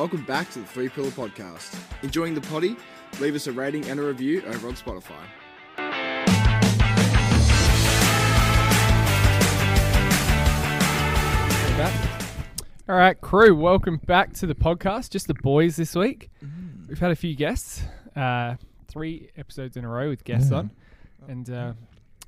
Welcome 0.00 0.24
back 0.24 0.48
to 0.52 0.60
the 0.60 0.64
Three 0.64 0.88
Pillar 0.88 1.10
Podcast. 1.10 1.78
Enjoying 2.02 2.32
the 2.32 2.40
potty? 2.40 2.74
Leave 3.20 3.34
us 3.34 3.46
a 3.48 3.52
rating 3.52 3.84
and 3.84 4.00
a 4.00 4.02
review 4.02 4.42
over 4.46 4.68
on 4.68 4.74
Spotify. 4.74 5.12
All 12.88 12.96
right, 12.96 13.20
crew, 13.20 13.54
welcome 13.54 13.98
back 13.98 14.32
to 14.34 14.46
the 14.46 14.54
podcast. 14.54 15.10
Just 15.10 15.28
the 15.28 15.34
boys 15.34 15.76
this 15.76 15.94
week. 15.94 16.28
We've 16.88 16.98
had 16.98 17.12
a 17.12 17.14
few 17.16 17.36
guests, 17.36 17.82
uh, 18.16 18.56
three 18.88 19.30
episodes 19.36 19.76
in 19.76 19.84
a 19.84 19.88
row 19.88 20.08
with 20.08 20.24
guests 20.24 20.50
on, 20.50 20.70
and 21.28 21.48
uh, 21.50 21.72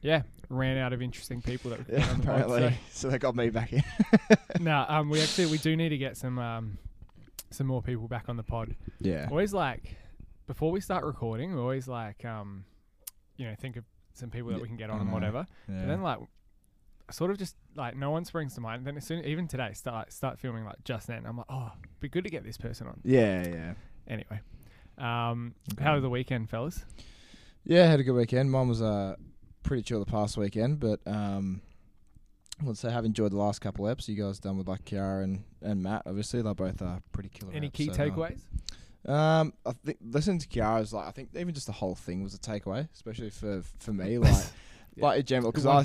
yeah, 0.03 0.23
ran 0.49 0.79
out 0.79 0.93
of 0.93 1.03
interesting 1.03 1.43
people 1.43 1.71
that 1.73 1.89
we 1.89 1.97
Yeah, 1.97 2.09
on 2.11 2.21
the 2.21 2.27
pod. 2.27 2.41
apparently. 2.43 2.79
So 2.93 3.09
they 3.09 3.19
got 3.19 3.35
me 3.35 3.51
back 3.51 3.73
in. 3.73 3.83
So, 4.31 4.37
no, 4.61 4.85
um, 4.89 5.11
we 5.11 5.21
actually 5.21 5.47
we 5.47 5.59
do 5.59 5.75
need 5.77 5.89
to 5.89 5.99
get 5.99 6.17
some 6.17 6.39
um, 6.39 6.79
some 7.55 7.67
more 7.67 7.83
people 7.83 8.09
back 8.09 8.29
on 8.29 8.37
the 8.37 8.43
pod. 8.43 8.77
Yeah. 9.01 9.29
Always 9.31 9.53
like 9.53 9.97
before 10.47 10.71
we 10.71 10.81
start 10.81 11.05
recording, 11.05 11.55
we 11.55 11.61
always 11.61 11.89
like 11.89 12.25
um, 12.25 12.65
you 13.37 13.47
know 13.47 13.55
think 13.59 13.77
of 13.77 13.85
some 14.15 14.31
people 14.31 14.51
that 14.51 14.61
we 14.61 14.69
can 14.69 14.77
get 14.77 14.91
I 14.91 14.95
on 14.95 15.01
and 15.01 15.09
know. 15.09 15.15
whatever. 15.15 15.47
Yeah. 15.69 15.81
But 15.81 15.87
then 15.89 16.03
like 16.03 16.19
sort 17.11 17.31
of 17.31 17.39
just 17.39 17.57
like 17.77 17.97
no 17.97 18.11
one 18.11 18.25
springs 18.25 18.55
to 18.55 18.61
mind. 18.61 18.79
And 18.79 18.87
then 18.87 18.97
as 18.97 19.05
soon 19.05 19.25
even 19.25 19.47
today 19.49 19.73
start 19.75 20.13
start 20.13 20.39
filming 20.39 20.65
like 20.65 20.83
just 20.85 21.07
then. 21.07 21.25
I'm 21.27 21.37
like, 21.37 21.47
oh, 21.49 21.73
be 22.01 22.09
good 22.09 22.25
to 22.25 22.31
get 22.31 22.45
this 22.45 22.57
person 22.57 22.87
on. 22.87 23.01
yeah, 23.05 23.47
yeah. 23.47 23.75
Anyway, 24.09 24.41
um, 24.99 25.55
Okay. 25.75 25.85
how 25.85 25.95
was 25.95 26.03
the 26.03 26.11
weekend, 26.11 26.51
fellas? 26.51 26.85
Yeah, 27.65 27.89
had 27.89 28.01
a 28.01 28.03
good 28.03 28.15
weekend. 28.15 28.51
Mine 28.51 28.69
was 28.69 28.83
uh, 28.83 29.15
pretty 29.63 29.83
chill 29.85 30.01
the 30.01 30.11
past 30.11 30.37
weekend, 30.37 30.81
but 30.81 31.01
um, 31.07 31.63
would 32.65 32.79
say 32.79 32.89
I 32.89 32.93
have 32.93 33.05
enjoyed 33.05 33.33
the 33.33 33.37
last 33.37 33.61
couple 33.61 33.87
of 33.87 33.97
eps 33.97 34.09
you 34.09 34.23
guys 34.23 34.39
done 34.39 34.57
with 34.59 34.69
like 34.69 34.85
Kiara 34.85 35.25
and, 35.25 35.45
and 35.61 35.83
Matt. 35.83 36.03
Obviously, 36.07 36.43
they're 36.43 36.55
both 36.55 36.81
uh, 36.83 36.99
pretty 37.13 37.29
killer. 37.29 37.53
Any 37.55 37.69
eps, 37.69 37.73
key 37.75 37.87
so, 37.87 37.93
uh, 37.93 37.97
takeaways? 37.97 38.41
Um, 39.09 39.53
I 39.67 39.73
think 39.85 39.99
listening 40.01 40.39
to 40.39 40.47
Kiara's 40.49 40.93
like 40.93 41.07
I 41.09 41.11
think 41.11 41.31
even 41.35 41.53
just 41.55 41.67
the 41.67 41.73
whole 41.73 41.95
thing 41.97 42.23
was 42.23 42.35
a 42.35 42.39
takeaway, 42.39 42.89
especially 42.95 43.31
for 43.31 43.63
for 43.79 43.93
me. 43.93 44.19
Like, 44.95 44.99
Yeah. 44.99 45.07
like 45.07 45.21
in 45.21 45.25
general, 45.27 45.53
because 45.53 45.65
I 45.65 45.85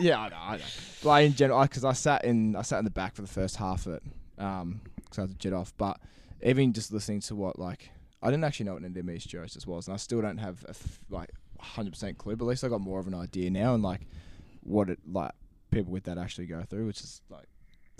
yeah, 0.00 0.18
I 0.18 0.28
know, 0.30 0.36
I 0.40 0.56
know. 0.56 0.62
Like 1.02 1.26
in 1.26 1.34
general, 1.34 1.60
because 1.62 1.84
I, 1.84 1.92
sat 1.92 2.24
in 2.24 2.56
I 2.56 2.62
sat 2.62 2.78
in 2.78 2.86
the 2.86 2.90
back 2.90 3.14
for 3.14 3.20
the 3.20 3.28
first 3.28 3.56
half 3.56 3.84
of 3.84 3.96
it, 3.96 4.02
um, 4.38 4.80
because 4.96 5.18
I 5.18 5.20
had 5.22 5.30
to 5.30 5.36
jet 5.36 5.52
off. 5.52 5.74
But 5.76 6.00
even 6.42 6.72
just 6.72 6.90
listening 6.90 7.20
to 7.20 7.34
what 7.36 7.58
like 7.58 7.90
I 8.22 8.30
didn't 8.30 8.44
actually 8.44 8.64
know 8.64 8.72
what 8.72 8.82
an 8.82 8.94
endometriosis 8.94 9.66
was, 9.66 9.88
and 9.88 9.94
I 9.94 9.98
still 9.98 10.22
don't 10.22 10.38
have 10.38 10.64
a 10.64 10.70
f- 10.70 11.00
like 11.10 11.30
hundred 11.60 11.90
percent 11.90 12.16
clue. 12.16 12.34
But 12.34 12.46
at 12.46 12.48
least 12.48 12.64
I 12.64 12.68
got 12.68 12.80
more 12.80 12.98
of 12.98 13.06
an 13.06 13.14
idea 13.14 13.50
now, 13.50 13.74
and 13.74 13.82
like 13.82 14.06
what 14.62 14.88
it 14.88 15.00
like 15.06 15.32
people 15.76 15.92
with 15.92 16.04
that 16.04 16.18
actually 16.18 16.46
go 16.46 16.62
through, 16.62 16.86
which 16.86 17.00
is 17.00 17.20
like 17.30 17.46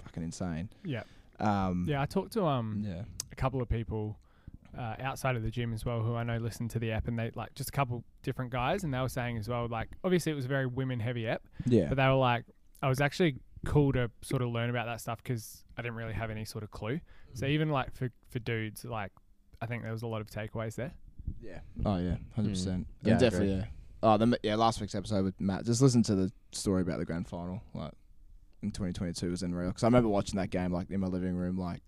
fucking 0.03 0.23
insane. 0.23 0.69
Yeah, 0.85 1.03
Um, 1.41 1.85
yeah. 1.89 2.01
I 2.03 2.07
talked 2.07 2.33
to 2.35 2.45
um 2.45 2.83
yeah, 2.85 3.03
a 3.33 3.35
couple 3.37 3.61
of 3.63 3.69
people 3.69 4.19
uh, 4.77 4.95
outside 5.01 5.37
of 5.37 5.43
the 5.43 5.51
gym 5.51 5.73
as 5.73 5.85
well 5.87 6.01
who 6.03 6.15
I 6.15 6.23
know 6.23 6.37
listen 6.39 6.69
to 6.69 6.79
the 6.79 6.93
app, 6.93 7.09
and 7.09 7.19
they 7.19 7.31
like 7.35 7.55
just 7.55 7.71
a 7.71 7.73
couple 7.73 8.05
different 8.23 8.51
guys, 8.51 8.85
and 8.85 8.93
they 8.93 8.99
were 9.01 9.09
saying 9.09 9.39
as 9.39 9.49
well 9.49 9.67
like 9.69 9.89
obviously 10.05 10.33
it 10.33 10.35
was 10.35 10.45
a 10.45 10.49
very 10.49 10.67
women 10.67 11.01
heavy 11.01 11.27
app, 11.29 11.43
yeah, 11.67 11.87
but 11.89 11.97
they 11.97 12.07
were 12.07 12.15
like 12.15 12.45
I 12.83 12.89
was 12.89 13.01
actually 13.01 13.37
cool 13.65 13.93
to 13.93 14.11
sort 14.23 14.43
of 14.43 14.49
learn 14.51 14.71
about 14.71 14.87
that 14.87 15.01
stuff 15.01 15.23
because 15.23 15.65
I 15.77 15.83
didn't 15.83 15.97
really 15.97 16.13
have 16.13 16.31
any 16.31 16.45
sort 16.45 16.63
of 16.63 16.71
clue. 16.71 17.01
So 17.35 17.47
even 17.47 17.69
like 17.71 17.95
for 17.95 18.11
for 18.31 18.39
dudes, 18.39 18.85
like 18.85 19.13
I 19.61 19.67
think 19.67 19.83
there 19.83 19.93
was 19.93 20.03
a 20.03 20.07
lot 20.07 20.21
of 20.21 20.29
takeaways 20.29 20.75
there. 20.77 20.93
Yeah. 21.41 21.61
Oh 21.85 21.97
yeah, 21.99 22.17
hundred 22.35 22.51
percent. 22.51 22.87
Yeah, 23.03 23.19
definitely. 23.19 23.55
Yeah. 23.57 23.65
Oh, 24.07 24.17
the, 24.17 24.39
yeah. 24.43 24.55
Last 24.57 24.81
week's 24.81 24.95
episode 24.95 25.25
with 25.25 25.41
Matt. 25.41 25.65
Just 25.65 25.83
listen 25.83 26.03
to 26.05 26.15
the 26.15 26.33
story 26.53 26.83
about 26.83 26.99
the 26.99 27.05
grand 27.05 27.27
final. 27.29 27.61
Like 27.75 27.93
in 28.63 28.71
2022 28.71 29.31
was 29.31 29.43
unreal. 29.43 29.69
Because 29.69 29.83
I 29.85 29.87
remember 29.89 30.09
watching 30.09 30.37
that 30.39 30.51
game 30.51 30.73
like 30.73 30.91
in 30.91 31.01
my 31.01 31.07
living 31.09 31.35
room. 31.35 31.59
Like, 31.59 31.81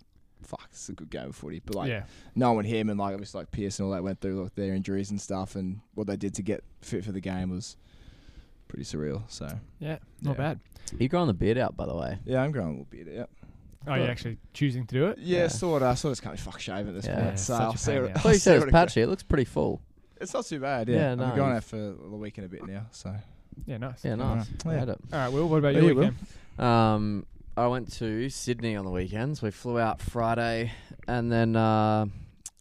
fuck, 0.42 0.66
it's 0.70 0.88
a 0.88 0.92
good 0.92 1.10
game 1.10 1.28
of 1.28 1.36
footy. 1.36 1.60
But 1.64 1.74
like 1.76 1.88
yeah, 1.90 2.04
knowing 2.34 2.64
him 2.66 2.90
and 2.90 2.98
like 2.98 3.12
obviously 3.14 3.40
like 3.40 3.50
Pierce 3.50 3.78
and 3.78 3.86
all 3.86 3.92
that 3.92 4.02
went 4.02 4.20
through 4.20 4.42
like 4.42 4.54
their 4.56 4.74
injuries 4.74 5.10
and 5.10 5.20
stuff 5.20 5.54
and 5.56 5.80
what 5.94 6.06
they 6.06 6.16
did 6.16 6.34
to 6.34 6.42
get 6.42 6.64
fit 6.82 7.04
for 7.04 7.12
the 7.12 7.20
game 7.20 7.50
was 7.50 7.76
pretty 8.66 8.84
surreal. 8.84 9.22
So 9.28 9.48
yeah, 9.78 9.98
not 10.22 10.32
Yeah. 10.32 10.36
bad. 10.36 10.60
You 10.98 11.08
growing 11.08 11.26
the 11.28 11.34
beard 11.34 11.58
out, 11.58 11.76
by 11.76 11.86
the 11.86 11.94
way. 11.94 12.18
yeah, 12.24 12.42
I'm 12.42 12.50
growing 12.50 12.68
a 12.68 12.70
little 12.72 12.86
bit. 12.90 13.06
Yeah. 13.14 13.24
Oh, 13.86 13.94
you're 13.94 14.04
But- 14.04 14.10
actually 14.10 14.38
choosing 14.52 14.86
to 14.86 14.94
do 14.94 15.06
it? 15.06 15.18
Yeah, 15.18 15.38
Yeah. 15.42 15.48
sort 15.48 15.82
of. 15.82 15.98
Sort 15.98 16.18
of 16.18 16.22
can't 16.22 16.34
be 16.36 16.40
fuck 16.42 16.58
shave 16.60 16.88
at 16.88 16.94
this 16.94 17.06
Yeah, 17.06 17.14
point. 17.16 17.26
it's 17.28 17.42
So 17.42 17.54
such 17.54 17.60
a 17.62 17.64
I'll 17.64 17.76
see 17.76 17.92
pain 17.92 18.02
what, 18.02 18.08
the 18.08 18.10
I 18.14 18.16
ass. 18.18 18.22
thought 18.22 18.28
you 18.28 18.32
I'll 18.34 18.38
said 18.40 18.60
see 18.62 18.66
it 18.68 18.72
patchy. 18.72 19.00
It 19.02 19.06
looks 19.08 19.22
pretty 19.22 19.44
full. 19.44 19.80
It's 20.20 20.34
not 20.34 20.46
too 20.46 20.60
bad. 20.60 20.88
Yeah, 20.88 20.96
Yeah, 20.96 21.12
I've 21.12 21.18
no, 21.18 21.26
been 21.28 21.36
going 21.36 21.56
out 21.56 21.64
for 21.64 21.76
the 21.76 22.16
weekend 22.16 22.46
a 22.46 22.48
bit 22.48 22.66
now. 22.66 22.86
So 22.90 23.14
Yeah, 23.66 23.76
nice. 23.78 24.04
Yeah, 24.04 24.14
nice. 24.16 24.46
Yeah. 24.64 24.70
I 24.70 24.74
had 24.74 24.88
it. 24.88 24.98
All 25.12 25.18
right, 25.18 25.32
Will, 25.32 25.48
what 25.48 25.58
about 25.58 25.74
Yeah, 25.74 25.80
your 25.82 25.94
Will. 25.94 26.10
weekend? 26.10 26.64
Um, 26.66 27.26
I 27.56 27.66
went 27.66 27.92
to 27.94 28.28
Sydney 28.28 28.76
on 28.76 28.84
the 28.84 28.90
weekends. 28.90 29.42
We 29.42 29.50
flew 29.50 29.78
out 29.78 30.00
Friday 30.00 30.72
and 31.06 31.30
then 31.32 31.56
uh, 31.56 32.06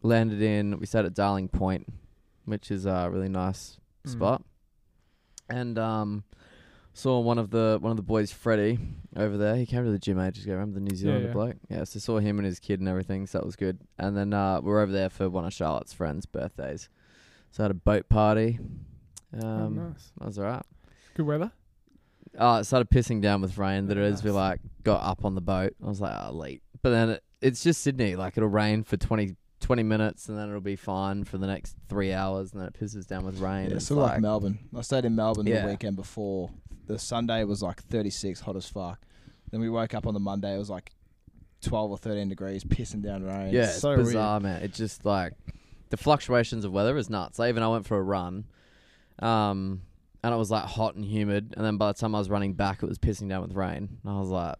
landed 0.03 0.41
in. 0.41 0.79
We 0.79 0.85
stayed 0.87 1.05
at 1.05 1.13
Darling 1.13 1.49
Point, 1.49 1.87
which 2.45 2.71
is 2.71 2.85
a 2.85 3.09
really 3.11 3.29
nice 3.29 3.77
Mm. 4.05 4.11
spot. 4.11 4.43
And 5.49 5.77
um, 5.79 6.23
saw 6.93 7.19
one 7.19 7.37
of 7.37 7.49
the 7.51 7.77
one 7.81 7.91
of 7.91 7.97
the 7.97 8.03
boys, 8.03 8.31
Freddie, 8.31 8.79
over 9.15 9.37
there. 9.37 9.55
He 9.55 9.65
came 9.65 9.83
to 9.85 9.91
the 9.91 9.99
gym 9.99 10.19
ages 10.19 10.43
ago. 10.45 10.53
Remember 10.53 10.75
the 10.79 10.85
New 10.85 10.95
Zealander 10.95 11.27
yeah. 11.27 11.33
bloke? 11.33 11.55
Yeah. 11.69 11.83
So 11.83 11.99
saw 11.99 12.19
him 12.19 12.37
and 12.37 12.45
his 12.45 12.59
kid 12.59 12.79
and 12.79 12.87
everything. 12.89 13.27
So 13.27 13.37
that 13.39 13.45
was 13.45 13.55
good. 13.55 13.79
And 13.97 14.15
then 14.17 14.33
uh, 14.33 14.61
we 14.61 14.69
were 14.71 14.79
over 14.81 14.91
there 14.91 15.09
for 15.09 15.29
one 15.29 15.45
of 15.45 15.53
Charlotte's 15.53 15.93
friends' 15.93 16.25
birthdays. 16.25 16.89
So 17.51 17.63
I 17.63 17.65
had 17.65 17.71
a 17.71 17.75
boat 17.75 18.07
party. 18.09 18.59
Um, 19.33 19.43
oh, 19.43 19.69
nice. 19.69 20.11
That 20.19 20.25
was 20.27 20.39
alright. 20.39 20.63
Good 21.15 21.25
weather? 21.25 21.51
Oh, 22.39 22.57
it 22.57 22.65
started 22.65 22.89
pissing 22.89 23.21
down 23.21 23.41
with 23.41 23.57
rain. 23.57 23.87
Literally, 23.87 24.11
as 24.11 24.23
we 24.23 24.31
like 24.31 24.59
got 24.83 25.01
up 25.01 25.25
on 25.25 25.33
the 25.35 25.41
boat, 25.41 25.73
I 25.83 25.87
was 25.87 25.99
like, 25.99 26.15
"Oh, 26.21 26.31
late." 26.33 26.61
But 26.83 26.91
then 26.91 27.09
it, 27.09 27.23
it's 27.41 27.63
just 27.63 27.81
Sydney. 27.81 28.15
Like 28.15 28.37
it'll 28.37 28.49
rain 28.49 28.83
for 28.83 28.95
20, 28.97 29.35
20 29.59 29.83
minutes, 29.83 30.29
and 30.29 30.37
then 30.37 30.47
it'll 30.49 30.61
be 30.61 30.75
fine 30.75 31.23
for 31.23 31.39
the 31.39 31.47
next 31.47 31.75
three 31.89 32.13
hours, 32.13 32.51
and 32.51 32.61
then 32.61 32.67
it 32.67 32.79
pisses 32.79 33.07
down 33.07 33.25
with 33.25 33.39
rain. 33.39 33.69
Yeah, 33.71 33.77
It's 33.77 33.87
sort 33.87 33.97
of 33.99 34.03
like, 34.03 34.11
like, 34.13 34.21
Melbourne. 34.21 34.59
I 34.75 34.81
stayed 34.81 35.05
in 35.05 35.15
Melbourne 35.15 35.47
Yeah. 35.47 35.63
the 35.63 35.69
weekend 35.71 35.95
before. 35.95 36.51
The 36.85 36.99
Sunday 36.99 37.43
was 37.43 37.63
like 37.63 37.81
36, 37.83 38.39
hot 38.41 38.55
as 38.55 38.69
fuck. 38.69 38.99
Then 39.51 39.59
we 39.59 39.69
woke 39.69 39.93
up 39.95 40.05
on 40.05 40.13
the 40.13 40.19
Monday. 40.19 40.53
It 40.53 40.57
was 40.59 40.69
like 40.69 40.91
12 41.61 41.91
or 41.91 41.97
13 41.97 42.29
degrees, 42.29 42.63
pissing 42.63 43.01
down 43.01 43.23
rain. 43.23 43.51
yeah, 43.51 43.63
it's 43.63 43.71
it's 43.73 43.81
so 43.81 43.95
bizarre, 43.95 44.39
man. 44.39 44.61
It 44.61 44.73
just 44.73 45.03
like 45.05 45.33
the 45.89 45.97
fluctuations 45.97 46.65
of 46.65 46.71
weather 46.71 46.97
is 46.97 47.09
nuts. 47.09 47.39
Even 47.39 47.63
I 47.63 47.67
went 47.67 47.85
for 47.85 47.97
a 47.97 48.01
run, 48.01 48.45
um, 49.19 49.81
and 50.23 50.33
it 50.33 50.37
was 50.37 50.51
like 50.51 50.63
hot 50.65 50.95
and 50.95 51.05
humid, 51.05 51.53
and 51.55 51.65
then 51.65 51.77
by 51.77 51.91
the 51.91 51.97
time 51.97 52.15
I 52.15 52.19
was 52.19 52.29
running 52.29 52.53
back, 52.53 52.83
it 52.83 52.87
was 52.89 52.97
pissing 52.97 53.29
down 53.29 53.41
with 53.41 53.53
rain. 53.53 53.97
And 54.03 54.13
I 54.13 54.19
was 54.19 54.29
like, 54.29 54.55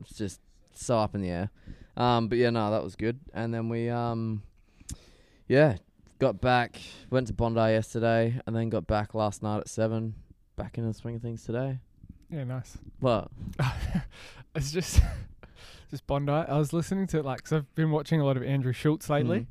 it's 0.00 0.16
just 0.16 0.40
so 0.74 0.98
up 0.98 1.14
in 1.14 1.20
the 1.20 1.30
air. 1.30 1.50
Um, 1.96 2.28
but 2.28 2.38
yeah, 2.38 2.50
no, 2.50 2.70
that 2.70 2.82
was 2.82 2.96
good. 2.96 3.20
And 3.34 3.52
then 3.52 3.68
we, 3.68 3.88
um, 3.88 4.42
yeah, 5.46 5.76
got 6.18 6.40
back, 6.40 6.80
went 7.10 7.26
to 7.26 7.32
Bondi 7.32 7.60
yesterday, 7.60 8.40
and 8.46 8.56
then 8.56 8.70
got 8.70 8.86
back 8.86 9.14
last 9.14 9.42
night 9.42 9.58
at 9.58 9.68
seven. 9.68 10.14
Back 10.56 10.78
in 10.78 10.86
the 10.86 10.94
swing 10.94 11.16
of 11.16 11.22
things 11.22 11.44
today. 11.44 11.80
Yeah, 12.30 12.44
nice. 12.44 12.78
What? 13.00 13.28
it's 14.54 14.72
just 14.72 15.00
just 15.90 16.06
Bondi. 16.06 16.32
I 16.32 16.58
was 16.58 16.72
listening 16.72 17.06
to 17.08 17.18
it 17.18 17.24
like 17.24 17.38
because 17.38 17.52
I've 17.52 17.74
been 17.74 17.90
watching 17.90 18.20
a 18.20 18.24
lot 18.24 18.36
of 18.36 18.42
Andrew 18.42 18.72
Schulz 18.72 19.10
lately, 19.10 19.46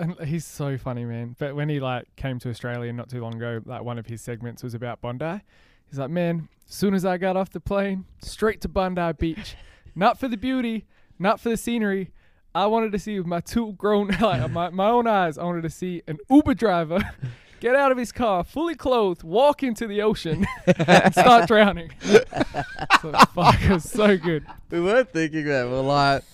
and 0.00 0.18
he's 0.26 0.44
so 0.44 0.78
funny, 0.78 1.04
man. 1.04 1.36
But 1.38 1.54
when 1.54 1.68
he 1.68 1.80
like 1.80 2.04
came 2.16 2.38
to 2.40 2.48
Australia 2.48 2.92
not 2.92 3.08
too 3.08 3.20
long 3.20 3.34
ago, 3.34 3.60
like 3.64 3.82
one 3.82 3.98
of 3.98 4.06
his 4.06 4.20
segments 4.20 4.62
was 4.62 4.74
about 4.74 5.00
Bondi. 5.00 5.40
He's 5.88 5.98
like, 5.98 6.10
man, 6.10 6.48
as 6.68 6.74
soon 6.74 6.94
as 6.94 7.04
I 7.04 7.18
got 7.18 7.36
off 7.36 7.50
the 7.50 7.60
plane, 7.60 8.04
straight 8.22 8.60
to 8.62 8.68
Bondi 8.68 9.12
Beach, 9.18 9.56
not 9.94 10.18
for 10.18 10.28
the 10.28 10.36
beauty, 10.36 10.86
not 11.18 11.40
for 11.40 11.48
the 11.48 11.56
scenery. 11.56 12.12
I 12.54 12.66
wanted 12.66 12.92
to 12.92 12.98
see 12.98 13.18
with 13.18 13.26
my 13.26 13.40
two 13.40 13.72
grown, 13.72 14.08
like 14.20 14.50
my, 14.50 14.70
my 14.70 14.88
own 14.88 15.06
eyes, 15.06 15.38
I 15.38 15.44
wanted 15.44 15.62
to 15.62 15.70
see 15.70 16.02
an 16.06 16.18
Uber 16.28 16.54
driver 16.54 17.00
get 17.60 17.76
out 17.76 17.92
of 17.92 17.98
his 17.98 18.10
car, 18.12 18.42
fully 18.42 18.74
clothed, 18.74 19.22
walk 19.22 19.62
into 19.62 19.86
the 19.86 20.02
ocean, 20.02 20.46
and 20.66 21.12
start 21.12 21.46
drowning. 21.46 21.90
so, 22.02 23.12
fuck, 23.34 23.62
it 23.62 23.70
was 23.70 23.88
so 23.88 24.16
good. 24.16 24.46
We 24.70 24.80
weren't 24.80 25.10
thinking 25.10 25.44
that 25.44 25.68
we're 25.68 25.80
like, 25.80 26.24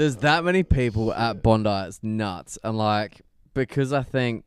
there's 0.00 0.16
that 0.16 0.44
many 0.44 0.62
people 0.62 1.12
at 1.12 1.42
Bondi, 1.42 1.68
it's 1.86 2.00
nuts, 2.02 2.58
and 2.64 2.78
like 2.78 3.20
because 3.52 3.92
I 3.92 4.02
think 4.02 4.44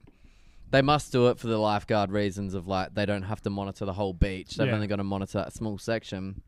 they 0.71 0.81
must 0.81 1.11
do 1.11 1.27
it 1.27 1.37
for 1.37 1.45
the 1.45 1.59
lifeguard 1.59 2.11
reasons 2.11 2.55
of 2.55 2.67
like 2.67 2.95
they 2.95 3.05
don't 3.05 3.21
have 3.21 3.39
to 3.41 3.51
monitor 3.51 3.85
the 3.85 3.93
whole 3.93 4.13
beach. 4.13 4.55
They've 4.55 4.67
Yeah. 4.67 4.73
only 4.73 4.87
got 4.87 4.95
to 4.95 5.03
monitor 5.03 5.43
a 5.45 5.51
small 5.51 5.77
section. 5.77 6.41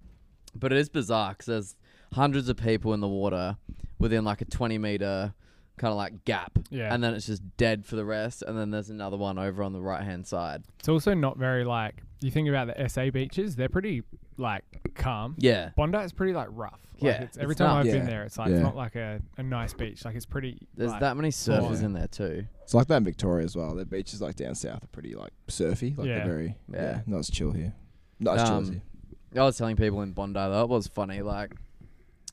But 0.55 0.71
it 0.71 0.79
is 0.79 0.89
bizarre 0.89 1.33
because 1.33 1.45
there's 1.45 1.75
hundreds 2.13 2.49
of 2.49 2.57
people 2.57 2.95
in 2.95 2.99
the 2.99 3.07
water 3.07 3.57
within 3.99 4.25
like 4.25 4.41
a 4.41 4.45
20 4.45 4.79
meter 4.79 5.35
kind 5.77 5.91
of 5.91 5.97
like 5.97 6.23
gap, 6.25 6.57
Yeah. 6.69 6.93
and 6.93 7.03
then 7.03 7.13
it's 7.13 7.25
just 7.25 7.41
dead 7.57 7.85
for 7.85 7.95
the 7.95 8.05
rest. 8.05 8.43
And 8.43 8.57
then 8.57 8.71
there's 8.71 8.89
another 8.89 9.17
one 9.17 9.37
over 9.37 9.61
on 9.63 9.73
the 9.73 9.81
right 9.81 10.03
hand 10.03 10.25
side. 10.25 10.63
It's 10.79 10.89
also 10.89 11.13
not 11.13 11.37
very 11.37 11.63
like 11.65 12.01
you 12.21 12.31
think 12.31 12.47
about 12.49 12.67
the 12.67 12.89
SA 12.89 13.09
beaches, 13.11 13.55
they're 13.55 13.69
pretty 13.69 14.03
like 14.37 14.63
calm. 14.95 15.35
Yeah, 15.37 15.69
Bondi 15.75 15.97
is 15.99 16.13
pretty 16.13 16.33
like 16.33 16.47
rough. 16.51 16.79
Like, 16.95 17.03
Yeah, 17.03 17.21
it's, 17.23 17.37
every 17.37 17.51
it's 17.51 17.59
time 17.59 17.67
not- 17.67 17.79
I've 17.81 17.85
Yeah. 17.87 17.91
been 17.97 18.05
there, 18.05 18.23
it's 18.23 18.37
like 18.37 18.47
Yeah. 18.49 18.55
it's 18.55 18.63
not 18.63 18.75
like 18.75 18.95
a, 18.95 19.21
a 19.37 19.43
nice 19.43 19.73
beach. 19.73 20.05
Like 20.05 20.15
it's 20.15 20.25
pretty. 20.25 20.65
there's 20.75 20.91
like, 20.91 21.01
that 21.01 21.17
many 21.17 21.27
surfers 21.29 21.79
Yeah. 21.81 21.85
in 21.87 21.93
there 21.93 22.07
too. 22.07 22.45
It's 22.63 22.73
like 22.73 22.87
that 22.87 22.97
in 22.97 23.03
Victoria 23.03 23.43
as 23.43 23.55
well. 23.55 23.75
The 23.75 23.85
beaches 23.85 24.21
like 24.21 24.35
down 24.35 24.55
south 24.55 24.81
are 24.83 24.87
pretty 24.87 25.13
like 25.13 25.31
surfy. 25.49 25.93
Like 25.97 26.07
Yeah. 26.07 26.19
they're 26.19 26.25
very 26.27 26.55
Yeah. 26.71 26.81
yeah. 26.81 27.01
not 27.05 27.19
as 27.19 27.29
chill 27.29 27.51
here. 27.51 27.73
Not 28.19 28.37
as 28.39 28.47
chill 28.47 28.57
as 28.59 28.67
Um, 28.69 28.73
here. 28.75 29.41
I 29.41 29.45
was 29.45 29.57
telling 29.57 29.75
people 29.75 30.01
in 30.03 30.13
Bondi 30.13 30.39
though, 30.39 30.63
it 30.63 30.69
was 30.69 30.87
funny. 30.87 31.21
Like 31.21 31.53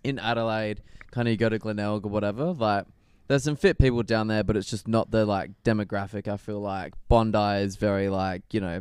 in 0.04 0.18
Adelaide, 0.20 0.80
kind 1.10 1.26
of 1.26 1.32
you 1.32 1.36
go 1.36 1.48
to 1.48 1.58
Glenelg 1.58 2.06
or 2.06 2.08
whatever. 2.08 2.52
Like 2.52 2.86
There's 3.28 3.44
some 3.44 3.56
fit 3.56 3.78
people 3.78 4.02
down 4.02 4.26
there, 4.28 4.44
but 4.44 4.56
it's 4.56 4.68
just 4.68 4.88
not 4.88 5.10
the 5.10 5.24
like 5.24 5.50
demographic. 5.64 6.28
I 6.28 6.36
feel 6.36 6.60
like 6.60 6.94
Bondi 7.08 7.62
is 7.62 7.76
very 7.76 8.08
like 8.08 8.42
you 8.52 8.60
know 8.60 8.80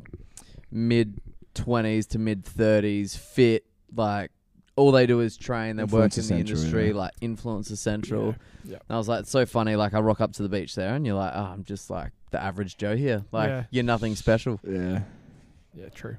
mid 0.71 1.19
twenties 1.53 2.07
to 2.07 2.19
mid 2.19 2.45
thirties, 2.45 3.15
fit. 3.15 3.65
Like 3.95 4.31
all 4.75 4.91
they 4.91 5.05
do 5.05 5.19
is 5.19 5.37
train. 5.37 5.75
They 5.75 5.83
work 5.83 6.17
in 6.17 6.25
the 6.25 6.35
industry, 6.35 6.89
yeah. 6.89 6.95
like 6.95 7.11
influencer 7.21 7.77
central. 7.77 8.35
Yeah. 8.63 8.77
And 8.87 8.95
I 8.95 8.97
was 8.97 9.07
like, 9.07 9.21
it's 9.21 9.31
so 9.31 9.45
funny. 9.45 9.75
Like 9.75 9.93
I 9.93 9.99
rock 9.99 10.21
up 10.21 10.33
to 10.33 10.43
the 10.43 10.49
beach 10.49 10.75
there, 10.75 10.95
and 10.95 11.05
you're 11.05 11.15
like, 11.15 11.33
oh, 11.35 11.43
I'm 11.43 11.63
just 11.63 11.89
like 11.89 12.11
the 12.31 12.41
average 12.41 12.77
Joe 12.77 12.95
here. 12.95 13.23
Like 13.31 13.49
Yeah. 13.49 13.63
you're 13.69 13.83
nothing 13.83 14.15
special. 14.15 14.59
Yeah. 14.67 15.01
Yeah, 15.73 15.89
true. 15.89 16.17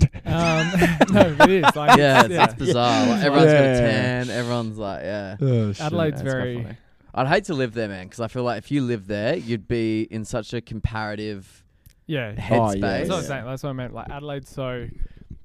um, 0.26 0.72
no, 1.12 1.36
it 1.40 1.50
is. 1.50 1.76
Like, 1.76 1.98
yeah, 1.98 2.24
it's, 2.24 2.34
it's, 2.34 2.44
it's 2.44 2.54
bizarre. 2.54 3.06
Like, 3.06 3.24
everyone's 3.24 3.52
got 3.52 3.62
a 3.62 3.78
tan. 3.78 4.30
Everyone's 4.30 4.78
like, 4.78 5.02
yeah. 5.02 5.36
Oh, 5.40 5.70
Adelaide's 5.70 5.80
Yeah, 5.80 5.86
it's 5.86 6.22
quite 6.22 6.22
very. 6.22 6.78
Funny. 7.14 7.28
I'd 7.28 7.32
hate 7.34 7.44
to 7.44 7.54
live 7.54 7.74
there, 7.74 7.88
man, 7.88 8.06
because 8.06 8.20
I 8.20 8.28
feel 8.28 8.42
like 8.44 8.58
if 8.58 8.70
you 8.70 8.82
live 8.82 9.06
there, 9.06 9.36
you'd 9.36 9.68
be 9.68 10.02
in 10.10 10.24
such 10.24 10.52
a 10.54 10.60
comparative 10.60 11.64
Yeah, 12.06 12.34
Oh, 12.36 12.40
headspace. 12.40 12.74
yeah, 12.74 12.98
that's 12.98 13.08
what 13.10 13.16
I'm 13.18 13.24
saying. 13.24 13.44
That's 13.46 13.62
what 13.62 13.70
I 13.70 13.72
meant. 13.72 13.94
Like 13.94 14.10
Adelaide's 14.10 14.50
so, 14.50 14.88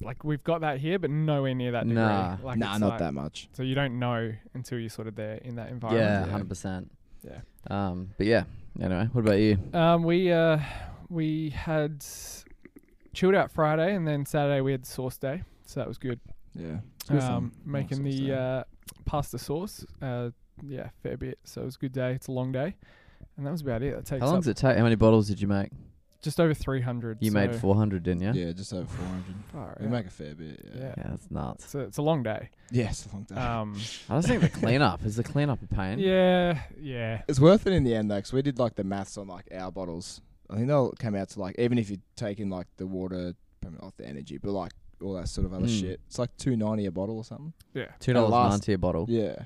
like 0.01 0.23
we've 0.23 0.43
got 0.43 0.61
that 0.61 0.79
here, 0.79 0.99
but 0.99 1.09
nowhere 1.09 1.53
near 1.55 1.71
that 1.73 1.83
degree. 1.87 1.95
Nah. 2.01 2.37
like, 2.43 2.57
nah, 2.57 2.77
not 2.77 2.89
like- 2.91 2.99
that 2.99 3.13
much. 3.13 3.47
So 3.53 3.63
you 3.63 3.75
don't 3.75 3.97
know 3.99 4.33
until 4.53 4.77
you're 4.79 4.89
sort 4.89 5.07
of 5.07 5.15
there 5.15 5.35
in 5.35 5.55
that 5.55 5.69
environment. 5.69 6.03
Yeah, 6.03 6.07
environment. 6.23 6.31
hundred 6.31 6.49
percent. 6.49 6.91
Yeah. 7.23 7.39
Um, 7.69 8.09
but 8.17 8.25
yeah. 8.27 8.43
Anyway, 8.81 9.09
what 9.11 9.21
about 9.25 9.39
you? 9.39 9.57
Um, 9.73 10.03
we 10.03 10.31
uh, 10.31 10.59
we 11.09 11.49
had 11.49 12.05
chilled 13.13 13.35
out 13.35 13.51
Friday, 13.51 13.95
and 13.95 14.07
then 14.07 14.25
Saturday 14.25 14.61
we 14.61 14.71
had 14.71 14.85
sauce 14.85 15.17
day, 15.17 15.43
so 15.65 15.79
that 15.79 15.87
was 15.87 15.97
good. 15.97 16.19
Yeah. 16.55 16.77
It's 17.01 17.09
good 17.09 17.21
fun. 17.21 17.33
Um, 17.33 17.51
making 17.65 18.03
Nice 18.03 18.15
the 18.19 18.33
uh, 18.39 18.63
pasta 19.05 19.37
sauce. 19.39 19.85
Uh, 20.01 20.29
yeah, 20.67 20.89
fair 21.03 21.17
bit. 21.17 21.39
So 21.43 21.61
it 21.61 21.65
was 21.65 21.75
a 21.75 21.79
good 21.79 21.93
day. 21.93 22.13
It's 22.13 22.27
a 22.27 22.31
long 22.31 22.51
day, 22.51 22.75
and 23.37 23.45
that 23.45 23.51
was 23.51 23.61
about 23.61 23.81
it. 23.83 23.95
That 23.95 24.05
takes 24.05 24.21
How 24.21 24.27
long 24.27 24.37
up 24.37 24.41
does 24.43 24.47
it 24.49 24.57
take? 24.57 24.77
How 24.77 24.83
many 24.83 24.95
bottles 24.95 25.27
did 25.27 25.41
you 25.41 25.47
make? 25.47 25.69
just 26.21 26.37
over 26.37 26.53
300. 26.53 27.19
You 27.21 27.31
made 27.31 27.53
so- 27.53 27.59
400, 27.59 28.03
didn't 28.03 28.21
you? 28.35 28.45
yeah. 28.47 28.51
just 28.51 28.73
over 28.73 28.85
400. 28.85 29.23
Far 29.53 29.77
We 29.79 29.85
out. 29.85 29.91
make 29.93 30.05
a 30.05 30.09
fair 30.09 30.35
bit. 30.35 30.59
Yeah. 30.65 30.81
Yeah. 30.81 30.93
Yeah, 30.97 31.03
that's 31.11 31.31
nuts. 31.31 31.63
It's 31.63 31.75
a, 31.75 31.79
it's 31.79 31.97
a 31.97 32.01
long 32.01 32.23
day. 32.23 32.49
Yeah, 32.71 32.89
it's 32.89 33.05
a 33.05 33.13
long 33.13 33.23
day. 33.23 33.35
Um, 33.35 33.75
I 34.09 34.17
just 34.17 34.27
think 34.27 34.41
the 34.41 34.49
cleanup 34.49 35.05
is 35.05 35.15
the 35.15 35.23
cleanup 35.23 35.59
a 35.63 35.67
pain. 35.73 35.97
yeah, 35.97 36.59
yeah. 36.77 37.21
It's 37.29 37.39
worth 37.39 37.65
it 37.67 37.71
in 37.71 37.85
the 37.85 37.95
end 37.95 38.11
though, 38.11 38.19
'cause 38.19 38.33
we 38.33 38.41
did 38.41 38.59
like 38.59 38.75
the 38.75 38.83
maths 38.83 39.17
on 39.17 39.29
like 39.29 39.47
our 39.55 39.71
bottles. 39.71 40.19
I 40.49 40.55
think 40.55 40.67
they'll 40.67 40.91
come 40.99 41.15
out 41.15 41.29
to 41.29 41.39
like 41.39 41.55
even 41.57 41.77
if 41.77 41.89
you 41.89 41.99
take 42.17 42.41
in 42.41 42.49
like 42.49 42.67
the 42.75 42.85
water, 42.85 43.33
probably 43.61 43.79
not 43.81 43.95
the 43.95 44.05
energy, 44.05 44.37
but 44.39 44.51
like 44.51 44.73
all 45.01 45.13
that 45.13 45.29
sort 45.29 45.45
of 45.45 45.53
other 45.53 45.67
Mm. 45.67 45.79
shit. 45.79 46.01
It's 46.07 46.19
like 46.19 46.35
two 46.35 46.57
ninety 46.57 46.85
a 46.85 46.91
bottle 46.91 47.15
or 47.15 47.23
something. 47.23 47.53
Yeah. 47.73 47.85
Two 48.01 48.11
dollars 48.11 48.31
last- 48.31 48.51
ninety 48.51 48.73
a 48.73 48.77
bottle. 48.77 49.05
Yeah, 49.07 49.43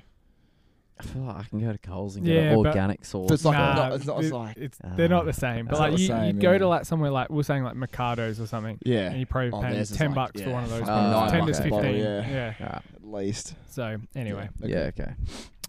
I 0.98 1.02
feel 1.02 1.22
like 1.22 1.36
I 1.36 1.42
can 1.42 1.58
go 1.60 1.72
to 1.72 1.78
Coles 1.78 2.14
and 2.16 2.24
Yeah, 2.26 2.34
get 2.34 2.44
an 2.52 2.62
but- 2.62 2.68
organic 2.68 3.04
sauce. 3.04 3.30
It's 3.32 3.44
like 3.44 3.58
Nah, 3.58 3.74
not, 3.74 3.92
it's 3.94 4.06
not. 4.06 4.18
It's 4.20 4.28
it- 4.28 4.34
like 4.34 4.56
it's 4.56 4.78
Ah. 4.84 4.92
they're 4.96 5.08
not 5.08 5.24
the 5.24 5.32
same. 5.32 5.66
But 5.66 5.72
It's 5.72 5.80
like 5.80 5.92
the 5.94 6.00
you, 6.00 6.06
same, 6.06 6.36
you 6.36 6.42
go 6.42 6.52
yeah. 6.52 6.58
to 6.58 6.68
like 6.68 6.84
somewhere 6.84 7.10
like 7.10 7.30
we're 7.30 7.42
saying 7.42 7.64
like 7.64 7.74
Mercatos 7.74 8.40
or 8.40 8.46
something, 8.46 8.78
yeah, 8.84 9.10
and 9.10 9.18
you 9.18 9.26
probably 9.26 9.50
Oh, 9.50 9.60
paying 9.60 9.74
theirs 9.74 9.90
is 9.90 9.96
ten 9.96 10.08
like- 10.10 10.14
bucks 10.14 10.40
for 10.40 10.48
yeah, 10.48 10.54
one 10.54 10.64
of 10.64 10.70
those. 10.70 10.80
fucking 10.80 10.94
bottles. 10.94 11.20
nine 11.20 11.30
ten 11.30 11.40
to 11.40 11.46
bucks 11.46 11.58
a 11.58 11.62
fifteen. 11.62 11.80
bottle, 11.80 11.94
yeah. 11.96 12.30
yeah. 12.30 12.54
yeah. 12.60 12.66
at 12.94 13.04
least. 13.04 13.54
So 13.70 13.96
anyway, 14.14 14.48
Yeah, 14.60 14.68
yeah, 14.68 14.76
okay. 14.86 15.02
okay. 15.02 15.14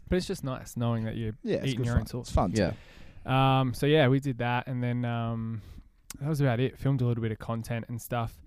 but 0.09 0.15
it's 0.17 0.27
just 0.27 0.43
nice 0.43 0.77
knowing 0.77 1.05
that 1.05 1.15
you're 1.15 1.33
yeah, 1.43 1.55
it's 1.57 1.65
eating 1.67 1.77
good 1.77 1.85
your 1.87 1.95
fun. 1.95 2.01
own 2.01 2.05
sauce. 2.07 2.27
It's 2.27 2.35
fun. 2.35 2.51
Yeah. 2.53 2.71
too. 3.25 3.29
Um, 3.31 3.73
so 3.73 3.87
yeah, 3.87 4.07
we 4.07 4.19
did 4.19 4.37
that, 4.37 4.67
and 4.67 4.83
then 4.83 5.03
um, 5.05 5.61
that 6.21 6.29
was 6.29 6.39
about 6.39 6.59
it. 6.59 6.77
Filmed 6.77 7.01
a 7.01 7.05
little 7.07 7.23
bit 7.23 7.31
of 7.31 7.39
content 7.39 7.85
and 7.89 7.99
stuff, 7.99 8.37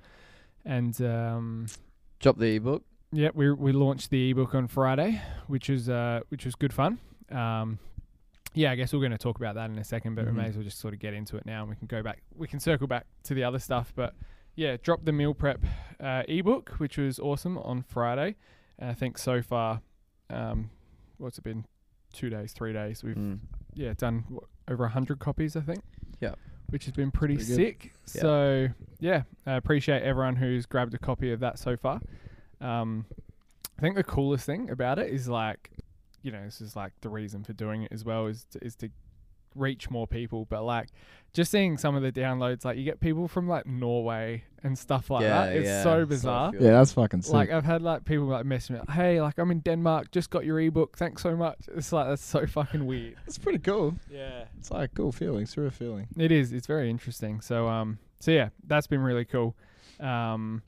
and 0.64 1.00
um, 1.02 1.66
Drop 2.20 2.38
the 2.38 2.54
ebook. 2.56 2.84
Yeah, 3.12 3.30
we 3.34 3.50
we 3.52 3.72
launched 3.72 4.10
the 4.10 4.30
ebook 4.30 4.54
on 4.54 4.66
Friday, 4.68 5.20
which 5.46 5.68
was 5.68 5.88
uh, 5.88 6.20
which 6.28 6.44
was 6.44 6.54
good 6.54 6.72
fun. 6.72 6.98
Um, 7.30 7.78
yeah, 8.54 8.70
I 8.72 8.74
guess 8.76 8.92
we're 8.92 9.00
going 9.00 9.12
to 9.12 9.18
talk 9.18 9.36
about 9.36 9.54
that 9.56 9.70
in 9.70 9.78
a 9.78 9.84
second, 9.84 10.14
but 10.14 10.24
Mhm. 10.24 10.30
we 10.30 10.36
may 10.38 10.46
as 10.48 10.56
well 10.56 10.64
just 10.64 10.78
sort 10.78 10.94
of 10.94 11.00
get 11.00 11.14
into 11.14 11.36
it 11.36 11.44
now, 11.46 11.60
and 11.60 11.70
we 11.70 11.76
can 11.76 11.86
go 11.86 12.02
back. 12.02 12.22
We 12.34 12.48
can 12.48 12.60
circle 12.60 12.86
back 12.86 13.06
to 13.24 13.34
the 13.34 13.44
other 13.44 13.58
stuff, 13.58 13.92
but 13.94 14.14
yeah, 14.56 14.76
dropped 14.82 15.04
the 15.04 15.12
meal 15.12 15.34
prep 15.34 15.60
uh, 16.00 16.22
ebook, 16.28 16.70
which 16.78 16.96
was 16.98 17.18
awesome 17.18 17.58
on 17.58 17.82
Friday. 17.82 18.36
And 18.78 18.90
I 18.90 18.94
think 18.94 19.18
so 19.18 19.42
far, 19.42 19.82
um, 20.30 20.70
what's 21.18 21.38
it 21.38 21.44
been? 21.44 21.66
Two 22.12 22.30
days, 22.30 22.52
three 22.52 22.72
days. 22.72 23.04
We've 23.04 23.16
Mm. 23.16 23.40
yeah 23.74 23.92
done 23.96 24.24
what, 24.28 24.44
over 24.68 24.84
a 24.84 24.88
hundred 24.88 25.18
copies, 25.18 25.54
I 25.56 25.60
think. 25.60 25.82
Yeah. 26.20 26.34
which 26.70 26.84
has 26.84 26.92
been 26.94 27.10
pretty, 27.10 27.36
Pretty 27.36 27.52
sick. 27.54 27.94
Yeah. 28.14 28.20
So 28.22 28.68
yeah, 29.00 29.22
I 29.46 29.52
appreciate 29.54 30.02
everyone 30.02 30.36
who's 30.36 30.66
grabbed 30.66 30.92
a 30.94 30.98
copy 30.98 31.32
of 31.32 31.40
that 31.40 31.58
so 31.58 31.76
far. 31.76 32.00
Um, 32.60 33.06
I 33.78 33.80
think 33.80 33.96
the 33.96 34.04
coolest 34.04 34.44
thing 34.46 34.70
about 34.70 34.98
it 34.98 35.12
is 35.12 35.28
like, 35.28 35.70
you 36.22 36.32
know, 36.32 36.44
this 36.44 36.60
is 36.60 36.74
like 36.74 36.92
the 37.00 37.08
reason 37.08 37.44
for 37.44 37.52
doing 37.52 37.82
it 37.82 37.92
as 37.92 38.04
well 38.04 38.26
is 38.26 38.44
to, 38.52 38.64
is 38.64 38.74
to 38.76 38.90
reach 39.54 39.88
more 39.90 40.06
people. 40.06 40.46
But 40.46 40.64
like, 40.64 40.88
just 41.32 41.50
seeing 41.50 41.78
some 41.78 41.94
of 41.94 42.02
the 42.02 42.10
downloads, 42.10 42.64
like 42.64 42.76
you 42.76 42.84
get 42.84 43.00
people 43.00 43.28
from 43.28 43.48
like 43.48 43.66
Norway 43.66 44.44
and 44.64 44.76
stuff 44.76 45.10
like 45.10 45.22
Yeah, 45.22 45.46
that. 45.46 45.56
It's 45.56 45.66
yeah, 45.66 45.82
so 45.82 46.00
so 46.02 46.06
bizarre. 46.06 46.52
Yeah, 46.54 46.70
that's 46.72 46.92
fucking 46.92 47.22
sick. 47.22 47.34
like 47.34 47.50
I've 47.52 47.64
had 47.64 47.82
like 47.82 48.04
people 48.04 48.26
like 48.26 48.44
message 48.46 48.70
me, 48.70 48.78
like, 48.78 48.90
hey, 48.90 49.20
like 49.20 49.38
I'm 49.38 49.50
in 49.50 49.60
Denmark, 49.60 50.10
just 50.10 50.30
got 50.30 50.44
your 50.44 50.58
ebook, 50.58 50.96
thanks 50.96 51.22
so 51.22 51.36
much. 51.36 51.58
It's 51.74 51.92
like 51.92 52.08
that's 52.08 52.24
so 52.24 52.46
fucking 52.46 52.84
weird. 52.86 53.16
it's 53.26 53.38
pretty 53.38 53.58
cool. 53.60 53.94
Yeah. 54.10 54.44
It's 54.58 54.70
like 54.70 54.90
a 54.90 54.94
cool 54.94 55.12
feeling. 55.12 55.42
It's 55.42 55.56
a 55.56 55.60
real 55.60 55.70
feeling. 55.70 56.08
It 56.16 56.32
is. 56.32 56.52
It's 56.52 56.66
very 56.66 56.90
interesting. 56.90 57.40
So 57.40 57.68
um, 57.68 57.98
so 58.20 58.30
yeah, 58.32 58.48
that's 58.66 58.86
been 58.86 59.00
really 59.02 59.24
cool. 59.24 59.54
Um, 60.00 60.62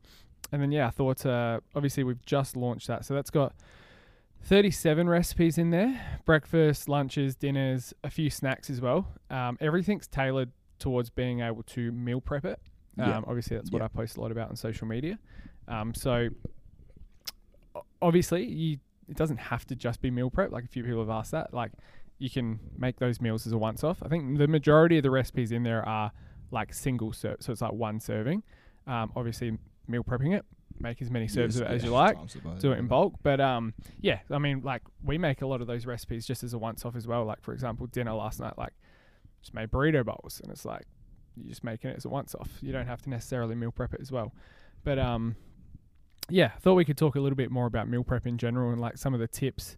and 0.52 0.60
then 0.62 0.70
yeah, 0.72 0.86
I 0.86 0.90
thought 0.90 1.24
uh, 1.26 1.60
obviously 1.74 2.04
we've 2.04 2.24
just 2.24 2.56
launched 2.56 2.86
that, 2.88 3.04
so 3.04 3.14
that's 3.14 3.30
got 3.30 3.54
37 4.42 5.08
recipes 5.08 5.58
in 5.58 5.70
there: 5.70 6.00
breakfast, 6.24 6.88
lunches, 6.88 7.34
dinners, 7.36 7.92
a 8.04 8.10
few 8.10 8.30
snacks 8.30 8.70
as 8.70 8.80
well. 8.80 9.06
Um, 9.30 9.58
everything's 9.60 10.06
tailored 10.06 10.50
towards 10.78 11.10
being 11.10 11.40
able 11.40 11.62
to 11.64 11.92
meal 11.92 12.20
prep 12.20 12.44
it. 12.44 12.58
Um, 12.98 13.08
Yeah. 13.08 13.20
Obviously, 13.26 13.56
that's 13.56 13.70
what 13.70 13.80
Yeah. 13.80 13.86
I 13.86 13.88
post 13.88 14.16
a 14.16 14.20
lot 14.20 14.32
about 14.32 14.48
on 14.48 14.56
social 14.56 14.86
media. 14.86 15.18
Um, 15.68 15.92
so 15.94 16.28
obviously, 18.02 18.44
you 18.46 18.78
it 19.08 19.16
doesn't 19.16 19.38
have 19.38 19.66
to 19.66 19.74
just 19.74 20.00
be 20.00 20.10
meal 20.10 20.30
prep. 20.30 20.52
Like 20.52 20.64
a 20.64 20.68
few 20.68 20.84
people 20.84 21.00
have 21.00 21.10
asked 21.10 21.32
that. 21.32 21.52
Like 21.52 21.72
you 22.18 22.30
can 22.30 22.60
make 22.78 22.98
those 22.98 23.20
meals 23.20 23.46
as 23.46 23.52
a 23.52 23.58
once 23.58 23.82
off. 23.82 24.02
I 24.04 24.08
think 24.08 24.38
the 24.38 24.46
majority 24.46 24.98
of 24.98 25.02
the 25.02 25.10
recipes 25.10 25.52
in 25.52 25.62
there 25.64 25.86
are 25.86 26.12
like 26.50 26.72
single 26.72 27.12
serve, 27.12 27.36
so 27.40 27.52
it's 27.52 27.60
like 27.60 27.72
one 27.72 27.98
serving. 28.00 28.42
Um, 28.86 29.12
obviously, 29.16 29.58
meal 29.90 30.04
prepping 30.04 30.34
it, 30.36 30.44
make 30.78 31.00
as 31.02 31.10
many 31.10 31.28
serves 31.28 31.56
Yes, 31.56 31.60
of 31.62 31.70
it 31.70 31.74
as 31.74 31.82
yeah, 31.82 31.88
you 31.88 31.94
like, 31.94 32.16
times 32.16 32.36
it 32.36 32.42
by- 32.44 32.54
do 32.58 32.72
it 32.72 32.78
in 32.78 32.86
bulk. 32.86 33.14
But 33.22 33.40
um, 33.40 33.74
yeah, 34.00 34.20
I 34.30 34.38
mean, 34.38 34.62
like 34.62 34.82
we 35.04 35.18
make 35.18 35.42
a 35.42 35.46
lot 35.46 35.60
of 35.60 35.66
those 35.66 35.86
recipes 35.86 36.26
just 36.26 36.42
as 36.42 36.52
a 36.54 36.58
once 36.58 36.84
off 36.84 36.96
as 36.96 37.06
well. 37.06 37.24
Like 37.24 37.42
for 37.42 37.52
example, 37.52 37.86
dinner 37.86 38.12
last 38.14 38.40
night, 38.40 38.56
like 38.56 38.72
just 39.42 39.54
made 39.54 39.70
burrito 39.70 40.04
bowls, 40.04 40.40
and 40.42 40.50
it's 40.52 40.64
like 40.64 40.84
you're 41.36 41.48
just 41.48 41.64
making 41.64 41.90
it 41.90 41.96
as 41.96 42.04
a 42.04 42.08
once 42.08 42.34
off. 42.34 42.50
You 42.60 42.72
don't 42.72 42.86
have 42.86 43.02
to 43.02 43.10
necessarily 43.10 43.54
meal 43.54 43.72
prep 43.72 43.94
it 43.94 44.00
as 44.00 44.10
well. 44.12 44.32
But 44.84 44.98
um, 44.98 45.36
yeah, 46.28 46.50
thought 46.60 46.74
we 46.74 46.84
could 46.84 46.96
talk 46.98 47.16
a 47.16 47.20
little 47.20 47.36
bit 47.36 47.50
more 47.50 47.66
about 47.66 47.88
meal 47.88 48.04
prep 48.04 48.26
in 48.26 48.38
general 48.38 48.70
and 48.70 48.80
like 48.80 48.96
some 48.98 49.14
of 49.14 49.20
the 49.20 49.28
tips. 49.28 49.76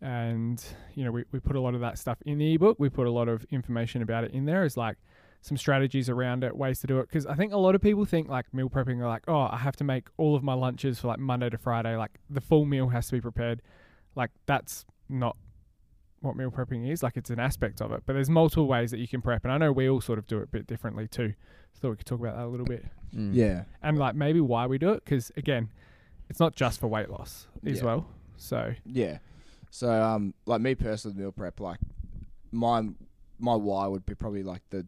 And 0.00 0.62
you 0.94 1.04
know, 1.04 1.10
we, 1.10 1.24
we 1.32 1.40
put 1.40 1.56
a 1.56 1.60
lot 1.60 1.74
of 1.74 1.80
that 1.80 1.98
stuff 1.98 2.18
in 2.24 2.38
the 2.38 2.54
ebook. 2.54 2.76
We 2.78 2.88
put 2.88 3.06
a 3.06 3.10
lot 3.10 3.28
of 3.28 3.44
information 3.50 4.00
about 4.02 4.24
it 4.24 4.30
in 4.32 4.44
there. 4.44 4.64
Is 4.64 4.76
like 4.76 4.96
some 5.40 5.56
strategies 5.56 6.08
around 6.08 6.42
it, 6.44 6.56
ways 6.56 6.80
to 6.80 6.86
do 6.86 6.98
it. 6.98 7.08
Because 7.08 7.24
I 7.26 7.34
think 7.34 7.52
a 7.52 7.56
lot 7.58 7.74
of 7.74 7.80
people 7.80 8.04
think 8.04 8.28
like 8.28 8.52
meal 8.52 8.68
prepping 8.68 8.98
are 9.00 9.06
like, 9.08 9.22
oh, 9.28 9.48
I 9.50 9.56
have 9.58 9.76
to 9.76 9.84
make 9.84 10.08
all 10.16 10.34
of 10.34 10.42
my 10.42 10.54
lunches 10.54 10.98
for 11.00 11.08
like 11.08 11.18
Monday 11.18 11.48
to 11.50 11.58
Friday. 11.58 11.96
Like 11.96 12.18
the 12.28 12.40
full 12.40 12.64
meal 12.64 12.88
has 12.88 13.06
to 13.08 13.12
be 13.12 13.20
prepared. 13.20 13.62
Like 14.16 14.30
that's 14.46 14.84
not 15.08 15.36
what 16.20 16.34
meal 16.36 16.50
prepping 16.50 16.90
is. 16.90 17.02
Like 17.02 17.16
it's 17.16 17.30
an 17.30 17.38
aspect 17.38 17.80
of 17.80 17.92
it, 17.92 18.02
but 18.04 18.14
there's 18.14 18.28
multiple 18.28 18.66
ways 18.66 18.90
that 18.90 18.98
you 18.98 19.06
can 19.06 19.22
prep. 19.22 19.44
And 19.44 19.52
I 19.52 19.58
know 19.58 19.70
we 19.70 19.88
all 19.88 20.00
sort 20.00 20.18
of 20.18 20.26
do 20.26 20.38
it 20.38 20.44
a 20.44 20.46
bit 20.48 20.66
differently 20.66 21.06
too. 21.06 21.34
So 21.74 21.80
thought 21.82 21.90
we 21.90 21.96
could 21.98 22.06
talk 22.06 22.18
about 22.20 22.36
that 22.36 22.44
a 22.44 22.48
little 22.48 22.66
bit 22.66 22.84
Mm. 23.14 23.30
Yeah. 23.34 23.64
and 23.82 23.96
like 23.96 24.14
maybe 24.16 24.40
why 24.40 24.66
we 24.66 24.76
do 24.76 24.90
it. 24.90 25.02
Because 25.04 25.30
again, 25.36 25.70
it's 26.28 26.40
not 26.40 26.54
just 26.56 26.78
for 26.80 26.88
weight 26.88 27.08
loss 27.08 27.46
as 27.64 27.78
Yeah. 27.78 27.84
well. 27.84 28.06
So 28.36 28.74
Yeah. 28.84 29.18
So 29.70 29.88
um 29.90 30.34
like 30.46 30.60
me 30.60 30.74
personally 30.74 31.16
meal 31.16 31.30
prep, 31.32 31.60
like 31.60 31.78
mine 32.50 32.96
my 33.38 33.54
why 33.54 33.86
would 33.86 34.04
be 34.04 34.14
probably 34.14 34.42
like 34.42 34.62
the 34.70 34.86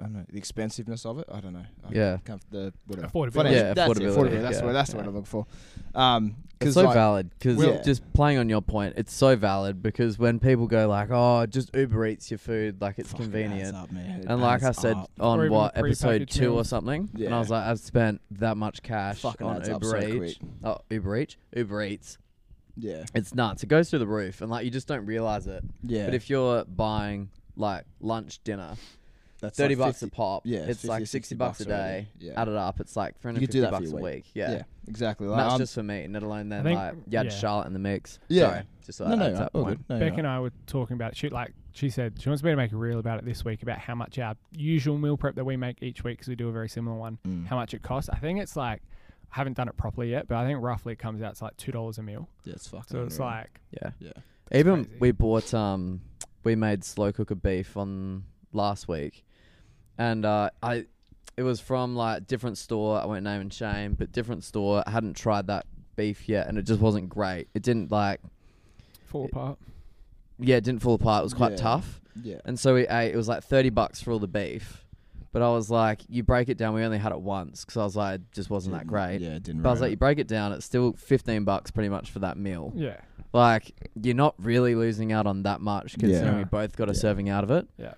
I 0.00 0.04
don't 0.04 0.12
know, 0.14 0.24
the 0.30 0.36
expensiveness 0.36 1.06
of 1.06 1.18
it. 1.18 1.26
I 1.32 1.40
don't 1.40 1.54
know. 1.54 1.64
I 1.88 1.92
Yeah. 1.92 2.18
Can't, 2.24 2.42
the 2.50 2.72
whatever. 2.86 3.08
Affordability. 3.08 3.52
Yeah, 3.52 3.72
that's 3.74 3.90
it, 3.98 4.02
affordability, 4.02 4.14
affordability. 4.16 4.42
That's 4.42 4.58
yeah, 4.58 4.64
what 4.66 4.72
that's 4.72 4.90
the 4.90 4.96
yeah. 4.96 5.02
word 5.02 5.08
I'm 5.08 5.14
looking 5.14 5.24
for. 5.24 5.46
Um, 5.94 6.36
It's 6.60 6.74
so 6.74 6.84
like, 6.84 6.94
valid 6.94 7.30
because 7.30 7.62
Yeah. 7.64 7.82
just 7.82 8.12
playing 8.12 8.38
on 8.38 8.48
your 8.48 8.60
point, 8.62 8.94
it's 8.96 9.12
so 9.14 9.36
valid 9.36 9.82
because 9.82 10.18
when 10.18 10.38
people 10.38 10.66
go 10.66 10.86
like, 10.88 11.08
"Oh, 11.10 11.46
just 11.46 11.74
Uber 11.74 12.06
Eats 12.06 12.30
your 12.30 12.38
food, 12.38 12.80
like 12.80 12.98
it's 12.98 13.10
fucking 13.12 13.24
convenient," 13.26 13.68
adds 13.68 13.76
up, 13.76 13.92
man. 13.92 14.20
It 14.20 14.26
and 14.26 14.40
like 14.42 14.62
I 14.62 14.72
said 14.72 14.96
up. 14.96 15.10
On 15.20 15.38
even 15.38 15.50
what 15.52 15.76
episode 15.76 16.22
prepackaged 16.22 16.30
two 16.30 16.48
or 16.50 16.54
meals. 16.56 16.68
something, 16.68 17.10
and 17.14 17.34
I 17.34 17.38
was 17.38 17.50
like, 17.50 17.64
"I've 17.64 17.78
spent 17.80 18.20
that 18.32 18.56
much 18.56 18.82
cash 18.82 19.20
fucking 19.20 19.46
on 19.46 19.64
Uber 19.68 19.84
so 19.86 19.98
Eats." 20.24 20.38
Oh, 20.62 20.78
Uber 20.90 21.16
Eats, 21.18 21.36
Uber 21.54 21.82
Eats, 21.84 22.18
Yeah. 22.76 23.04
it's 23.14 23.34
nuts. 23.34 23.62
It 23.62 23.68
goes 23.68 23.88
through 23.90 24.00
the 24.00 24.06
roof, 24.06 24.40
and 24.42 24.50
like 24.50 24.64
you 24.66 24.70
just 24.70 24.88
don't 24.88 25.06
realize 25.06 25.46
it. 25.46 25.62
Yeah. 25.82 26.04
But 26.06 26.14
if 26.14 26.28
you're 26.30 26.64
buying 26.66 27.30
like 27.56 27.84
lunch, 28.00 28.42
dinner, 28.44 28.74
That's 29.40 29.56
thirty 29.58 29.74
like 29.76 29.88
bucks 29.88 30.00
50 30.00 30.06
a 30.06 30.16
pop. 30.16 30.42
yeah, 30.46 30.58
it's 30.60 30.80
50 30.80 30.88
like 30.88 31.00
60 31.00 31.06
60 31.18 31.34
bucks 31.34 31.60
a 31.60 31.64
bucks 31.64 31.72
already. 31.72 32.02
day. 32.02 32.08
Yeah. 32.20 32.40
Added 32.40 32.56
up, 32.56 32.80
it's 32.80 32.96
like 32.96 33.18
three 33.20 33.32
You 33.32 33.40
do 33.40 33.46
fifty 33.46 33.60
that 33.60 33.66
for 33.66 33.72
bucks 33.80 33.86
a 33.88 33.90
your 33.90 34.00
week. 34.00 34.24
Yeah. 34.34 34.50
Yeah, 34.52 34.62
exactly. 34.88 35.26
Like, 35.26 35.38
that's 35.38 35.50
I'm- 35.50 35.58
just 35.58 35.74
for 35.74 35.82
me, 35.82 36.08
let 36.08 36.22
alone 36.22 36.48
then 36.48 36.64
think- 36.64 36.78
like 36.78 36.94
you 37.08 37.18
had 37.18 37.26
yeah. 37.26 37.32
Charlotte 37.32 37.66
in 37.66 37.72
the 37.74 37.78
mix. 37.78 38.18
Yeah. 38.28 38.48
Sorry, 38.50 38.62
just 38.86 38.98
so 38.98 39.04
no, 39.06 39.12
I 39.12 39.16
no, 39.16 39.28
no, 39.30 39.38
that 39.38 39.50
all 39.52 39.64
point. 39.64 39.76
good. 39.88 39.94
No, 39.94 39.98
Beck 40.00 40.10
you're 40.12 40.18
and 40.20 40.26
I 40.28 40.40
were 40.40 40.52
talking 40.66 40.94
about 40.94 41.12
it. 41.12 41.16
She 41.18 41.28
like 41.28 41.52
she 41.72 41.90
said 41.90 42.14
she 42.18 42.28
wants 42.30 42.42
me 42.42 42.50
to 42.50 42.56
make 42.56 42.72
a 42.72 42.76
reel 42.76 42.98
about 42.98 43.18
it 43.18 43.24
this 43.26 43.44
week 43.44 43.62
about 43.62 43.78
how 43.78 43.94
much 43.94 44.18
our 44.18 44.34
usual 44.52 44.96
meal 44.96 45.18
prep 45.18 45.34
that 45.34 45.44
we 45.44 45.56
make 45.58 45.82
each 45.82 46.02
week 46.02 46.16
because 46.18 46.28
we 46.28 46.34
do 46.34 46.48
a 46.48 46.52
very 46.52 46.68
similar 46.70 46.96
one. 46.96 47.18
Mm. 47.28 47.46
How 47.46 47.56
much 47.56 47.74
it 47.74 47.82
costs? 47.82 48.08
I 48.08 48.16
think 48.16 48.40
it's 48.40 48.56
like 48.56 48.80
I 49.32 49.36
haven't 49.36 49.58
done 49.58 49.68
it 49.68 49.76
properly 49.76 50.10
yet, 50.10 50.28
but 50.28 50.36
I 50.38 50.46
think 50.46 50.62
roughly 50.62 50.94
it 50.94 50.98
comes 50.98 51.20
out 51.20 51.34
to 51.36 51.44
like 51.44 51.56
two 51.58 51.72
dollars 51.72 51.98
a 51.98 52.02
meal. 52.02 52.28
Yeah, 52.44 52.54
it's 52.54 52.68
fucking. 52.68 52.84
So 52.88 53.02
it's 53.04 53.16
unreal. 53.16 53.30
like 53.30 53.60
Yeah. 53.70 53.90
yeah, 53.98 54.12
Even 54.58 54.84
crazy. 54.86 54.98
we 55.00 55.10
bought 55.10 55.52
um 55.52 56.00
we 56.44 56.54
made 56.54 56.84
slow 56.84 57.12
cooker 57.12 57.34
beef 57.34 57.76
on 57.76 58.22
last 58.56 58.88
week, 58.88 59.24
and 59.98 60.24
uh, 60.24 60.50
I 60.62 60.86
it 61.36 61.42
was 61.42 61.60
from 61.60 61.94
like 61.94 62.26
different 62.26 62.58
store. 62.58 62.98
I 63.00 63.04
won't 63.06 63.22
name 63.24 63.40
and 63.42 63.52
shame, 63.52 63.94
but 63.94 64.10
different 64.12 64.42
store. 64.44 64.82
I 64.86 64.90
hadn't 64.90 65.14
tried 65.14 65.46
that 65.48 65.66
beef 65.94 66.28
yet, 66.28 66.48
and 66.48 66.58
it 66.58 66.62
just 66.62 66.80
wasn't 66.80 67.08
great. 67.08 67.48
It 67.54 67.62
didn't 67.62 67.90
like 67.92 68.20
fall 69.04 69.24
It- 69.24 69.32
apart. 69.32 69.58
yeah, 70.38 70.56
it 70.56 70.64
didn't 70.64 70.82
fall 70.82 70.94
apart. 70.94 71.22
It 71.22 71.24
was 71.24 71.34
quite 71.34 71.52
Yeah. 71.52 71.56
tough, 71.58 72.00
yeah. 72.22 72.40
and 72.44 72.58
so 72.58 72.74
we 72.74 72.88
ate. 72.88 73.12
It 73.12 73.16
was 73.16 73.28
like 73.28 73.42
thirty 73.44 73.70
bucks 73.70 74.00
for 74.02 74.10
all 74.12 74.18
the 74.18 74.26
beef. 74.28 74.82
But 75.32 75.42
I 75.42 75.50
was 75.50 75.70
like, 75.70 76.00
you 76.08 76.22
break 76.22 76.48
it 76.48 76.56
down. 76.56 76.72
We 76.72 76.82
only 76.82 76.96
had 76.96 77.12
it 77.12 77.20
once 77.20 77.62
because 77.62 77.76
I 77.76 77.84
was 77.84 77.94
like, 77.94 78.14
it 78.20 78.32
just 78.32 78.48
wasn't 78.48 78.72
that 78.72 78.78
Didn't- 78.86 78.88
great. 78.90 79.20
Yeah, 79.20 79.34
it 79.34 79.42
didn't. 79.42 79.60
But 79.60 79.68
I 79.68 79.72
was 79.72 79.80
rate 79.82 79.86
like, 79.88 79.90
you 79.90 79.96
break 79.98 80.18
it 80.18 80.28
down, 80.28 80.52
it's 80.52 80.64
still 80.64 80.94
fifteen 80.94 81.44
bucks 81.44 81.70
pretty 81.70 81.90
much 81.90 82.10
for 82.10 82.20
that 82.20 82.38
meal. 82.38 82.72
Yeah. 82.74 82.96
Like 83.34 83.74
you're 84.02 84.14
not 84.14 84.34
really 84.38 84.74
losing 84.74 85.12
out 85.12 85.26
on 85.26 85.42
that 85.42 85.60
much 85.60 85.98
considering 85.98 86.32
Yeah. 86.34 86.38
we 86.38 86.44
both 86.44 86.74
got 86.74 86.88
a 86.88 86.92
Yeah. 86.94 86.98
serving 87.00 87.28
out 87.28 87.44
of 87.44 87.50
it. 87.50 87.68
Yeah. 87.76 87.92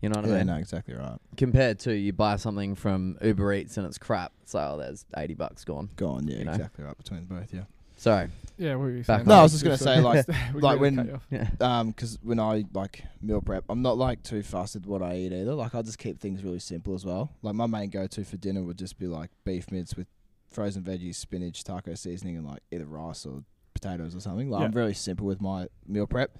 You 0.00 0.08
know 0.10 0.20
what 0.20 0.26
I 0.26 0.32
yeah, 0.32 0.38
mean? 0.38 0.46
no, 0.48 0.56
exactly 0.56 0.94
right. 0.94 1.18
Compared 1.36 1.80
to 1.80 1.94
you 1.96 2.12
buy 2.12 2.36
something 2.36 2.74
from 2.76 3.18
Uber 3.20 3.52
Eats 3.54 3.76
and 3.78 3.86
it's 3.86 3.98
crap. 3.98 4.32
It's 4.42 4.54
like, 4.54 4.68
oh, 4.70 4.76
there's 4.78 5.04
eighty 5.16 5.34
bucks 5.34 5.64
gone. 5.64 5.90
Gone. 5.96 6.28
Yeah, 6.28 6.36
You 6.38 6.44
know? 6.44 6.52
exactly 6.52 6.84
right 6.84 6.96
between 6.96 7.24
both. 7.24 7.52
Yeah. 7.52 7.62
Sorry. 7.96 8.28
Yeah, 8.58 8.76
what 8.76 8.82
were 8.82 8.90
you 8.92 9.02
Back 9.02 9.18
saying? 9.20 9.28
No, 9.28 9.34
I 9.34 9.42
was 9.42 9.50
just 9.50 9.64
gonna 9.64 9.76
say, 9.76 9.98
like- 10.00 10.24
We 10.54 10.60
like 10.60 10.78
really 10.80 10.96
when- 10.96 10.96
cut 10.96 11.06
you 11.06 11.14
off. 11.14 11.26
Yeah. 11.30 11.48
Um, 11.80 11.88
because 11.88 12.16
when 12.22 12.38
I 12.38 12.64
like 12.72 13.02
meal 13.20 13.40
prep, 13.40 13.64
I'm 13.68 13.82
not 13.82 13.98
like 13.98 14.22
too 14.22 14.42
fussed 14.44 14.76
with 14.76 14.86
what 14.86 15.02
I 15.02 15.16
eat 15.16 15.32
either. 15.32 15.54
Like 15.54 15.74
I 15.74 15.82
just 15.82 15.98
keep 15.98 16.20
things 16.20 16.44
really 16.44 16.60
simple 16.60 16.94
as 16.94 17.04
well. 17.04 17.30
Like 17.42 17.56
my 17.56 17.66
main 17.66 17.90
go-to 17.90 18.24
for 18.24 18.36
dinner 18.36 18.62
would 18.62 18.78
just 18.78 18.98
be 19.00 19.08
like 19.08 19.30
beef 19.44 19.70
mince 19.72 19.96
with 19.96 20.06
frozen 20.48 20.84
veggies, 20.84 21.16
spinach, 21.16 21.64
taco 21.64 21.94
seasoning, 21.94 22.36
and 22.36 22.46
like 22.46 22.62
either 22.70 22.84
rice 22.86 23.26
or 23.26 23.42
potatoes 23.74 24.14
or 24.14 24.20
something. 24.20 24.48
Like 24.48 24.60
I'm 24.62 24.70
Yeah. 24.70 24.74
very 24.74 24.94
simple 24.94 25.26
with 25.26 25.40
my 25.40 25.66
meal 25.88 26.06
prep. 26.06 26.38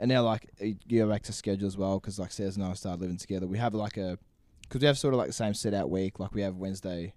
And 0.00 0.08
now 0.08 0.24
like 0.24 0.50
you 0.58 0.98
go 1.00 1.08
back 1.08 1.22
to 1.24 1.32
schedule 1.32 1.66
as 1.68 1.76
well 1.76 2.00
because 2.00 2.18
like 2.18 2.32
Sarah 2.32 2.50
and 2.54 2.64
I 2.64 2.72
started 2.72 3.02
living 3.02 3.18
together. 3.18 3.46
We 3.46 3.58
have 3.58 3.74
like 3.74 3.96
a 3.98 4.18
because 4.62 4.80
we 4.80 4.86
have 4.86 4.98
sort 4.98 5.12
of 5.14 5.18
like 5.18 5.26
the 5.26 5.32
same 5.34 5.52
set 5.54 5.74
out 5.74 5.90
week. 5.90 6.18
Like 6.18 6.32
we 6.34 6.40
have 6.40 6.56
Wednesday, 6.56 7.12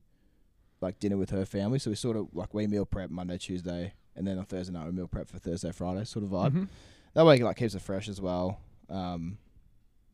like 0.81 0.99
dinner 0.99 1.17
with 1.17 1.29
her 1.29 1.45
family. 1.45 1.79
So 1.79 1.89
we 1.89 1.95
sort 1.95 2.17
of 2.17 2.27
like 2.33 2.53
we 2.53 2.67
meal 2.67 2.85
prep 2.85 3.09
Monday, 3.09 3.37
Tuesday, 3.37 3.93
and 4.15 4.27
then 4.27 4.37
on 4.37 4.45
Thursday 4.45 4.73
night 4.73 4.85
we 4.85 4.91
meal 4.91 5.07
prep 5.07 5.29
for 5.29 5.39
Thursday, 5.39 5.71
Friday 5.71 6.03
sort 6.03 6.25
of 6.25 6.31
vibe. 6.31 6.51
Mhm. 6.51 6.67
That 7.13 7.25
way, 7.25 7.37
it 7.37 7.43
like 7.43 7.57
keeps 7.57 7.73
it 7.73 7.81
fresh 7.81 8.09
as 8.09 8.19
well. 8.19 8.59
Um, 8.89 9.37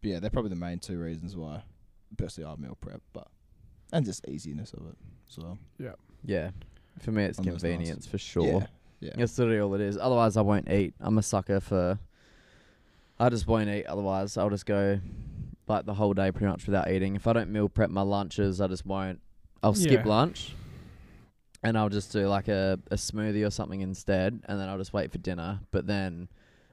but 0.01 0.09
yeah, 0.11 0.19
they're 0.19 0.29
probably 0.29 0.49
the 0.49 0.55
main 0.55 0.77
two 0.79 0.99
reasons 0.99 1.35
why. 1.35 1.63
Personally, 2.17 2.51
I 2.51 2.55
meal 2.61 2.77
prep, 2.79 3.01
but 3.13 3.27
and 3.91 4.05
just 4.05 4.27
easiness 4.27 4.73
of 4.73 4.85
it 4.87 4.95
So 5.27 5.41
well. 5.41 5.57
Yeah. 6.23 6.51
For 6.99 7.11
me 7.11 7.23
it's 7.23 7.39
On 7.39 7.45
convenience 7.45 8.05
for 8.05 8.17
sure. 8.17 8.45
Yeah, 8.45 8.67
yeah, 8.99 9.11
That's 9.15 9.37
literally 9.39 9.59
all 9.59 9.73
it 9.73 9.81
is. 9.81 9.97
Otherwise 9.97 10.37
I 10.37 10.41
won't 10.41 10.69
eat. 10.69 10.93
I'm 10.99 11.17
a 11.17 11.23
sucker 11.23 11.59
for 11.59 11.97
I 13.19 13.29
just 13.29 13.47
won't 13.47 13.69
eat 13.69 13.85
otherwise 13.85 14.37
I'll 14.37 14.49
just 14.49 14.65
go 14.65 14.99
like 15.67 15.85
the 15.85 15.93
whole 15.93 16.13
day 16.13 16.31
pretty 16.31 16.47
much 16.47 16.65
without 16.65 16.89
eating. 16.89 17.15
If 17.15 17.27
I 17.27 17.33
don't 17.33 17.49
meal 17.51 17.69
prep 17.69 17.89
my 17.89 18.01
lunches 18.01 18.61
I 18.61 18.67
just 18.67 18.85
won't 18.85 19.19
I'll 19.61 19.73
skip 19.73 20.03
Yeah. 20.05 20.09
lunch 20.09 20.53
and 21.63 21.77
I'll 21.77 21.89
just 21.89 22.11
do 22.13 22.27
like 22.27 22.47
a, 22.47 22.79
a 22.89 22.95
smoothie 22.95 23.45
or 23.45 23.49
something 23.51 23.81
instead 23.81 24.41
and 24.47 24.59
then 24.59 24.69
I'll 24.69 24.77
just 24.77 24.93
wait 24.93 25.11
for 25.11 25.17
dinner. 25.17 25.59
But 25.71 25.85
then 25.87 26.29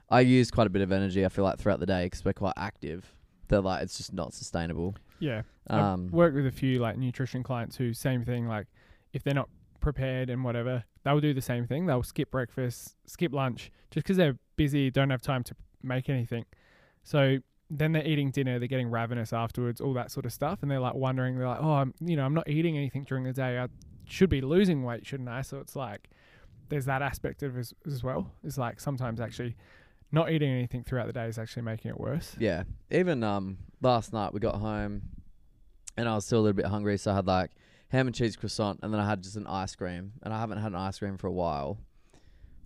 I 0.09 0.21
use 0.21 0.51
quite 0.51 0.69
a 0.69 0.71
bit 0.71 0.83
of 0.83 0.93
energy 0.93 1.25
I 1.25 1.29
feel 1.29 1.45
like 1.45 1.59
throughout 1.59 1.81
the 1.81 1.87
day 1.87 2.05
because 2.07 2.25
we're 2.25 2.33
quite 2.33 2.55
active. 2.57 3.13
That 3.49 3.63
like 3.63 3.83
it's 3.83 3.97
just 3.97 4.13
not 4.13 4.33
sustainable. 4.35 4.95
Yeah. 5.19 5.43
Um, 5.69 6.07
I've 6.07 6.13
worked 6.13 6.37
with 6.37 6.47
a 6.47 6.53
few 6.53 6.79
like 6.79 6.97
nutrition 6.97 7.43
clients 7.43 7.77
who 7.77 7.93
same 7.93 8.25
thing. 8.25 8.47
Like 8.49 8.67
if 9.13 9.23
they're 9.25 9.35
not 9.35 9.49
prepared 9.81 10.31
and 10.31 10.43
whatever, 10.45 10.85
they'll 11.05 11.21
do 11.21 11.33
the 11.35 11.41
same 11.43 11.67
thing. 11.67 11.87
They'll 11.87 12.03
skip 12.03 12.31
breakfast, 12.31 12.97
skip 13.07 13.33
lunch, 13.33 13.71
just 13.91 14.05
because 14.05 14.17
they're 14.17 14.37
busy, 14.57 14.91
don't 14.91 15.11
have 15.11 15.23
time 15.23 15.43
to 15.45 15.55
make 15.87 16.09
anything. 16.09 16.45
So 17.03 17.39
then 17.71 17.93
they're 17.93 18.07
eating 18.07 18.31
dinner, 18.31 18.59
they're 18.59 18.69
getting 18.69 18.91
ravenous 18.91 19.33
afterwards, 19.33 19.81
all 19.81 19.93
that 19.95 20.11
sort 20.11 20.27
of 20.27 20.33
stuff, 20.33 20.61
and 20.63 20.71
they're 20.71 20.81
like 20.81 20.95
wondering, 20.95 21.39
they're 21.39 21.49
like, 21.49 21.63
oh, 21.63 21.73
I'm, 21.73 21.95
you 22.01 22.17
know, 22.17 22.25
I'm 22.25 22.35
not 22.35 22.49
eating 22.49 22.77
anything 22.77 23.05
during 23.05 23.25
the 23.25 23.33
day. 23.33 23.59
I 23.59 23.69
should 24.05 24.31
be 24.31 24.41
losing 24.41 24.85
weight, 24.85 25.07
shouldn't 25.07 25.29
I? 25.29 25.43
So 25.43 25.59
it's 25.59 25.77
like 25.77 26.09
there's 26.69 26.87
that 26.87 27.03
aspect 27.03 27.43
of 27.43 27.57
as, 27.59 27.75
as 27.87 28.03
well. 28.03 28.31
It's 28.45 28.59
like 28.59 28.81
sometimes 28.81 29.21
actually 29.21 29.57
not 30.13 30.31
eating 30.31 30.51
anything 30.51 30.85
throughout 30.85 31.07
the 31.07 31.13
day 31.13 31.27
is 31.27 31.39
actually 31.39 31.63
making 31.63 31.91
it 31.91 32.01
worse. 32.01 32.37
Yeah. 32.39 32.65
Even 32.91 33.23
um 33.23 33.59
last 33.83 34.13
night 34.13 34.33
we 34.33 34.41
got 34.41 34.57
home 34.57 35.03
and 35.97 36.09
I 36.09 36.15
was 36.15 36.27
still 36.27 36.41
a 36.41 36.43
little 36.43 36.57
bit 36.57 36.67
hungry, 36.67 36.99
so 36.99 37.13
I 37.13 37.17
had 37.17 37.27
like 37.27 37.51
ham 37.89 38.07
and 38.07 38.15
cheese 38.15 38.37
croissant 38.37 38.81
and 38.83 38.93
then 38.93 39.01
I 39.01 39.07
had 39.09 39.23
just 39.23 39.37
an 39.37 39.47
ice 39.47 39.75
cream. 39.75 40.13
And 40.23 40.33
I 40.33 40.41
haven't 40.41 40.59
had 40.59 40.73
an 40.73 40.79
ice 40.79 40.99
cream 40.99 41.19
for 41.19 41.27
a 41.27 41.33
while. 41.33 41.79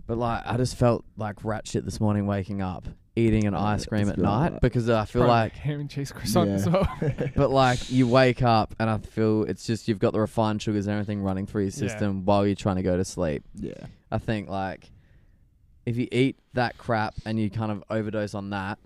But 0.07 0.19
like 0.19 0.43
I 0.45 0.57
just 0.57 0.77
felt 0.77 1.05
like 1.17 1.45
rat 1.45 1.67
shit 1.67 1.85
this 1.85 2.01
morning 2.01 2.27
waking 2.27 2.63
up, 2.63 2.87
eating 3.17 3.47
an 3.47 3.55
ice 3.55 3.87
cream 3.87 4.09
at 4.09 4.19
night 4.19 4.53
right? 4.53 4.61
because 4.61 4.89
I 4.89 5.05
feel 5.05 5.23
Probably 5.23 5.29
like 5.37 5.57
ham 5.57 5.81
and 5.81 5.91
cheese 5.91 6.13
croissant 6.13 6.51
as 6.51 6.69
well. 6.69 6.89
but 7.37 7.51
like 7.51 7.91
you 7.91 8.07
wake 8.07 8.43
up 8.43 8.75
and 8.79 8.89
I 8.89 8.99
feel 8.99 9.43
it's 9.45 9.67
just 9.67 9.89
you've 9.89 9.99
got 9.99 10.13
the 10.13 10.21
refined 10.21 10.63
sugars 10.63 10.87
and 10.87 10.95
everything 10.95 11.23
running 11.23 11.47
through 11.47 11.63
your 11.65 11.73
Yeah. 11.73 11.89
system 11.89 12.25
while 12.25 12.47
you're 12.47 12.55
trying 12.55 12.77
to 12.77 12.83
go 12.83 12.97
to 12.97 13.05
sleep. 13.05 13.43
yeah, 13.57 13.73
I 14.13 14.19
think 14.19 14.49
like 14.49 14.91
if 15.87 15.97
you 15.97 16.07
eat 16.13 16.39
that 16.55 16.79
crap 16.79 17.15
and 17.27 17.39
you 17.41 17.51
kind 17.51 17.73
of 17.73 17.83
overdose 17.91 18.35
on 18.35 18.51
that, 18.51 18.79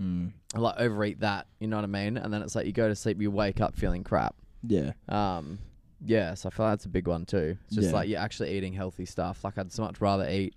mm. 0.00 0.32
or, 0.54 0.60
like 0.60 0.76
overeat 0.78 1.20
that, 1.20 1.46
you 1.60 1.66
know 1.68 1.76
what 1.76 1.84
I 1.84 1.88
mean? 1.88 2.16
And 2.16 2.32
then 2.32 2.40
it's 2.42 2.54
like 2.54 2.66
you 2.66 2.72
go 2.72 2.88
to 2.88 2.94
sleep, 2.96 3.20
you 3.20 3.30
wake 3.30 3.60
up 3.60 3.76
feeling 3.76 4.04
crap. 4.04 4.34
yeah, 4.62 4.92
Um, 5.08 5.58
yeah, 6.04 6.34
so 6.34 6.48
I 6.48 6.50
feel 6.50 6.66
like 6.66 6.72
that's 6.72 6.84
a 6.86 6.88
big 6.88 7.08
one 7.08 7.26
too. 7.26 7.56
It's 7.66 7.74
just 7.76 7.88
Yeah. 7.88 7.94
like 7.94 8.08
you're 8.08 8.20
actually 8.20 8.56
eating 8.56 8.72
healthy 8.72 9.04
stuff. 9.06 9.44
Like 9.44 9.58
I'd 9.58 9.72
so 9.72 9.82
much 9.82 10.00
rather 10.00 10.26
eat 10.28 10.54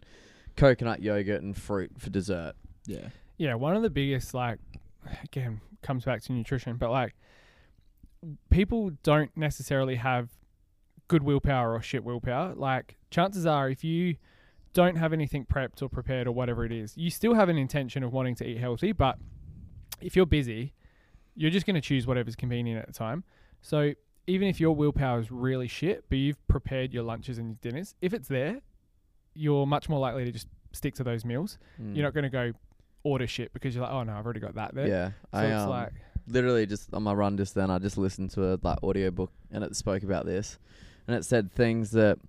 coconut 0.55 1.01
yogurt 1.01 1.41
and 1.41 1.55
fruit 1.57 1.91
for 1.97 2.09
dessert. 2.09 2.53
Yeah, 2.89 3.09
Yeah, 3.37 3.53
one 3.55 3.75
of 3.75 3.83
the 3.83 3.89
biggest 3.89 4.33
like 4.33 4.59
again 5.23 5.61
comes 5.81 6.03
back 6.03 6.21
to 6.23 6.33
nutrition, 6.33 6.75
but 6.75 6.91
like 6.91 7.15
people 8.49 8.91
don't 9.03 9.35
necessarily 9.37 9.95
have 9.95 10.29
good 11.07 11.23
willpower 11.23 11.73
or 11.73 11.81
shit 11.81 12.03
willpower. 12.03 12.53
Like 12.55 12.97
chances 13.11 13.45
are 13.45 13.69
if 13.69 13.83
you 13.83 14.15
don't 14.73 14.97
have 14.97 15.13
anything 15.13 15.45
prepped 15.45 15.81
or 15.81 15.89
prepared 15.89 16.27
or 16.27 16.31
whatever 16.31 16.65
it 16.65 16.71
is, 16.71 16.97
you 16.97 17.09
still 17.09 17.33
have 17.33 17.49
an 17.49 17.57
intention 17.57 18.03
of 18.03 18.11
wanting 18.11 18.35
to 18.35 18.45
eat 18.45 18.57
healthy, 18.57 18.91
but 18.91 19.17
if 20.01 20.15
you're 20.15 20.25
busy, 20.25 20.73
you're 21.35 21.51
just 21.51 21.65
going 21.65 21.75
to 21.75 21.81
choose 21.81 22.05
whatever's 22.05 22.35
convenient 22.35 22.79
at 22.79 22.87
the 22.87 22.93
time. 22.93 23.23
So 23.61 23.93
even 24.27 24.47
if 24.47 24.59
your 24.59 24.75
willpower 24.75 25.19
is 25.19 25.31
really 25.31 25.67
shit, 25.67 26.05
but 26.09 26.17
you've 26.17 26.45
prepared 26.47 26.93
your 26.93 27.03
lunches 27.03 27.37
and 27.37 27.49
your 27.49 27.57
dinners, 27.61 27.95
if 28.01 28.13
it's 28.13 28.27
there, 28.27 28.61
you're 29.33 29.65
much 29.65 29.89
more 29.89 29.99
likely 29.99 30.25
to 30.25 30.31
just 30.31 30.47
stick 30.71 30.95
to 30.95 31.03
those 31.03 31.25
meals. 31.25 31.57
Mm. 31.81 31.95
You're 31.95 32.05
not 32.05 32.13
going 32.13 32.23
to 32.23 32.29
go 32.29 32.53
order 33.03 33.27
shit 33.27 33.53
because 33.53 33.75
you're 33.75 33.83
like, 33.83 33.93
oh 33.93 34.03
no, 34.03 34.13
I've 34.13 34.25
already 34.25 34.39
got 34.39 34.55
that 34.55 34.75
there. 34.75 34.87
Yeah, 34.87 35.07
So 35.07 35.13
I 35.33 35.45
it's 35.45 35.61
um, 35.61 35.69
like, 35.69 35.93
literally 36.27 36.65
just 36.65 36.93
on 36.93 37.03
my 37.03 37.13
run 37.13 37.37
just 37.37 37.55
then 37.55 37.71
I 37.71 37.79
just 37.79 37.97
listened 37.97 38.31
to 38.31 38.53
a 38.53 38.59
like 38.61 38.81
audiobook 38.83 39.31
and 39.51 39.63
it 39.63 39.75
spoke 39.75 40.03
about 40.03 40.25
this. 40.25 40.57
And 41.07 41.15
it 41.15 41.25
said 41.25 41.51
things 41.51 41.91
that 41.91 42.19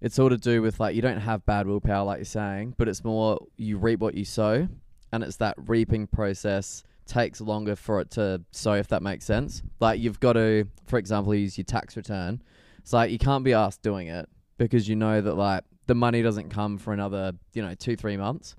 it's 0.00 0.18
all 0.18 0.30
to 0.30 0.38
do 0.38 0.62
with 0.62 0.80
like 0.80 0.94
you 0.94 1.02
don't 1.02 1.20
have 1.20 1.44
bad 1.44 1.66
willpower 1.66 2.04
like 2.04 2.18
you're 2.18 2.24
saying 2.24 2.74
but 2.78 2.88
it's 2.88 3.04
more 3.04 3.38
you 3.56 3.78
reap 3.78 4.00
what 4.00 4.14
you 4.14 4.24
sow. 4.24 4.68
And 5.12 5.24
it's 5.24 5.36
that 5.36 5.56
reaping 5.66 6.06
process 6.06 6.82
takes 7.06 7.40
longer 7.40 7.74
for 7.74 8.00
it 8.00 8.10
to 8.12 8.42
sow 8.52 8.74
if 8.74 8.88
that 8.88 9.02
makes 9.02 9.24
sense. 9.24 9.62
Like 9.80 10.00
you've 10.00 10.20
got 10.20 10.34
to 10.34 10.68
for 10.86 10.98
example 10.98 11.34
use 11.34 11.58
your 11.58 11.64
tax 11.64 11.96
return. 11.96 12.42
It's 12.78 12.92
like 12.92 13.10
you 13.10 13.18
can't 13.18 13.44
be 13.44 13.52
asked 13.52 13.82
doing 13.82 14.08
it 14.08 14.28
because 14.58 14.88
you 14.88 14.96
know 14.96 15.20
that 15.20 15.34
like 15.34 15.64
the 15.86 15.94
money 15.94 16.22
doesn't 16.22 16.50
come 16.50 16.78
for 16.78 16.92
another 16.92 17.32
you 17.52 17.62
know 17.62 17.74
two 17.74 17.96
three 17.96 18.16
months 18.16 18.54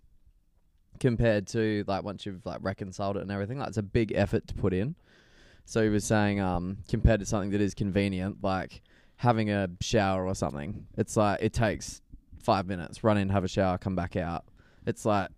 compared 0.99 1.47
to 1.47 1.83
like 1.87 2.03
once 2.03 2.25
you've 2.25 2.45
like 2.45 2.59
reconciled 2.61 3.17
it 3.17 3.21
and 3.21 3.31
everything. 3.31 3.59
Like 3.59 3.69
it's 3.69 3.77
a 3.77 3.83
big 3.83 4.11
effort 4.13 4.47
to 4.47 4.53
put 4.53 4.73
in. 4.73 4.95
So 5.65 5.83
he 5.83 5.89
was 5.89 6.03
saying, 6.03 6.39
um, 6.39 6.77
compared 6.89 7.19
to 7.19 7.25
something 7.25 7.51
that 7.51 7.61
is 7.61 7.73
convenient, 7.73 8.37
like 8.43 8.81
having 9.17 9.49
a 9.51 9.69
shower 9.81 10.25
or 10.25 10.33
something, 10.33 10.87
it's 10.97 11.15
like 11.15 11.39
it 11.41 11.53
takes 11.53 12.01
five 12.41 12.65
minutes, 12.65 13.03
run 13.03 13.17
in, 13.17 13.29
have 13.29 13.43
a 13.43 13.47
shower, 13.47 13.77
come 13.77 13.95
back 13.95 14.15
out. 14.15 14.45
It's 14.87 15.05
like 15.05 15.29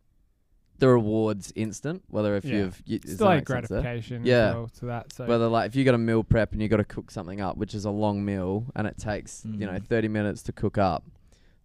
the 0.80 0.88
rewards 0.88 1.52
instant. 1.56 2.04
Whether 2.08 2.36
if 2.38 2.46
Yeah. 2.46 2.58
you've 2.58 2.82
you, 2.86 3.00
still 3.06 3.28
like 3.28 3.40
make 3.42 3.48
sense 3.50 3.68
there? 3.70 3.82
gratification 3.82 4.26
Yeah. 4.26 4.54
well 4.54 4.68
to 4.80 4.86
that. 4.86 5.12
So 5.14 5.26
Whether 5.26 5.48
like 5.48 5.68
if 5.68 5.76
you 5.76 5.84
got 5.84 5.96
a 5.96 6.00
meal 6.00 6.24
prep 6.24 6.54
and 6.54 6.62
you 6.62 6.68
got 6.70 6.78
to 6.78 6.86
cook 6.86 7.12
something 7.12 7.42
up, 7.42 7.58
which 7.58 7.76
is 7.76 7.86
a 7.86 7.92
long 7.92 8.24
meal 8.24 8.66
and 8.76 8.88
it 8.88 8.98
takes 8.98 9.44
you 9.46 9.66
know 9.68 9.74
Mm. 9.74 9.86
thirty 9.86 10.08
minutes 10.08 10.42
to 10.44 10.54
cook 10.54 10.78
up, 10.78 11.04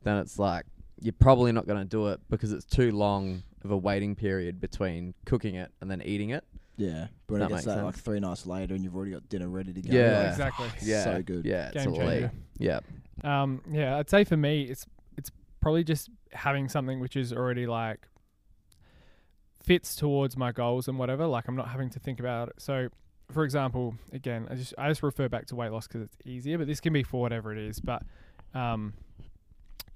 then 0.03 0.17
it's 0.19 0.39
like 0.39 0.67
you're 1.01 1.13
probably 1.13 1.53
not 1.53 1.67
going 1.67 1.79
to 1.79 1.85
do 1.85 2.09
it 2.09 2.21
because 2.31 2.53
it's 2.53 2.65
too 2.65 2.91
long 2.91 3.43
of 3.65 3.71
a 3.71 3.77
waiting 3.77 4.15
period 4.15 4.61
between 4.61 5.15
cooking 5.25 5.55
it 5.57 5.71
and 5.81 5.91
then 5.91 6.01
eating 6.03 6.31
it. 6.31 6.45
Yeah, 6.79 7.07
but 7.27 7.39
That 7.39 7.47
it 7.47 7.49
gets 7.55 7.65
that 7.65 7.83
like 7.85 7.95
sense. 7.95 8.05
three 8.05 8.21
nights 8.21 8.47
later, 8.47 8.75
and 8.75 8.85
you've 8.85 8.95
already 8.95 9.13
got 9.13 9.29
dinner 9.29 9.49
ready 9.49 9.73
to 9.73 9.81
go. 9.81 9.93
Yeah. 9.97 10.19
like, 10.19 10.29
exactly. 10.29 10.69
Yeah, 10.83 11.05
so 11.05 11.23
good. 11.23 11.45
Yeah, 11.47 11.71
it's 11.73 11.85
Game 11.85 11.95
elite. 11.95 12.01
changer. 12.09 12.31
Yeah, 12.59 12.81
Um, 13.25 13.63
yeah, 13.71 13.97
I'd 13.97 14.11
say 14.11 14.25
for 14.25 14.37
me, 14.37 14.65
it's 14.65 14.87
it's 15.17 15.31
probably 15.61 15.85
just 15.85 16.11
having 16.33 16.69
something 16.69 17.01
which 17.01 17.17
is 17.17 17.33
already 17.33 17.67
like 17.67 18.07
fits 19.63 19.97
towards 19.97 20.37
my 20.37 20.53
goals 20.53 20.87
and 20.89 20.99
whatever. 20.99 21.27
Like 21.27 21.49
I'm 21.49 21.57
not 21.57 21.69
having 21.69 21.91
to 21.91 21.99
think 21.99 22.21
about 22.21 22.49
it. 22.51 22.55
So, 22.59 22.89
for 23.33 23.43
example, 23.45 23.95
again, 24.13 24.47
I 24.51 24.55
just 24.55 24.75
I 24.79 24.89
just 24.89 25.03
refer 25.03 25.29
back 25.29 25.47
to 25.47 25.57
weight 25.57 25.73
loss 25.73 25.87
because 25.87 26.03
it's 26.03 26.17
easier, 26.27 26.59
but 26.59 26.67
this 26.67 26.81
can 26.81 26.93
be 26.93 27.03
for 27.03 27.21
whatever 27.21 27.53
it 27.53 27.59
is. 27.59 27.81
But, 27.81 28.03
um, 28.55 28.93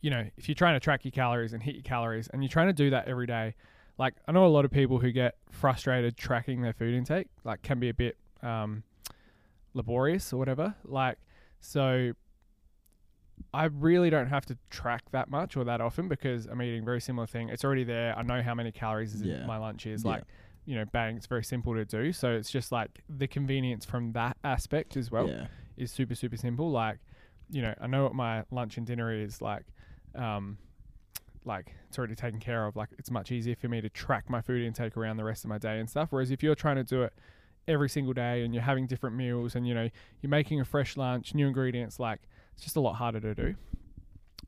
you 0.01 0.11
know, 0.11 0.25
if 0.37 0.49
you're 0.49 0.55
trying 0.55 0.75
to 0.75 0.81
track 0.81 1.05
your 1.05 1.13
calories 1.13 1.53
and 1.53 1.63
hit 1.63 1.75
your 1.75 1.83
calories, 1.83 2.29
and 2.29 2.43
you're 2.43 2.49
trying 2.49 2.69
to 2.69 2.73
do 2.73 2.91
that 2.91 3.09
every 3.09 3.27
day, 3.27 3.55
like 3.99 4.15
I 4.27 4.33
know 4.33 4.47
a 4.47 4.49
lot 4.49 4.65
of 4.65 4.71
people 4.71 4.99
who 4.99 5.13
get 5.13 5.37
frustrated 5.51 6.17
tracking 6.17 6.63
their 6.63 6.73
food 6.73 6.95
intake, 6.95 7.29
like 7.45 7.63
can 7.63 7.79
be 7.79 7.91
a 7.91 7.95
bit 7.95 8.17
um, 8.43 8.83
laborious 9.75 10.33
or 10.33 10.39
whatever. 10.39 10.75
Like, 10.85 11.19
so 11.61 12.13
I 13.53 13.65
really 13.65 14.11
don't 14.11 14.29
have 14.29 14.47
to 14.47 14.57
track 14.71 15.03
that 15.13 15.29
much 15.29 15.57
or 15.57 15.65
that 15.65 15.81
often 15.81 16.09
because 16.09 16.47
I'm 16.47 16.63
eating 16.63 16.85
very 16.85 17.01
similar 17.01 17.27
thing. 17.27 17.49
It's 17.49 17.65
already 17.65 17.85
there. 17.85 18.17
I 18.17 18.23
know 18.23 18.43
how 18.43 18.55
many 18.55 18.73
calories 18.73 19.15
is 19.15 19.23
Yeah. 19.23 19.45
my 19.47 19.57
lunch 19.59 19.87
is. 19.87 20.05
Yeah. 20.05 20.13
Like, 20.13 20.25
you 20.65 20.77
know, 20.77 20.85
bang, 20.85 21.17
it's 21.17 21.27
very 21.27 21.45
simple 21.45 21.75
to 21.75 21.85
do. 21.85 22.13
So 22.13 22.33
it's 22.33 22.51
just 22.51 22.71
like 22.71 23.03
the 23.09 23.27
convenience 23.27 23.85
from 23.85 24.13
that 24.13 24.37
aspect 24.45 24.97
as 24.97 25.11
well 25.11 25.29
yeah, 25.29 25.47
is 25.77 25.91
super 25.91 26.15
super 26.15 26.37
simple. 26.37 26.71
Like, 26.71 26.99
you 27.51 27.63
know, 27.63 27.75
I 27.81 27.87
know 27.87 28.05
what 28.05 28.15
my 28.15 28.45
lunch 28.51 28.77
and 28.77 28.87
dinner 28.87 29.13
is 29.13 29.43
like. 29.43 29.65
Um, 30.15 30.59
like 31.45 31.75
it's 31.89 31.99
already 31.99 32.15
taken 32.15 32.41
care 32.41 32.67
of. 32.67 32.77
Like 32.77 32.91
it's 32.99 33.11
much 33.11 33.33
easier 33.33 33.57
for 33.57 33.69
me 33.69 33.81
to 33.81 33.89
track 33.89 34.29
my 34.29 34.41
food 34.41 34.63
intake 34.63 34.97
around 34.97 35.17
the 35.17 35.25
rest 35.25 35.45
of 35.45 35.49
my 35.49 35.59
day 35.59 35.79
and 35.79 35.89
stuff. 35.89 36.09
Whereas 36.11 36.31
if 36.31 36.43
you're 36.43 36.55
trying 36.55 36.77
to 36.77 36.85
do 36.85 37.03
it 37.03 37.13
every 37.69 37.89
single 37.89 38.13
day 38.13 38.43
and 38.45 38.55
you're 38.55 38.63
having 38.63 38.87
different 38.87 39.17
meals 39.17 39.55
and 39.55 39.67
you 39.67 39.75
know 39.75 39.89
you're 40.21 40.31
making 40.31 40.61
a 40.61 40.65
fresh 40.65 40.97
lunch, 40.97 41.35
new 41.35 41.47
ingredients, 41.47 41.99
like 41.99 42.21
it's 42.55 42.63
just 42.63 42.77
a 42.77 42.81
lot 42.81 42.95
harder 42.95 43.21
to 43.21 43.35
do. 43.35 43.55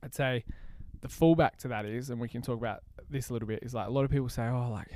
I'd 0.02 0.14
say 0.14 0.44
the 1.00 1.08
fallback 1.08 1.56
to 1.58 1.68
that 1.68 1.84
is, 1.84 2.10
and 2.10 2.20
we 2.20 2.28
can 2.28 2.42
talk 2.42 2.58
about 2.58 2.82
this 3.08 3.30
a 3.30 3.32
little 3.32 3.48
bit, 3.48 3.60
is 3.62 3.74
like 3.74 3.88
a 3.88 3.90
lot 3.90 4.04
of 4.04 4.10
people 4.10 4.28
say, 4.28 4.46
oh, 4.46 4.70
like 4.70 4.90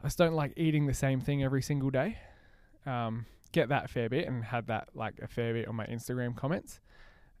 I 0.00 0.06
just 0.06 0.18
don't 0.18 0.34
like 0.34 0.52
eating 0.56 0.86
the 0.86 0.94
same 0.94 1.20
thing 1.20 1.42
every 1.42 1.62
single 1.62 1.90
day. 1.90 2.18
Um, 2.86 3.26
get 3.52 3.68
that 3.68 3.88
fair 3.88 4.08
bit 4.08 4.26
and 4.26 4.44
had 4.44 4.66
that 4.66 4.88
like 4.94 5.14
a 5.22 5.28
fair 5.28 5.54
bit 5.54 5.68
on 5.68 5.76
my 5.76 5.86
Instagram 5.86 6.36
comments. 6.36 6.80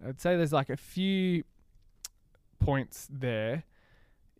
I'd 0.06 0.20
say 0.20 0.36
there's 0.36 0.52
like 0.52 0.70
a 0.70 0.76
few 0.76 1.44
points 2.58 3.08
there. 3.10 3.64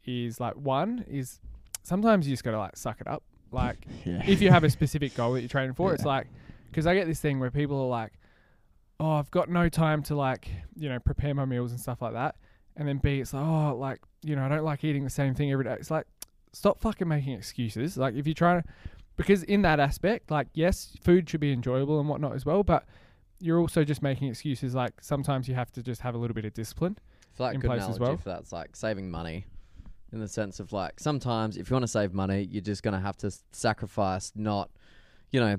Is 0.06 0.38
like 0.38 0.54
one 0.54 1.04
is 1.08 1.40
sometimes 1.82 2.26
you 2.26 2.32
just 2.34 2.44
gotta 2.44 2.58
like 2.58 2.76
suck 2.76 3.00
it 3.00 3.06
up. 3.06 3.22
Like 3.50 3.86
yeah. 4.04 4.22
if 4.26 4.42
you 4.42 4.50
have 4.50 4.64
a 4.64 4.70
specific 4.70 5.14
goal 5.14 5.32
that 5.32 5.40
you're 5.40 5.48
training 5.48 5.74
for, 5.74 5.94
it's 5.94 6.04
like 6.04 6.26
because 6.70 6.86
I 6.86 6.94
get 6.94 7.06
this 7.06 7.20
thing 7.20 7.40
where 7.40 7.50
people 7.50 7.80
are 7.80 7.88
like, 7.88 8.12
"Oh, 9.00 9.12
I've 9.12 9.30
got 9.30 9.48
no 9.48 9.68
time 9.68 10.02
to 10.04 10.14
like 10.14 10.48
you 10.76 10.88
know 10.88 10.98
prepare 10.98 11.34
my 11.34 11.44
meals 11.46 11.70
and 11.70 11.80
stuff 11.80 12.02
like 12.02 12.12
that," 12.12 12.36
and 12.76 12.86
then 12.86 12.98
B, 12.98 13.20
it's 13.20 13.32
like, 13.32 13.44
"Oh, 13.44 13.76
like 13.76 14.00
you 14.22 14.36
know 14.36 14.44
I 14.44 14.48
don't 14.48 14.64
like 14.64 14.84
eating 14.84 15.04
the 15.04 15.10
same 15.10 15.34
thing 15.34 15.50
every 15.50 15.64
day." 15.64 15.76
It's 15.78 15.90
like 15.90 16.06
stop 16.52 16.80
fucking 16.80 17.08
making 17.08 17.32
excuses. 17.32 17.96
Like 17.96 18.14
if 18.14 18.26
you're 18.26 18.34
trying 18.34 18.62
to, 18.62 18.68
because 19.16 19.42
in 19.42 19.62
that 19.62 19.80
aspect, 19.80 20.30
like 20.30 20.48
yes, 20.54 20.96
food 21.02 21.28
should 21.30 21.40
be 21.40 21.52
enjoyable 21.52 22.00
and 22.00 22.08
whatnot 22.08 22.34
as 22.34 22.44
well, 22.44 22.62
but 22.62 22.84
you're 23.44 23.58
also 23.60 23.84
just 23.84 24.02
making 24.02 24.28
excuses. 24.28 24.74
Like 24.74 24.94
sometimes 25.02 25.48
you 25.48 25.54
have 25.54 25.70
to 25.72 25.82
just 25.82 26.00
have 26.00 26.14
a 26.14 26.18
little 26.18 26.34
bit 26.34 26.44
of 26.44 26.54
discipline. 26.54 26.96
I 26.98 27.36
feel 27.36 27.46
like 27.46 27.54
in 27.56 27.60
good 27.60 27.68
place 27.68 27.82
as 27.84 27.98
well. 28.00 28.16
for 28.16 28.28
that's 28.30 28.52
like 28.52 28.74
saving 28.76 29.10
money, 29.10 29.44
in 30.12 30.20
the 30.20 30.28
sense 30.28 30.60
of 30.60 30.72
like 30.72 30.98
sometimes 31.00 31.56
if 31.56 31.68
you 31.68 31.74
want 31.74 31.82
to 31.84 31.88
save 31.88 32.14
money, 32.14 32.42
you're 32.50 32.62
just 32.62 32.82
gonna 32.82 33.00
have 33.00 33.16
to 33.18 33.26
s- 33.28 33.42
sacrifice 33.52 34.32
not, 34.34 34.70
you 35.30 35.40
know, 35.40 35.56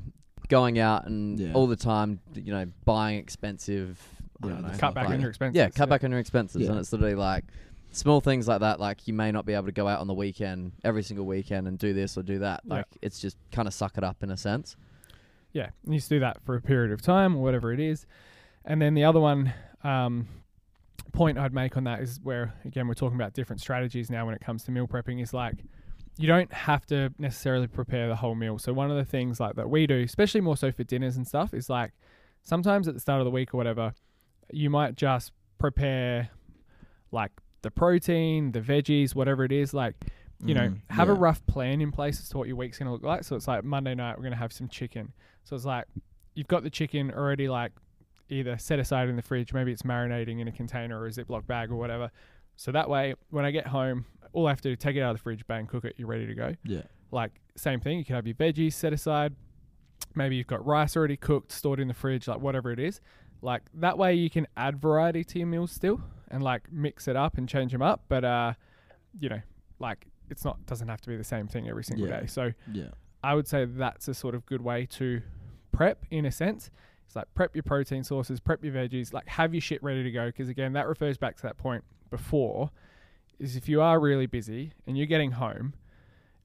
going 0.48 0.80
out 0.80 1.06
and 1.08 1.40
Yeah. 1.40 1.54
all 1.54 1.68
the 1.68 1.76
time, 1.76 2.20
you 2.34 2.52
know, 2.54 2.66
buying 2.86 3.20
expensive. 3.20 4.02
I 4.44 4.48
Yeah, 4.48 4.54
don't 4.54 4.62
know, 4.64 4.70
Cut 4.70 4.80
Cut 4.80 4.94
back 4.96 5.06
like- 5.06 5.14
on 5.16 5.22
your 5.22 5.30
expenses. 5.30 5.58
Yeah, 5.58 5.70
cut 5.70 5.90
back 5.90 6.04
on 6.04 6.12
your 6.12 6.20
expenses, 6.20 6.62
Yeah. 6.64 6.72
and 6.72 6.80
it's 6.80 6.92
literally 6.92 7.16
like 7.16 7.46
small 7.92 8.20
things 8.22 8.48
like 8.48 8.60
that. 8.62 8.80
Like 8.80 9.08
you 9.08 9.14
may 9.14 9.32
not 9.32 9.46
be 9.46 9.54
able 9.54 9.66
to 9.68 9.72
go 9.72 9.88
out 9.88 10.00
on 10.02 10.08
the 10.08 10.14
weekend 10.14 10.74
every 10.84 11.04
single 11.04 11.26
weekend 11.26 11.68
and 11.68 11.78
do 11.78 11.94
this 11.94 12.18
or 12.18 12.24
do 12.24 12.40
that. 12.40 12.62
Yeah. 12.66 12.74
Like 12.76 12.86
it's 13.02 13.20
just 13.20 13.38
kind 13.52 13.68
of 13.68 13.74
suck 13.74 13.98
it 13.98 14.04
up 14.04 14.24
in 14.24 14.32
a 14.32 14.38
sense. 14.38 14.76
Yeah, 15.56 15.70
you 15.88 15.98
to 15.98 16.10
do 16.10 16.20
that 16.20 16.44
for 16.44 16.56
a 16.56 16.62
period 16.62 16.92
of 16.92 17.02
time 17.02 17.38
or 17.38 17.42
whatever 17.42 17.72
it 17.72 17.80
is. 17.80 18.06
And 18.66 18.82
then 18.82 18.94
the 18.94 19.06
other 19.06 19.22
one 19.22 19.54
um, 19.86 20.28
point 21.14 21.38
I'd 21.38 21.54
make 21.54 21.78
on 21.78 21.86
that 21.86 22.02
is 22.02 22.20
where 22.22 22.54
again 22.66 22.90
we're 22.90 22.94
talking 22.94 23.16
about 23.16 23.34
different 23.34 23.62
strategies 23.62 24.10
now 24.10 24.26
when 24.26 24.36
it 24.36 24.42
comes 24.42 24.64
to 24.66 24.72
meal 24.72 24.86
prepping 24.86 25.22
is 25.24 25.34
like 25.34 25.64
you 26.18 26.28
don't 26.28 26.52
have 26.52 26.86
to 26.88 27.14
necessarily 27.18 27.68
prepare 27.68 28.10
the 28.10 28.18
whole 28.18 28.36
meal. 28.36 28.60
So 28.60 28.74
one 28.74 28.92
of 28.92 28.98
the 28.98 29.06
things 29.06 29.40
like 29.40 29.56
that 29.56 29.70
we 29.70 29.88
do, 29.88 30.02
especially 30.02 30.42
more 30.42 30.58
so 30.58 30.74
for 30.74 30.84
dinners 30.84 31.16
and 31.16 31.26
stuff, 31.26 31.54
is 31.54 31.70
like 31.70 31.94
sometimes 32.44 32.90
at 32.90 32.94
the 32.94 33.00
start 33.00 33.22
of 33.22 33.26
the 33.26 33.32
week 33.32 33.54
or 33.54 33.58
whatever, 33.58 33.94
you 34.52 34.70
might 34.70 34.96
just 34.98 35.32
prepare 35.58 36.30
like 37.14 37.32
the 37.62 37.72
protein, 37.72 38.52
the 38.52 38.60
veggies, 38.62 39.16
whatever 39.16 39.46
it 39.46 39.54
is, 39.54 39.74
like 39.74 39.96
you 40.44 40.54
know, 40.54 40.68
Mhm, 40.68 40.82
have 40.90 41.08
a 41.08 41.14
rough 41.14 41.46
plan 41.48 41.80
in 41.80 41.94
place 41.94 42.20
as 42.20 42.28
to 42.30 42.38
what 42.38 42.48
your 42.50 42.58
week's 42.58 42.78
going 42.78 42.88
to 42.88 42.92
look 42.92 43.04
like. 43.04 43.24
So 43.24 43.38
it's 43.38 43.48
like 43.48 43.64
Monday 43.64 43.96
night, 43.96 44.18
we're 44.18 44.24
going 44.24 44.34
to 44.34 44.38
have 44.38 44.52
some 44.52 44.68
chicken. 44.68 45.14
So 45.46 45.56
it's 45.56 45.66
like 45.66 45.86
you've 46.34 46.48
got 46.48 46.64
the 46.64 46.70
chicken 46.70 47.12
already, 47.12 47.48
like 47.48 47.72
either 48.30 48.58
set 48.58 48.80
aside 48.80 49.08
in 49.08 49.16
the 49.16 49.22
fridge, 49.22 49.54
maybe 49.54 49.72
it's 49.72 49.84
marinating 49.84 50.40
in 50.42 50.48
a 50.48 50.52
container 50.52 51.00
or 51.00 51.06
a 51.08 51.10
Ziploc 51.12 51.48
bag 51.48 51.72
or 51.72 51.76
whatever. 51.76 52.12
So 52.58 52.72
that 52.72 52.90
way, 52.90 53.14
when 53.30 53.46
I 53.46 53.52
get 53.52 53.68
home, 53.68 54.06
all 54.34 54.48
I 54.48 54.50
have 54.50 54.62
to 54.62 54.70
do 54.70 54.74
is 54.74 54.80
take 54.80 54.96
it 54.96 55.02
out 55.02 55.12
of 55.12 55.18
the 55.18 55.24
fridge, 55.24 55.46
bang, 55.48 55.68
cook 55.68 55.86
it, 55.86 55.94
you're 55.98 56.08
ready 56.08 56.26
to 56.28 56.34
go. 56.34 56.56
yeah, 56.66 56.82
Like, 57.12 57.32
same 57.56 57.80
thing, 57.80 57.98
you 58.00 58.06
can 58.06 58.16
have 58.16 58.26
your 58.28 58.36
veggies 58.36 58.74
set 58.74 58.92
aside. 58.94 59.34
Maybe 60.16 60.36
you've 60.36 60.48
got 60.48 60.66
rice 60.66 60.98
already 60.98 61.18
cooked, 61.18 61.52
stored 61.52 61.80
in 61.80 61.88
the 61.88 61.94
fridge, 61.94 62.28
like 62.28 62.40
whatever 62.42 62.72
it 62.72 62.80
is. 62.80 63.00
Like, 63.42 63.62
that 63.76 63.98
way 63.98 64.16
you 64.16 64.30
can 64.30 64.48
add 64.58 64.82
variety 64.82 65.24
to 65.24 65.38
your 65.40 65.48
meals 65.48 65.72
still 65.72 66.02
and 66.32 66.42
like 66.42 66.72
mix 66.72 67.08
it 67.08 67.16
up 67.16 67.38
and 67.38 67.48
change 67.48 67.72
them 67.72 67.82
up. 67.82 68.06
But, 68.08 68.26
uh, 68.26 68.54
you 69.20 69.30
know, 69.30 69.42
like, 69.80 70.08
it's 70.30 70.44
not, 70.44 70.66
doesn't 70.66 70.88
have 70.88 71.02
to 71.02 71.10
be 71.10 71.18
the 71.18 71.24
same 71.24 71.48
thing 71.48 71.70
every 71.70 71.84
single 71.84 72.08
Yeah. 72.08 72.22
day. 72.22 72.26
So, 72.28 72.52
yeah, 72.74 72.90
I 73.24 73.36
would 73.36 73.48
say 73.48 73.66
that's 73.66 74.08
a 74.08 74.14
sort 74.14 74.34
of 74.36 74.46
good 74.46 74.62
way 74.62 74.86
to 74.92 75.22
prep 75.76 76.06
in 76.10 76.26
a 76.26 76.32
sense. 76.32 76.72
It's 77.06 77.16
like 77.16 77.28
prep 77.36 77.56
your 77.56 77.64
protein 77.64 78.04
sources, 78.04 78.40
prep 78.40 78.64
your 78.64 78.74
veggies, 78.74 79.14
like 79.14 79.28
have 79.28 79.54
your 79.54 79.62
shit 79.62 79.84
ready 79.84 80.04
to 80.04 80.12
go. 80.12 80.28
Because 80.28 80.50
again, 80.50 80.74
that 80.74 80.88
refers 80.88 81.18
back 81.18 81.36
to 81.38 81.44
that 81.44 81.58
point 81.58 81.84
before 82.10 82.72
is 83.40 83.56
if 83.56 83.68
you 83.68 83.82
are 83.82 84.00
really 84.00 84.26
busy 84.26 84.72
and 84.88 84.98
you're 84.98 85.06
getting 85.06 85.32
home 85.32 85.74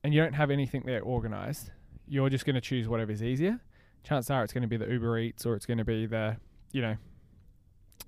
and 0.02 0.12
you 0.12 0.20
don't 0.20 0.34
have 0.34 0.50
anything 0.50 0.82
there 0.84 1.02
organized, 1.02 1.70
you're 2.08 2.28
just 2.28 2.44
going 2.44 2.54
to 2.54 2.60
choose 2.60 2.88
whatever's 2.88 3.22
easier. 3.22 3.60
Chances 4.02 4.30
are 4.30 4.42
it's 4.42 4.52
going 4.52 4.62
to 4.62 4.68
be 4.68 4.76
the 4.76 4.88
Uber 4.88 5.18
Eats 5.18 5.46
or 5.46 5.54
it's 5.54 5.66
going 5.66 5.78
to 5.78 5.84
be 5.84 6.06
the, 6.06 6.36
you 6.72 6.82
know, 6.82 6.96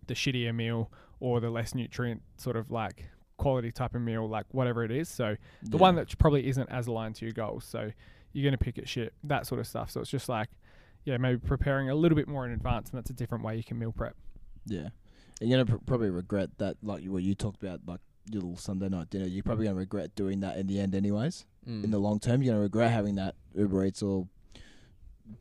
the 0.06 0.14
shittier 0.14 0.54
meal 0.54 0.90
or 1.20 1.40
the 1.40 1.50
less 1.50 1.74
nutrient 1.74 2.20
sort 2.36 2.56
of 2.56 2.70
like 2.70 3.04
quality 3.36 3.70
type 3.70 3.94
of 3.94 4.02
meal, 4.02 4.28
like 4.28 4.46
whatever 4.50 4.84
it 4.84 4.90
is. 4.90 5.08
So 5.08 5.36
the 5.62 5.76
yeah. 5.76 5.80
one 5.80 5.94
that 5.94 6.18
probably 6.18 6.48
isn't 6.48 6.68
as 6.70 6.86
aligned 6.88 7.14
to 7.16 7.24
your 7.24 7.32
goals. 7.32 7.64
So 7.64 7.92
you're 8.32 8.42
going 8.42 8.58
to 8.58 8.64
pick 8.64 8.78
at 8.78 8.88
shit, 8.88 9.12
that 9.24 9.46
sort 9.46 9.60
of 9.60 9.66
stuff. 9.66 9.90
So 9.90 10.00
it's 10.00 10.10
just 10.10 10.28
like, 10.28 10.48
yeah, 11.04 11.16
maybe 11.16 11.38
preparing 11.38 11.90
a 11.90 11.94
little 11.94 12.16
bit 12.16 12.28
more 12.28 12.46
in 12.46 12.52
advance, 12.52 12.90
and 12.90 12.98
that's 12.98 13.10
a 13.10 13.14
different 13.14 13.44
way 13.44 13.56
you 13.56 13.64
can 13.64 13.78
meal 13.78 13.92
prep. 13.92 14.16
Yeah, 14.66 14.88
and 15.40 15.50
you're 15.50 15.64
gonna 15.64 15.78
pr- 15.78 15.84
probably 15.84 16.10
regret 16.10 16.50
that, 16.58 16.76
like 16.82 17.04
what 17.04 17.22
you 17.22 17.34
talked 17.34 17.62
about, 17.62 17.80
like 17.86 18.00
your 18.30 18.42
little 18.42 18.56
Sunday 18.56 18.88
night 18.88 19.10
dinner. 19.10 19.26
You're 19.26 19.42
probably 19.42 19.66
gonna 19.66 19.76
regret 19.76 20.14
doing 20.14 20.40
that 20.40 20.56
in 20.56 20.66
the 20.66 20.78
end, 20.78 20.94
anyways. 20.94 21.44
Mm. 21.68 21.84
In 21.84 21.90
the 21.90 21.98
long 21.98 22.20
term, 22.20 22.42
you're 22.42 22.52
gonna 22.52 22.62
regret 22.62 22.90
having 22.90 23.16
that 23.16 23.34
Uber 23.54 23.86
Eats 23.86 24.02
or 24.02 24.28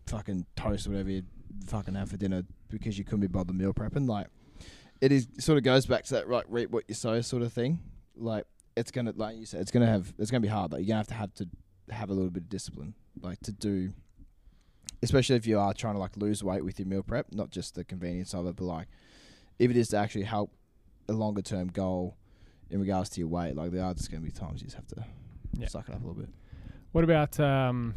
fucking 0.08 0.46
toast, 0.56 0.88
or 0.88 0.92
whatever 0.92 1.10
you 1.10 1.24
fucking 1.68 1.96
have 1.96 2.10
for 2.10 2.18
dinner 2.18 2.44
because 2.70 2.98
you 2.98 3.04
couldn't 3.04 3.22
be 3.22 3.28
bothered 3.28 3.56
meal 3.56 3.74
prepping. 3.74 4.08
Like, 4.08 4.28
it 5.02 5.12
is 5.12 5.28
sort 5.40 5.58
of 5.58 5.64
goes 5.64 5.86
back 5.86 6.06
to 6.06 6.14
that 6.16 6.28
right 6.28 6.46
reap 6.50 6.72
what 6.72 6.86
you 6.88 6.96
sow 6.96 7.22
sort 7.22 7.44
of 7.44 7.54
thing. 7.54 7.80
Like, 8.16 8.46
it's 8.76 8.92
gonna 8.92 9.14
like 9.16 9.38
you 9.38 9.46
said, 9.46 9.62
it's 9.62 9.72
gonna 9.72 9.88
have 9.88 10.14
it's 10.18 10.32
gonna 10.32 10.42
be 10.42 10.48
hard. 10.48 10.72
Like, 10.72 10.80
you're 10.80 10.88
gonna 10.88 11.00
have 11.00 11.08
to 11.08 11.14
have 11.14 11.34
to 11.36 11.48
have 11.90 12.10
a 12.10 12.14
little 12.14 12.32
bit 12.32 12.44
of 12.44 12.50
discipline, 12.50 12.96
like 13.22 13.40
to 13.42 13.52
do 13.52 13.94
especially 15.04 15.36
if 15.36 15.46
you 15.48 15.60
are 15.60 15.74
trying 15.74 15.94
to 15.96 16.00
like 16.00 16.16
lose 16.18 16.44
weight 16.44 16.64
with 16.64 16.80
your 16.80 16.88
meal 16.88 17.04
prep, 17.04 17.28
not 17.32 17.50
just 17.50 17.76
the 17.76 17.84
convenience 17.84 18.34
of 18.34 18.46
it, 18.48 18.56
but 18.56 18.66
like 18.66 18.88
if 19.60 19.70
it 19.72 19.78
is 19.78 19.90
to 19.90 19.98
actually 19.98 20.24
help 20.24 20.52
a 21.10 21.14
longer 21.14 21.42
term 21.42 21.68
goal 21.68 22.16
in 22.70 22.80
regards 22.80 23.10
to 23.10 23.20
your 23.20 23.28
weight, 23.28 23.56
like 23.56 23.72
there 23.72 23.84
are 23.84 23.94
just 23.94 24.12
going 24.12 24.22
to 24.22 24.26
be 24.26 24.32
times 24.32 24.62
you 24.62 24.66
just 24.68 24.76
have 24.78 24.88
to 24.88 25.04
Yeah. 25.58 25.68
suck 25.68 25.90
it 25.90 25.96
up 25.96 26.04
a 26.04 26.08
little 26.08 26.22
bit. 26.22 26.30
What 26.92 27.04
about 27.04 27.40
um, 27.40 27.94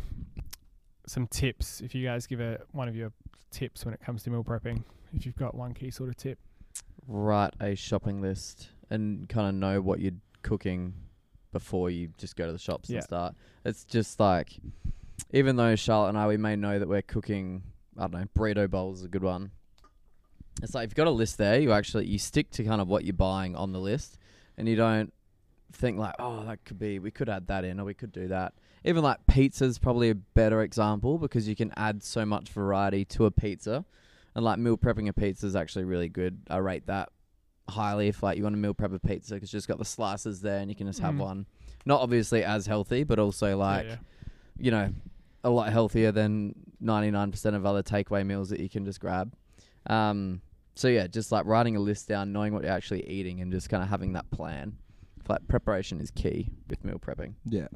some 1.06 1.26
tips? 1.26 1.80
If 1.80 1.94
you 1.94 2.04
guys 2.04 2.26
give 2.26 2.40
a 2.40 2.60
one 2.72 2.88
of 2.88 2.96
your 2.96 3.12
tips 3.50 3.84
when 3.84 3.94
it 3.94 4.00
comes 4.00 4.22
to 4.24 4.30
meal 4.30 4.44
prepping, 4.44 4.82
if 5.14 5.26
you've 5.26 5.36
got 5.36 5.54
one 5.54 5.74
key 5.74 5.90
sort 5.90 6.08
of 6.08 6.16
tip. 6.16 6.38
write 7.06 7.54
a 7.60 7.74
shopping 7.74 8.20
list 8.20 8.68
and 8.90 9.28
kind 9.28 9.48
of 9.48 9.54
know 9.54 9.80
what 9.80 10.00
you're 10.00 10.12
cooking 10.42 10.94
before 11.52 11.88
you 11.90 12.08
just 12.18 12.34
go 12.36 12.46
to 12.46 12.52
the 12.52 12.58
shops 12.58 12.88
Yeah. 12.90 12.96
and 12.96 13.04
start. 13.04 13.34
It's 13.64 13.84
just 13.84 14.18
like, 14.18 14.58
even 15.34 15.56
though 15.56 15.74
Charlotte 15.74 16.10
and 16.10 16.18
I, 16.18 16.28
we 16.28 16.36
may 16.36 16.54
know 16.56 16.78
that 16.78 16.88
we're 16.88 17.02
cooking, 17.02 17.62
I 17.98 18.02
don't 18.06 18.12
know, 18.12 18.24
burrito 18.38 18.70
bowls 18.70 19.00
is 19.00 19.04
a 19.06 19.08
good 19.08 19.24
one. 19.24 19.50
It's 20.62 20.74
like 20.74 20.84
if 20.84 20.90
you've 20.90 20.94
got 20.96 21.08
a 21.08 21.10
list 21.10 21.38
there, 21.38 21.58
you 21.58 21.72
actually 21.72 22.06
you 22.06 22.18
stick 22.18 22.50
to 22.52 22.62
kind 22.64 22.80
of 22.80 22.86
what 22.86 23.04
you're 23.04 23.12
buying 23.12 23.56
on 23.56 23.72
the 23.72 23.80
list, 23.80 24.16
and 24.56 24.68
you 24.68 24.76
don't 24.76 25.12
think 25.72 25.98
like, 25.98 26.14
oh, 26.20 26.44
that 26.46 26.64
could 26.64 26.78
be, 26.78 27.00
we 27.00 27.10
could 27.10 27.28
add 27.28 27.48
that 27.48 27.64
in 27.64 27.80
or 27.80 27.84
we 27.84 27.94
could 27.94 28.12
do 28.12 28.28
that. 28.28 28.54
even 28.84 29.02
like 29.02 29.18
pizza's 29.26 29.78
probably 29.78 30.10
a 30.10 30.14
better 30.14 30.62
example 30.62 31.18
because 31.18 31.48
you 31.48 31.56
can 31.56 31.72
add 31.76 32.02
so 32.04 32.24
much 32.24 32.50
variety 32.50 33.04
to 33.06 33.24
a 33.26 33.30
pizza, 33.32 33.84
and 34.36 34.44
like 34.44 34.58
meal 34.60 34.76
prepping 34.78 35.08
a 35.08 35.12
pizza 35.12 35.46
is 35.46 35.56
actually 35.56 35.84
really 35.84 36.08
good. 36.08 36.38
I 36.48 36.58
rate 36.58 36.86
that 36.86 37.08
highly 37.68 38.06
if 38.08 38.22
like 38.22 38.36
you 38.36 38.44
want 38.44 38.54
to 38.54 38.58
meal 38.60 38.74
prep 38.74 38.92
a 38.92 38.98
pizza 39.00 39.34
because 39.34 39.52
you 39.52 39.56
just 39.56 39.66
got 39.66 39.78
the 39.78 39.84
slices 39.86 40.40
there 40.42 40.58
and 40.58 40.70
you 40.70 40.76
can 40.76 40.86
just 40.86 41.00
have 41.00 41.14
Mm. 41.14 41.18
one. 41.18 41.46
Not 41.86 42.00
obviously 42.02 42.44
as 42.44 42.66
healthy, 42.66 43.02
but 43.04 43.18
also 43.18 43.48
Yeah, 43.48 43.54
like 43.54 43.86
yeah. 43.86 43.96
you 44.58 44.70
know 44.70 44.90
a 45.44 45.50
lot 45.50 45.72
healthier 45.72 46.10
than 46.10 46.54
ninety 46.80 47.10
nine 47.10 47.30
percent 47.30 47.54
of 47.54 47.64
other 47.64 47.82
takeaway 47.82 48.26
meals 48.26 48.48
that 48.48 48.60
you 48.60 48.68
can 48.68 48.84
just 48.84 48.98
grab. 48.98 49.32
Um, 49.86 50.40
so 50.74 50.88
yeah, 50.88 51.06
just 51.06 51.30
like 51.30 51.46
writing 51.46 51.76
a 51.76 51.80
list 51.80 52.08
down, 52.08 52.32
knowing 52.32 52.52
what 52.52 52.64
you're 52.64 52.72
actually 52.72 53.08
eating, 53.08 53.40
and 53.40 53.52
just 53.52 53.68
kind 53.68 53.82
of 53.82 53.88
having 53.88 54.14
that 54.14 54.30
plan. 54.30 54.76
Like 55.28 55.46
preparation 55.46 56.00
is 56.00 56.10
key 56.10 56.50
with 56.68 56.84
meal 56.84 56.98
prepping. 56.98 57.34
Yeah. 57.44 57.68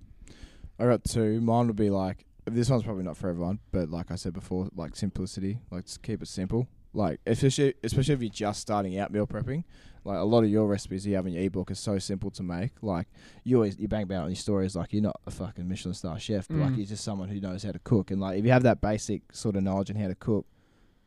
I 0.78 0.84
got 0.84 1.04
two. 1.04 1.40
Mine 1.40 1.66
would 1.68 1.76
be 1.76 1.90
like 1.90 2.24
this 2.44 2.70
one's 2.70 2.82
probably 2.82 3.04
not 3.04 3.16
for 3.16 3.28
everyone, 3.28 3.58
but 3.72 3.90
like 3.90 4.10
I 4.10 4.16
said 4.16 4.32
before, 4.32 4.68
like 4.74 4.96
simplicity. 4.96 5.58
Like 5.70 5.84
just 5.84 6.02
keep 6.02 6.22
it 6.22 6.28
simple. 6.28 6.68
Like 6.94 7.20
especially 7.26 7.74
especially 7.84 8.14
if 8.14 8.22
you're 8.22 8.30
just 8.30 8.60
starting 8.60 8.98
out 8.98 9.12
meal 9.12 9.26
prepping. 9.26 9.64
Like 10.04 10.18
a 10.18 10.24
lot 10.24 10.42
of 10.44 10.48
your 10.50 10.66
recipes 10.66 11.06
you 11.06 11.16
have 11.16 11.26
in 11.26 11.34
your 11.34 11.42
ebook 11.42 11.70
are 11.70 11.74
so 11.74 11.98
simple 11.98 12.30
to 12.30 12.42
make. 12.42 12.72
Like 12.82 13.08
you 13.44 13.56
always 13.56 13.78
you 13.78 13.88
bang 13.88 14.04
about 14.04 14.24
on 14.24 14.30
your 14.30 14.36
stories 14.36 14.74
like 14.74 14.92
you're 14.94 15.02
not 15.02 15.20
a 15.26 15.30
fucking 15.30 15.68
Michelin 15.68 15.94
star 15.94 16.18
chef, 16.18 16.48
but 16.48 16.56
like 16.56 16.72
Mm. 16.72 16.76
you're 16.78 16.86
just 16.86 17.04
someone 17.04 17.28
who 17.28 17.40
knows 17.40 17.62
how 17.62 17.72
to 17.72 17.78
cook. 17.80 18.10
And 18.10 18.20
like 18.20 18.38
if 18.38 18.44
you 18.44 18.52
have 18.52 18.62
that 18.62 18.80
basic 18.80 19.32
sort 19.34 19.56
of 19.56 19.62
knowledge 19.64 19.90
on 19.90 19.96
how 19.96 20.08
to 20.08 20.14
cook, 20.14 20.46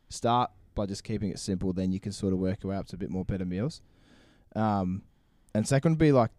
start 0.08 0.50
by 0.74 0.86
just 0.86 1.02
keeping 1.04 1.30
it 1.30 1.38
simple. 1.40 1.72
Then 1.72 1.90
you 1.90 1.98
can 2.00 2.12
sort 2.12 2.32
of 2.32 2.38
work 2.38 2.62
your 2.62 2.70
way 2.70 2.76
up 2.76 2.86
to 2.88 2.96
a 2.96 2.98
bit 2.98 3.10
more 3.10 3.24
better 3.24 3.44
meals. 3.44 3.82
Um, 4.54 5.02
and 5.54 5.66
second 5.66 5.92
would 5.92 5.98
be 5.98 6.12
like 6.12 6.30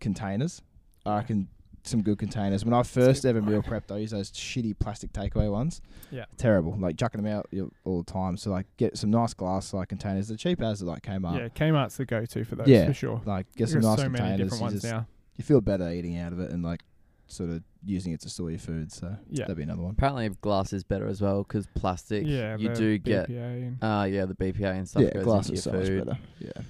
containers. 0.00 0.62
I 1.06 1.16
reckon 1.18 1.48
some 1.82 2.02
good 2.02 2.18
containers. 2.18 2.64
When 2.64 2.74
I 2.74 2.82
first 2.82 3.24
ever 3.24 3.40
meal 3.40 3.62
prepped, 3.62 3.90
I 3.92 3.98
used 3.98 4.12
those 4.12 4.30
shitty 4.32 4.78
plastic 4.78 5.12
takeaway 5.12 5.50
ones. 5.50 5.80
Yeah. 6.10 6.24
terrible. 6.36 6.76
Like 6.78 6.96
chucking 6.96 7.22
them 7.22 7.32
out 7.32 7.48
all 7.84 8.02
the 8.02 8.12
time. 8.12 8.36
So 8.36 8.50
like 8.50 8.66
get 8.76 8.98
some 8.98 9.10
nice 9.10 9.32
glass 9.34 9.72
like 9.72 9.88
containers. 9.88 10.28
They're 10.28 10.36
cheap 10.36 10.60
as 10.60 10.82
like 10.82 11.02
came 11.02 11.24
up. 11.24 11.36
Yeah, 11.36 11.48
Kmart's 11.48 11.96
the 11.96 12.04
go-to 12.04 12.44
for 12.44 12.56
those 12.56 12.68
Yeah. 12.68 12.86
for 12.86 12.92
sure. 12.94 13.22
Like 13.24 13.46
get 13.56 13.68
There's 13.68 13.72
some 13.72 13.80
nice 13.82 13.98
so 14.00 14.08
many 14.08 14.18
containers. 14.18 14.38
different 14.52 14.60
You, 14.60 14.64
ones 14.64 14.82
just- 14.82 14.92
now. 14.92 15.06
you 15.36 15.44
feel 15.44 15.60
better 15.60 15.90
eating 15.90 16.18
out 16.18 16.32
of 16.32 16.40
it 16.40 16.50
and 16.50 16.62
like 16.62 16.82
sort 17.28 17.48
of 17.50 17.62
using 17.86 18.12
it 18.12 18.20
to 18.20 18.28
store 18.28 18.50
your 18.50 18.58
food. 18.58 18.90
So 18.92 19.16
Yeah. 19.30 19.44
that'd 19.44 19.56
be 19.56 19.62
another 19.62 19.82
one. 19.82 19.92
Apparently, 19.92 20.28
glass 20.40 20.72
is 20.72 20.82
better 20.82 21.06
as 21.06 21.22
well 21.22 21.44
because 21.44 21.66
plastic. 21.76 22.26
Yeah, 22.26 22.56
you 22.56 22.74
do 22.74 22.98
get. 22.98 23.28
BPA 23.28 23.66
and 23.68 23.78
Uh, 23.82 24.04
yeah, 24.10 24.24
the 24.26 24.34
BPA 24.34 24.72
and 24.76 24.88
stuff 24.88 25.02
yeah, 25.04 25.14
goes 25.14 25.24
glass 25.24 25.48
into 25.48 25.58
is 25.58 25.64
your 25.66 25.72
so 25.74 25.78
much 25.78 25.86
food. 25.88 26.06
better. 26.06 26.18
Yeah. 26.40 26.62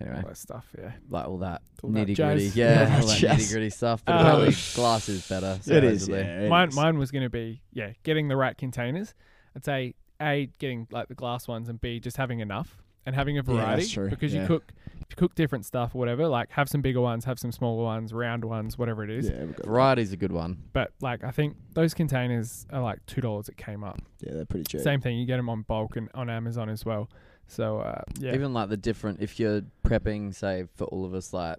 Anyway, 0.00 0.16
all 0.16 0.28
that 0.28 0.36
stuff. 0.36 0.66
Yeah, 0.78 0.92
like 1.08 1.26
all 1.26 1.38
that 1.38 1.62
All 1.82 1.90
that 1.90 1.98
nitty 2.08 2.16
gritty. 2.16 2.46
jazz. 2.46 2.56
Yeah, 2.56 2.88
Yeah, 2.88 3.00
all 3.00 3.06
that 3.06 3.18
nitty 3.18 3.50
gritty 3.52 3.70
stuff. 3.70 4.04
But 4.04 4.12
Um, 4.14 4.20
apparently, 4.20 4.56
glass 4.74 5.08
is 5.08 5.28
better. 5.28 5.58
It 5.66 5.84
is. 5.84 6.08
Yeah, 6.08 6.16
it 6.42 6.48
mine 6.48 6.68
is. 6.68 6.76
mine 6.76 6.98
was 6.98 7.10
going 7.10 7.24
to 7.24 7.30
be 7.30 7.62
yeah, 7.72 7.92
getting 8.04 8.28
the 8.28 8.36
right 8.36 8.56
containers. 8.56 9.14
I'd 9.56 9.64
say 9.64 9.94
a 10.20 10.48
getting 10.58 10.86
like 10.90 11.08
the 11.08 11.14
glass 11.14 11.46
ones 11.48 11.68
and 11.68 11.80
b 11.80 12.00
just 12.00 12.16
having 12.16 12.40
enough 12.40 12.82
and 13.06 13.14
having 13.14 13.38
a 13.38 13.42
Yeah, 13.42 13.42
that's 13.54 13.56
variety 13.58 13.86
true, 13.88 14.10
because 14.10 14.34
yeah. 14.34 14.42
you 14.42 14.46
cook 14.46 14.72
if 15.00 15.06
you 15.12 15.16
cook 15.16 15.34
different 15.34 15.64
stuff 15.64 15.94
or 15.94 15.98
whatever. 15.98 16.28
Like 16.28 16.50
have 16.50 16.68
some 16.68 16.80
bigger 16.82 17.00
ones, 17.00 17.24
have 17.24 17.38
some 17.38 17.50
smaller 17.52 17.82
ones, 17.84 18.12
round 18.12 18.44
ones, 18.44 18.76
whatever 18.76 19.02
it 19.04 19.10
is. 19.10 19.28
Yeah, 19.28 19.38
we've 19.44 19.48
got 19.56 19.64
that. 19.64 19.66
Variety's 19.66 20.12
a 20.12 20.16
good 20.16 20.32
one. 20.32 20.62
But 20.72 20.92
like 21.00 21.24
I 21.24 21.30
think 21.30 21.56
those 21.74 21.94
containers 21.94 22.66
are 22.70 22.82
like 22.82 23.04
two 23.06 23.20
dollars. 23.20 23.48
It 23.48 23.56
came 23.56 23.82
up. 23.82 24.00
Yeah, 24.20 24.34
they're 24.34 24.44
pretty 24.44 24.64
cheap. 24.64 24.80
Same 24.82 25.00
thing. 25.00 25.18
You 25.18 25.26
get 25.26 25.38
them 25.38 25.48
on 25.48 25.62
bulk 25.62 25.96
and 25.96 26.08
on 26.14 26.28
Amazon 26.30 26.68
as 26.68 26.84
well. 26.84 27.08
So 27.48 27.78
uh, 27.80 28.02
yeah, 28.20 28.34
Even 28.34 28.52
like 28.52 28.68
the 28.68 28.76
different, 28.76 29.20
if 29.20 29.40
you're 29.40 29.62
prepping, 29.84 30.34
say 30.34 30.66
for 30.76 30.84
all 30.84 31.04
of 31.04 31.14
us, 31.14 31.32
like 31.32 31.56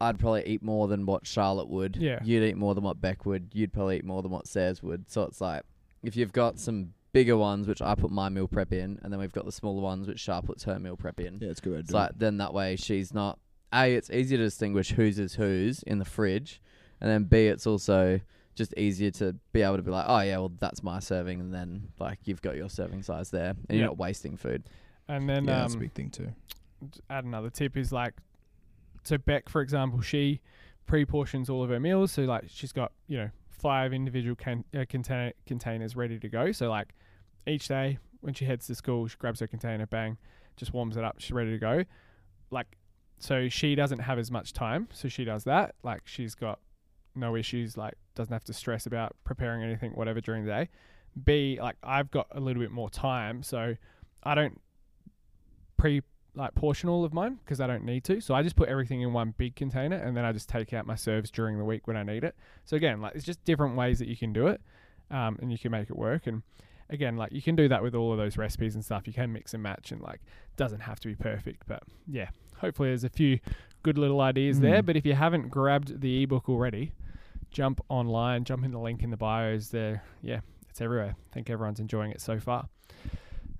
I'd 0.00 0.18
probably 0.18 0.44
eat 0.46 0.62
more 0.62 0.88
than 0.88 1.06
what 1.06 1.26
Charlotte 1.26 1.68
would. 1.68 1.96
Yeah. 1.96 2.18
You'd 2.24 2.42
eat 2.42 2.56
more 2.56 2.74
than 2.74 2.82
what 2.82 3.00
Beck 3.00 3.24
would. 3.26 3.50
You'd 3.52 3.72
probably 3.72 3.98
eat 3.98 4.04
more 4.04 4.22
than 4.22 4.32
what 4.32 4.46
Sayers 4.48 4.82
would. 4.82 5.10
So 5.10 5.22
it's 5.22 5.40
like 5.40 5.62
if 6.02 6.16
you've 6.16 6.32
got 6.32 6.58
some 6.58 6.94
bigger 7.12 7.36
ones, 7.36 7.68
which 7.68 7.82
I 7.82 7.94
put 7.94 8.10
my 8.10 8.28
meal 8.30 8.48
prep 8.48 8.72
in, 8.72 8.98
and 9.02 9.12
then 9.12 9.20
we've 9.20 9.32
got 9.32 9.44
the 9.44 9.52
smaller 9.52 9.82
ones, 9.82 10.08
which 10.08 10.24
Char 10.24 10.42
puts 10.42 10.64
her 10.64 10.78
meal 10.78 10.96
prep 10.96 11.20
in. 11.20 11.38
Yeah, 11.40 11.50
it's 11.50 11.60
good 11.60 11.74
way 11.74 11.78
It's 11.80 11.92
like 11.92 12.12
then 12.18 12.38
that 12.38 12.52
way 12.54 12.74
she's 12.76 13.12
not 13.14 13.38
a. 13.72 13.94
It's 13.94 14.10
easier 14.10 14.38
to 14.38 14.44
distinguish 14.44 14.90
whose 14.92 15.18
is 15.18 15.34
whose 15.34 15.82
in 15.84 15.98
the 15.98 16.04
fridge, 16.06 16.60
and 17.00 17.10
then 17.10 17.24
b. 17.24 17.46
It's 17.46 17.66
also 17.66 18.20
just 18.54 18.74
easier 18.76 19.10
to 19.10 19.34
be 19.52 19.62
able 19.62 19.76
to 19.76 19.82
be 19.82 19.90
like, 19.90 20.04
oh 20.08 20.20
yeah, 20.20 20.38
well 20.38 20.52
that's 20.58 20.82
my 20.82 20.98
serving, 21.00 21.38
and 21.38 21.54
then 21.54 21.88
like 22.00 22.18
you've 22.24 22.42
got 22.42 22.56
your 22.56 22.68
serving 22.70 23.02
size 23.02 23.30
there, 23.30 23.50
and 23.50 23.58
Yeah. 23.70 23.76
you're 23.76 23.86
not 23.86 23.98
wasting 23.98 24.36
food. 24.36 24.64
And 25.16 25.28
then 25.28 25.44
Yeah, 25.44 25.56
um, 25.56 25.60
that's 25.62 25.74
a 25.74 25.78
big 25.78 25.92
thing 25.92 26.10
too. 26.10 26.28
add 27.10 27.24
another 27.24 27.50
tip 27.50 27.76
is 27.76 27.92
like 27.92 28.14
so 29.04 29.18
Beck 29.18 29.48
for 29.48 29.60
example 29.60 30.00
she 30.00 30.40
pre-portions 30.86 31.48
all 31.48 31.62
of 31.62 31.70
her 31.70 31.80
meals. 31.80 32.12
So 32.12 32.22
like 32.22 32.44
she's 32.48 32.72
got 32.72 32.92
you 33.08 33.18
know 33.18 33.30
five 33.50 33.92
individual 33.92 34.34
can- 34.36 34.64
uh, 34.76 34.84
container 34.88 35.32
containers 35.46 35.94
ready 35.96 36.18
to 36.18 36.28
go. 36.28 36.52
So 36.52 36.68
like 36.70 36.94
each 37.46 37.68
day 37.68 37.98
when 38.20 38.34
she 38.34 38.44
heads 38.44 38.66
to 38.68 38.74
school 38.74 39.06
she 39.08 39.16
grabs 39.18 39.40
her 39.40 39.46
container 39.46 39.86
bang 39.86 40.16
just 40.56 40.72
warms 40.72 40.96
it 40.96 41.04
up 41.04 41.16
she's 41.18 41.32
ready 41.32 41.50
to 41.52 41.58
go. 41.58 41.84
Like 42.50 42.76
so 43.18 43.48
she 43.48 43.74
doesn't 43.74 44.00
have 44.00 44.18
as 44.18 44.30
much 44.30 44.52
time 44.52 44.88
so 44.92 45.08
she 45.08 45.24
does 45.24 45.44
that. 45.44 45.74
Like 45.82 46.02
she's 46.04 46.34
got 46.34 46.58
no 47.14 47.36
issues 47.36 47.76
like 47.76 47.94
doesn't 48.14 48.32
have 48.32 48.44
to 48.44 48.52
stress 48.52 48.86
about 48.86 49.14
preparing 49.24 49.62
anything 49.62 49.92
whatever 49.92 50.20
during 50.20 50.44
the 50.44 50.50
day. 50.50 50.68
B 51.24 51.58
like 51.60 51.76
i've 51.82 52.10
got 52.10 52.26
a 52.30 52.40
little 52.40 52.62
bit 52.62 52.70
more 52.70 52.88
time 52.88 53.42
so 53.42 53.76
i 54.22 54.34
don't 54.34 54.58
pre 55.82 56.00
like 56.34 56.54
portion 56.54 56.88
all 56.88 57.04
of 57.04 57.12
mine 57.12 57.38
because 57.44 57.60
I 57.60 57.66
don't 57.66 57.84
need 57.84 58.04
to. 58.04 58.20
So 58.20 58.34
I 58.34 58.42
just 58.42 58.56
put 58.56 58.68
everything 58.68 59.02
in 59.02 59.12
one 59.12 59.34
big 59.36 59.56
container 59.56 59.96
and 59.96 60.16
then 60.16 60.24
I 60.24 60.32
just 60.32 60.48
take 60.48 60.72
out 60.72 60.86
my 60.86 60.94
serves 60.94 61.30
during 61.30 61.58
the 61.58 61.64
week 61.64 61.86
when 61.86 61.96
I 61.96 62.04
need 62.04 62.24
it. 62.24 62.36
So 62.64 62.76
again, 62.76 63.00
like 63.02 63.16
it's 63.16 63.24
just 63.24 63.44
different 63.44 63.76
ways 63.76 63.98
that 63.98 64.08
you 64.08 64.16
can 64.16 64.32
do 64.32 64.46
it, 64.46 64.60
um, 65.10 65.38
and 65.42 65.50
you 65.50 65.58
can 65.58 65.72
make 65.72 65.90
it 65.90 65.96
work. 65.96 66.28
And 66.28 66.42
again, 66.88 67.16
like 67.16 67.32
you 67.32 67.42
can 67.42 67.56
do 67.56 67.68
that 67.68 67.82
with 67.82 67.96
all 67.96 68.12
of 68.12 68.18
those 68.18 68.38
recipes 68.38 68.76
and 68.76 68.84
stuff. 68.84 69.06
You 69.06 69.12
can 69.12 69.32
mix 69.32 69.54
and 69.54 69.62
match, 69.62 69.90
and 69.90 70.00
like 70.00 70.20
doesn't 70.56 70.80
have 70.80 71.00
to 71.00 71.08
be 71.08 71.16
perfect, 71.16 71.64
but 71.66 71.82
yeah, 72.06 72.28
hopefully 72.58 72.90
there's 72.90 73.04
a 73.04 73.10
few 73.10 73.40
good 73.82 73.98
little 73.98 74.20
ideas 74.20 74.60
there. 74.60 74.82
Mm. 74.82 74.86
But 74.86 74.96
if 74.96 75.04
you 75.04 75.14
haven't 75.14 75.50
grabbed 75.50 76.00
the 76.00 76.22
ebook 76.22 76.48
already, 76.48 76.92
jump 77.50 77.80
online, 77.88 78.44
jump 78.44 78.64
in 78.64 78.70
the 78.70 78.78
link 78.78 79.02
in 79.02 79.10
the 79.10 79.16
bios 79.16 79.68
there. 79.68 80.04
Yeah, 80.22 80.40
it's 80.70 80.80
everywhere. 80.80 81.16
I 81.30 81.34
think 81.34 81.50
everyone's 81.50 81.80
enjoying 81.80 82.12
it 82.12 82.20
so 82.20 82.38
far. 82.38 82.68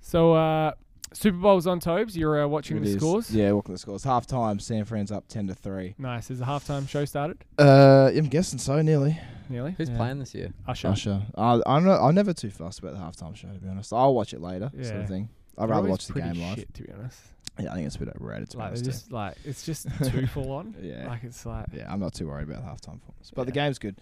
So 0.01 0.35
uh, 0.35 0.73
Super 1.13 1.37
Bowl's 1.37 1.67
on 1.67 1.79
Tobes. 1.79 2.17
You're 2.17 2.43
uh, 2.43 2.47
watching 2.47 2.79
It 2.79 2.85
the 2.85 2.91
is. 2.91 2.97
scores. 2.97 3.31
Yeah, 3.35 3.53
watching 3.53 3.75
the 3.75 3.79
scores. 3.79 4.03
Half 4.05 4.27
time, 4.27 4.59
San 4.59 4.85
Fran's 4.87 5.13
up 5.13 5.29
ten 5.29 5.47
to 5.49 5.55
three. 5.55 5.95
Nice. 5.99 6.31
Is 6.31 6.39
the 6.39 6.47
halftime 6.47 6.89
show 6.89 7.05
started? 7.05 7.39
Uh, 7.59 8.11
I'm 8.15 8.29
guessing 8.29 8.59
so. 8.59 8.81
Nearly. 8.81 9.19
Nearly. 9.51 9.73
Who's 9.77 9.91
Yeah. 9.91 9.97
playing 9.99 10.21
this 10.21 10.35
year? 10.35 10.53
Usher. 10.67 10.89
Usher. 10.89 11.23
Uh, 11.35 11.61
I'm 11.67 11.85
not, 11.85 12.01
I'm 12.03 12.15
never 12.15 12.33
too 12.33 12.49
fussed 12.51 12.79
about 12.79 12.95
the 12.95 12.99
halftime 13.01 13.37
show 13.37 13.49
to 13.49 13.59
be 13.59 13.69
honest. 13.69 13.93
I'll 13.93 14.15
watch 14.15 14.33
it 14.33 14.41
later, 14.41 14.71
Yeah. 14.75 14.85
sort 14.85 15.01
of 15.01 15.09
thing. 15.09 15.29
I'd 15.59 15.63
They're 15.69 15.69
rather 15.77 15.89
watch 15.91 16.07
the 16.07 16.15
game 16.15 16.41
live. 16.41 16.57
Shit, 16.59 16.73
to 16.75 16.83
be 16.85 16.93
honest. 16.93 17.21
Yeah, 17.61 17.71
I 17.71 17.75
think 17.75 17.87
it's 17.87 17.97
a 17.97 17.99
bit 17.99 18.09
overrated 18.17 18.49
to 18.51 18.57
be 18.57 18.61
Like 18.63 18.69
honest. 18.69 18.85
they're 18.85 18.93
too. 18.93 18.99
just 18.99 19.13
like 19.13 19.35
it's 19.45 19.67
just 19.67 19.87
too 20.11 20.27
full 20.29 20.51
on. 20.53 20.75
Yeah. 20.81 21.07
Like 21.09 21.25
it's 21.25 21.45
like 21.45 21.67
Yeah, 21.75 21.93
I'm 21.93 22.01
not 22.01 22.15
too 22.15 22.29
worried 22.29 22.49
about 22.49 22.63
the 22.63 22.69
halftime 22.71 22.99
performance. 23.01 23.31
But 23.35 23.45
the 23.45 23.53
game's 23.53 23.79
good. 23.79 23.97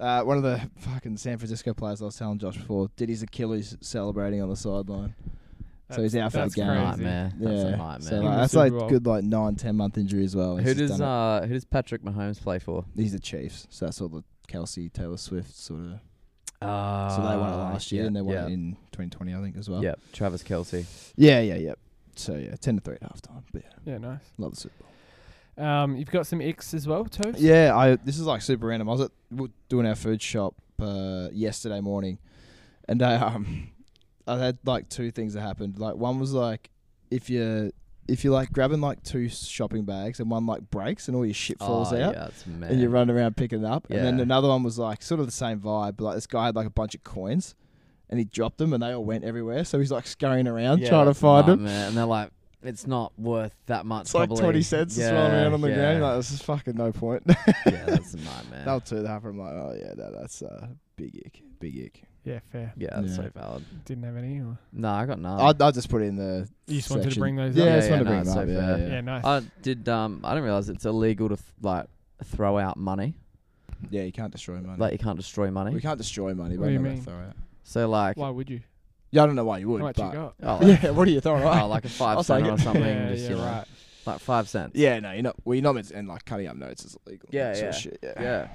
Uh, 0.00 0.22
one 0.22 0.36
of 0.36 0.42
the 0.42 0.60
fucking 0.78 1.16
San 1.18 1.38
Francisco 1.38 1.72
players 1.74 2.02
I 2.02 2.06
was 2.06 2.16
telling 2.16 2.38
Josh 2.38 2.56
before 2.56 2.90
did 2.96 3.08
his 3.08 3.22
Achilles 3.22 3.76
celebrating 3.80 4.42
on 4.42 4.48
the 4.48 4.56
sideline. 4.56 5.14
So 5.90 6.02
he's 6.02 6.12
that's- 6.12 6.26
out 6.26 6.32
for 6.32 6.38
the 6.38 6.42
that's 6.44 6.54
game. 6.54 6.66
crazy. 6.66 6.80
Nightmare. 6.84 7.32
That's 7.38 7.62
a 7.62 7.64
yeah, 7.70 7.76
nightmare. 7.76 8.00
so 8.00 8.16
like, 8.16 8.22
the 8.32 8.36
that's 8.36 8.52
Super 8.52 8.62
like 8.64 8.72
Bowl. 8.72 8.88
good 8.90 9.06
like 9.06 9.24
nine 9.24 9.56
ten 9.56 9.76
month 9.76 9.96
injury 9.98 10.24
as 10.24 10.36
well. 10.36 10.56
who 10.58 10.64
just 10.64 10.78
does 10.78 10.98
done 10.98 11.02
uh 11.02 11.46
who 11.46 11.54
does 11.54 11.64
Patrick 11.64 12.02
Mahomes 12.02 12.40
play 12.40 12.58
for? 12.58 12.84
it. 12.96 13.00
He's 13.00 13.12
the 13.12 13.18
Chiefs, 13.20 13.66
so 13.70 13.86
that's 13.86 14.00
all 14.00 14.08
the 14.08 14.22
Kelce 14.48 14.92
Taylor 14.92 15.16
Swift 15.16 15.54
sort 15.56 15.80
of. 15.80 15.92
Uh, 16.60 17.08
so 17.16 17.22
they 17.22 17.36
won 17.36 17.52
it 17.52 17.56
last 17.56 17.92
year, 17.92 18.04
and 18.06 18.16
they 18.16 18.20
won 18.20 18.34
yeah. 18.34 18.46
it 18.46 18.52
in 18.52 18.72
2020, 18.92 19.32
I 19.34 19.40
think, 19.40 19.56
as 19.56 19.70
well. 19.70 19.82
Yeah, 19.82 19.94
Travis 20.12 20.42
Kelce. 20.42 20.84
yeah, 21.16 21.40
yeah, 21.40 21.54
yeah. 21.54 21.74
So 22.16 22.34
yeah, 22.34 22.56
ten 22.56 22.74
to 22.76 22.80
three 22.80 22.96
at 23.00 23.02
halftime. 23.02 23.44
But 23.52 23.62
yeah, 23.64 23.92
Yeah, 23.92 23.98
nice. 23.98 24.20
love 24.38 24.50
the 24.52 24.56
Super 24.60 24.74
Bowl. 25.56 25.64
Um, 25.66 25.96
you've 25.96 26.10
got 26.10 26.26
some 26.26 26.40
X 26.40 26.74
as 26.74 26.86
well, 26.86 27.04
Tobes. 27.04 27.40
Yeah, 27.42 27.76
I 27.76 27.96
this 27.96 28.18
is 28.18 28.26
like 28.26 28.42
super 28.42 28.66
random. 28.66 28.88
I 28.88 28.92
was 28.92 29.00
at 29.02 29.10
w- 29.30 29.52
doing 29.68 29.86
our 29.86 29.94
food 29.94 30.20
shop 30.20 30.54
uh, 30.80 31.28
yesterday 31.32 31.80
morning, 31.80 32.18
and 32.88 33.02
I 33.02 33.14
um 33.34 33.70
I 34.28 34.38
had 34.38 34.58
like 34.64 34.88
two 34.88 35.10
things 35.10 35.34
that 35.34 35.40
happened. 35.40 35.78
Like 35.78 35.96
one 35.96 36.18
was 36.18 36.32
like 36.32 36.70
if 37.10 37.30
you 37.30 37.72
if 38.08 38.24
you're 38.24 38.32
like 38.32 38.50
grabbing 38.52 38.80
like 38.80 39.02
two 39.02 39.28
shopping 39.28 39.84
bags 39.84 40.18
and 40.18 40.30
one 40.30 40.46
like 40.46 40.70
breaks 40.70 41.08
and 41.08 41.16
all 41.16 41.24
your 41.24 41.34
shit 41.34 41.58
falls 41.58 41.92
oh, 41.92 42.02
out. 42.02 42.14
Yeah, 42.14 42.30
mad. 42.46 42.70
And 42.70 42.80
you 42.80 42.88
run 42.88 43.10
around 43.10 43.36
picking 43.36 43.64
it 43.64 43.66
up, 43.66 43.86
and 43.90 44.04
then 44.04 44.16
Yeah. 44.16 44.22
another 44.22 44.48
one 44.48 44.62
was 44.62 44.78
like 44.78 45.02
sort 45.02 45.20
of 45.20 45.26
the 45.26 45.32
same 45.32 45.60
vibe, 45.60 45.96
but 45.96 46.04
like 46.04 46.14
this 46.14 46.26
guy 46.26 46.46
had 46.46 46.56
like 46.56 46.66
a 46.66 46.70
bunch 46.70 46.94
of 46.94 47.04
coins, 47.04 47.54
and 48.08 48.18
he 48.18 48.24
dropped 48.24 48.58
them, 48.58 48.72
and 48.72 48.82
they 48.82 48.92
all 48.92 49.04
went 49.04 49.24
everywhere. 49.24 49.64
So 49.64 49.78
he's 49.78 49.92
like 49.92 50.06
scurrying 50.06 50.48
around 50.48 50.84
trying 50.86 51.06
to 51.06 51.14
find 51.14 51.46
them. 51.46 51.66
And 51.66 51.96
they're 51.96 52.06
like, 52.06 52.30
it's 52.62 52.86
not 52.86 53.12
worth 53.18 53.54
that 53.66 53.84
much. 53.84 54.06
It's 54.06 54.14
like 54.14 54.28
probably. 54.28 54.42
twenty 54.42 54.62
cents 54.62 54.94
to 54.94 55.02
yeah, 55.02 55.10
throw 55.10 55.18
around 55.18 55.54
on 55.54 55.60
the 55.60 55.68
yeah. 55.68 55.76
ground. 55.76 56.02
Like 56.02 56.16
this 56.16 56.30
is 56.30 56.42
fucking 56.42 56.76
no 56.76 56.92
point. 56.92 57.22
yeah, 57.26 57.84
that's 57.86 58.14
a 58.14 58.16
nightmare. 58.24 58.64
That 58.64 58.86
two 58.86 59.02
that 59.02 59.08
happened. 59.08 59.38
I'm 59.40 59.46
like, 59.46 59.52
oh 59.52 59.76
yeah, 59.78 59.94
that, 59.94 60.12
that's 60.18 60.42
uh, 60.42 60.68
big 60.98 61.16
ick, 61.24 61.40
big 61.60 61.78
ick. 61.86 62.02
Yeah, 62.24 62.40
fair. 62.52 62.74
yeah, 62.76 62.88
that's 62.92 63.08
Yeah. 63.10 63.16
so 63.16 63.30
valid. 63.34 63.64
Didn't 63.86 64.04
have 64.04 64.16
any. 64.16 64.40
Or 64.40 64.58
No, 64.72 64.90
I 64.90 65.06
got 65.06 65.18
none. 65.18 65.40
I 65.40 65.66
I 65.66 65.70
just 65.70 65.88
put 65.88 66.02
it 66.02 66.06
in 66.06 66.16
the. 66.16 66.46
you 66.66 66.76
just 66.76 66.90
wanted 66.90 67.04
to 67.04 67.08
section. 67.10 67.20
bring 67.20 67.36
those 67.36 67.56
Yeah, 67.56 67.64
up. 67.64 67.70
I 67.70 67.74
just 67.76 67.88
Yeah, 67.88 67.96
wanted 67.96 68.04
to 68.04 68.10
yeah, 68.10 68.22
bring 68.22 68.26
no, 68.26 68.34
them 68.34 68.48
it's 68.50 68.58
up. 68.60 68.66
so 68.66 68.70
Yeah, 68.70 68.76
fair. 68.76 68.86
yeah. 68.88 68.94
Yeah, 68.94 69.00
nice. 69.00 69.24
I 69.24 69.42
did. 69.62 69.88
Um, 69.88 70.20
I 70.24 70.30
didn't 70.32 70.44
realize 70.44 70.68
it's 70.68 70.84
illegal 70.84 71.28
to 71.28 71.34
f- 71.34 71.52
like 71.62 71.86
throw 72.24 72.58
out 72.58 72.76
money. 72.76 73.14
Yeah, 73.90 74.02
you 74.02 74.12
can't 74.12 74.32
destroy 74.32 74.60
money. 74.60 74.76
Like 74.76 74.92
you 74.92 74.98
can't 74.98 75.16
destroy 75.16 75.50
money. 75.50 75.72
we 75.72 75.80
can't 75.80 75.96
destroy 75.98 76.34
money, 76.34 76.58
What 76.58 76.64
but 76.64 76.66
do 76.66 76.72
you 76.72 76.78
I'm 76.80 76.84
not 76.84 76.92
mean? 76.94 77.02
throw 77.02 77.20
it. 77.20 77.32
So 77.64 77.88
like, 77.88 78.16
Why 78.16 78.28
would 78.28 78.50
you? 78.50 78.60
Yeah, 79.10 79.22
I 79.22 79.26
don't 79.26 79.36
know 79.36 79.44
why 79.44 79.58
you 79.58 79.68
would, 79.70 79.80
How 79.80 79.86
much 79.86 79.96
but 79.96 80.06
you 80.12 80.12
got? 80.12 80.34
oh, 80.42 80.56
like, 80.66 80.82
yeah, 80.82 80.90
what 80.90 81.08
are 81.08 81.10
you 81.10 81.20
throwing 81.22 81.42
away? 81.44 81.60
oh, 81.62 81.68
like 81.68 81.84
a 81.86 81.88
5 81.88 82.18
I'll 82.18 82.22
cent 82.24 82.44
take 82.44 82.52
or 82.52 82.58
something. 82.58 82.82
yeah, 82.82 83.08
just, 83.12 83.22
yeah, 83.24 83.30
you 83.30 83.36
know, 83.36 83.42
right. 83.44 83.64
Like 84.04 84.20
five 84.20 84.48
cents. 84.48 84.72
Yeah, 84.74 85.00
no, 85.00 85.12
you're 85.12 85.22
not. 85.22 85.36
Well, 85.44 85.54
you're 85.54 85.62
not 85.62 85.74
meant 85.74 85.88
to, 85.88 85.96
and 85.96 86.08
like 86.08 86.24
cutting 86.24 86.46
up 86.46 86.56
notes 86.56 86.84
is 86.84 86.96
illegal. 87.06 87.28
Yeah, 87.30 87.48
that 87.52 87.56
sort 87.56 87.72
yeah. 87.72 87.78
shit, 87.78 87.98
yeah. 88.02 88.22
Yeah. 88.22 88.48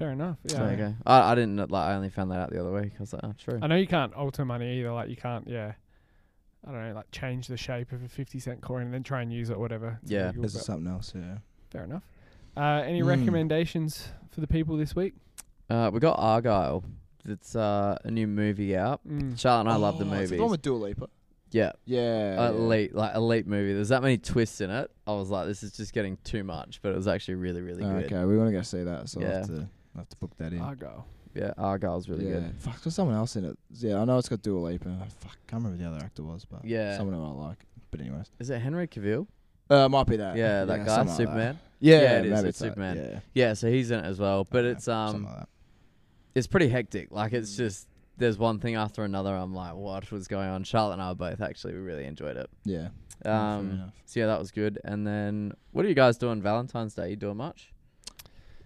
Fair 0.00 0.12
enough. 0.12 0.38
Yeah. 0.44 0.58
There 0.60 0.70
you 0.72 0.76
go. 0.78 0.94
I, 1.06 1.30
I 1.32 1.34
didn't 1.34 1.54
know- 1.56 1.66
like. 1.68 1.88
I 1.90 1.94
only 1.94 2.08
found 2.10 2.30
that 2.32 2.38
out 2.38 2.50
the 2.50 2.58
other 2.58 2.72
week. 2.72 2.92
I 2.96 3.00
was 3.00 3.12
like, 3.12 3.22
oh, 3.22 3.34
true. 3.38 3.58
I 3.62 3.66
know 3.68 3.76
you 3.76 3.86
can't 3.86 4.12
alter 4.14 4.44
money 4.44 4.78
either. 4.80 4.90
Like 4.92 5.10
you 5.10 5.16
can't, 5.16 5.46
yeah. 5.46 5.74
I 6.66 6.72
don't 6.72 6.88
know, 6.88 6.94
like 6.94 7.10
change 7.10 7.46
the 7.46 7.56
shape 7.56 7.92
of 7.92 8.02
a 8.02 8.08
fifty 8.08 8.38
cent 8.38 8.60
coin 8.62 8.82
and 8.82 8.92
then 8.94 9.02
try 9.02 9.20
and 9.22 9.32
use 9.32 9.50
it, 9.50 9.56
or 9.56 9.60
whatever. 9.60 9.98
It's 10.02 10.10
Yeah. 10.10 10.24
illegal, 10.24 10.42
This 10.42 10.54
but 10.54 10.58
is 10.60 10.64
something 10.66 10.90
else. 10.92 11.12
Yeah. 11.14 11.38
fair 11.70 11.84
enough. 11.84 12.02
Uh, 12.56 12.82
any 12.84 13.00
Mm. 13.02 13.06
recommendations 13.06 14.08
for 14.30 14.40
the 14.40 14.46
people 14.46 14.76
this 14.76 14.96
week? 14.96 15.14
Uh, 15.70 15.90
we 15.92 16.00
got 16.00 16.18
Argylle. 16.18 16.82
It's 17.26 17.54
uh, 17.54 17.96
a 18.02 18.10
new 18.10 18.26
movie 18.26 18.74
out. 18.76 19.00
Mm. 19.06 19.38
Charlotte 19.38 19.60
and 19.60 19.68
I 19.70 19.76
love 19.76 19.98
the 19.98 20.04
Oh, 20.04 20.08
it's 20.08 20.14
movies. 20.14 20.30
The 20.30 20.38
one 20.42 20.50
with 20.50 20.62
Dua 20.62 20.76
Lipa. 20.78 21.08
yeah, 21.50 21.72
Yeah. 21.84 22.34
yeah. 22.34 22.48
elite, 22.48 22.94
like 22.94 23.14
elite 23.14 23.46
movie. 23.46 23.74
There's 23.74 23.90
that 23.90 24.02
many 24.02 24.16
twists 24.18 24.60
in 24.62 24.70
it. 24.70 24.90
I 25.06 25.12
was 25.12 25.28
like, 25.30 25.46
this 25.46 25.62
is 25.62 25.72
just 25.72 25.92
getting 25.92 26.16
too 26.24 26.42
much, 26.44 26.80
but 26.82 26.92
it 26.92 26.96
was 26.96 27.06
actually 27.06 27.34
really, 27.34 27.60
really 27.60 27.84
Oh, 27.84 27.92
good. 28.00 28.06
okay, 28.06 28.24
we 28.24 28.36
want 28.38 28.48
to 28.48 28.52
go 28.52 28.62
see 28.62 28.82
that, 28.82 29.08
so 29.10 29.20
I'll, 29.20 29.26
Yeah. 29.26 29.36
have 29.38 29.46
to, 29.46 29.68
I'll 30.00 30.04
have 30.04 30.08
to 30.10 30.16
book 30.16 30.36
that 30.38 30.52
in. 30.52 30.60
Argylle. 30.60 31.04
Yeah, 31.34 31.52
Argylle's 31.58 32.08
really 32.08 32.26
yeah. 32.26 32.40
good. 32.40 32.54
Fuck, 32.58 32.82
there's 32.82 32.94
someone 32.94 33.14
else 33.16 33.36
in 33.36 33.44
it. 33.44 33.56
Yeah, 33.72 34.00
I 34.00 34.04
know 34.04 34.18
it's 34.18 34.28
got 34.28 34.42
Dua 34.42 34.58
Lipa. 34.58 34.88
Fuck, 35.20 35.32
I 35.32 35.50
can't 35.50 35.62
remember 35.62 35.76
who 35.76 35.90
the 35.90 35.94
other 35.96 36.04
actor 36.04 36.22
was, 36.24 36.44
but 36.44 36.64
Yeah. 36.64 36.96
someone 36.96 37.14
who 37.14 37.24
I 37.24 37.46
like. 37.48 37.58
But 37.90 38.00
anyways, 38.00 38.30
Is 38.38 38.50
it 38.50 38.58
Henry 38.60 38.88
Cavill? 38.88 39.26
uh, 39.68 39.88
might 39.88 40.06
be 40.06 40.16
that. 40.16 40.36
Yeah, 40.36 40.64
that 40.64 40.78
guy, 40.78 40.86
something 40.86 41.06
like. 41.08 41.16
Superman. 41.16 41.58
Yeah, 41.78 41.94
Yeah, 42.00 42.18
it 42.18 42.26
is, 42.26 42.32
maybe 42.32 42.48
it's 42.48 42.58
that, 42.58 42.64
Superman. 42.68 42.96
Yeah, 42.96 43.20
Yeah, 43.34 43.52
so 43.54 43.70
he's 43.70 43.90
in 43.90 44.00
it 44.00 44.04
as 44.06 44.18
well. 44.18 44.44
But 44.50 44.64
Okay, 44.64 44.68
it's 44.70 44.84
something 44.84 45.20
um, 45.24 45.24
like 45.26 45.38
that. 45.40 45.48
it's 46.34 46.46
pretty 46.46 46.68
hectic. 46.68 47.12
Like 47.12 47.32
it's 47.32 47.56
just 47.56 47.86
there's 48.16 48.36
one 48.38 48.58
thing 48.58 48.74
after 48.74 49.04
another. 49.04 49.34
I'm 49.34 49.54
like, 49.54 49.74
what 49.74 50.10
was 50.10 50.26
going 50.28 50.48
on? 50.48 50.64
Charlotte 50.64 50.94
and 50.94 51.02
I 51.02 51.14
both 51.14 51.40
actually 51.40 51.74
we 51.74 51.80
really 51.80 52.04
enjoyed 52.06 52.36
it. 52.36 52.50
Yeah. 52.64 52.76
yeah, 52.78 52.88
fair 53.22 53.32
Um, 53.32 53.70
enough. 53.70 53.94
so 54.04 54.20
yeah, 54.20 54.26
that 54.26 54.38
was 54.38 54.50
good. 54.50 54.78
And 54.84 55.06
then 55.06 55.52
what 55.72 55.84
are 55.84 55.88
you 55.88 55.94
guys 55.94 56.18
doing 56.18 56.42
Valentine's 56.42 56.94
Day? 56.94 57.10
You 57.10 57.16
doing 57.16 57.36
much? 57.36 57.72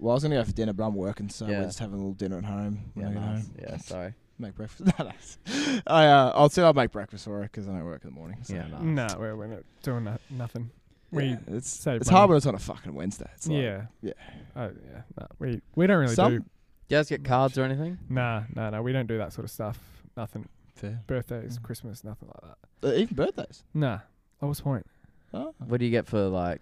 Well, 0.05 0.13
I 0.13 0.15
was 0.17 0.23
gonna 0.23 0.35
go 0.35 0.45
for 0.45 0.53
dinner, 0.53 0.75
but 0.75 0.85
I'm 0.87 0.95
working, 0.95 1.31
so 1.31 1.47
Yeah. 1.47 1.61
we're 1.61 1.65
just 1.65 1.79
having 1.79 1.95
a 1.95 1.97
little 1.99 2.13
dinner 2.13 2.37
at 2.37 2.45
home. 2.45 2.91
when 2.93 3.07
Yeah, 3.07 3.11
I 3.11 3.15
get 3.15 3.23
nice. 3.23 3.47
home. 3.47 3.55
Yeah, 3.61 3.77
sorry. 3.79 4.15
Make 4.39 4.55
breakfast. 4.55 4.93
No, 4.99 5.05
no. 5.07 5.81
I 5.87 6.07
uh, 6.07 6.33
I'll 6.35 6.49
say 6.51 6.63
I'll 6.63 6.75
make 6.75 6.91
breakfast 6.93 7.25
for 7.25 7.39
her 7.39 7.43
because 7.45 7.69
I 7.69 7.73
don't 7.73 7.85
work 7.87 8.03
in 8.05 8.11
the 8.11 8.15
morning. 8.15 8.39
So. 8.43 8.55
Yeah, 8.55 8.67
nice. 8.67 8.83
No, 8.83 9.19
we're, 9.19 9.35
we're 9.37 9.47
not 9.47 9.63
doing 9.83 10.05
that, 10.05 10.21
nothing. 10.29 10.71
We 11.11 11.25
Yeah, 11.25 11.37
it's 11.47 11.71
save 11.71 12.03
it's 12.03 12.11
money. 12.11 12.19
hard 12.19 12.29
when 12.29 12.37
it's 12.37 12.45
on 12.47 12.55
a 12.55 12.59
fucking 12.59 12.93
Wednesday. 12.93 13.31
It's 13.35 13.47
like, 13.47 13.57
yeah. 13.63 13.87
yeah. 14.03 14.13
Oh 14.57 14.65
yeah. 14.91 15.03
No, 15.19 15.27
we 15.39 15.63
we 15.75 15.87
don't 15.87 15.99
really 16.01 16.15
Some- 16.15 16.33
do. 16.39 16.45
You 16.91 16.97
guys 16.99 17.09
get 17.09 17.25
cards 17.25 17.57
or 17.57 17.63
anything? 17.65 17.97
Nah, 18.11 18.43
no, 18.55 18.69
no. 18.69 18.83
We 18.83 18.93
don't 18.93 19.07
do 19.07 19.17
that 19.17 19.33
sort 19.33 19.47
of 19.47 19.51
stuff. 19.51 19.79
Nothing. 20.19 20.47
fair. 20.75 21.01
Birthdays, 21.07 21.59
Mm. 21.59 21.63
Christmas, 21.63 22.05
nothing 22.05 22.29
like 22.29 22.53
that. 22.83 22.89
Uh, 22.89 22.93
even 23.01 23.15
birthdays. 23.17 23.65
Nah. 23.73 24.01
What 24.41 24.49
was 24.51 24.59
the 24.59 24.65
point? 24.65 24.87
Oh. 25.33 25.55
What 25.67 25.79
do 25.81 25.87
you 25.87 25.91
get 25.91 26.07
for 26.07 26.21
like? 26.29 26.61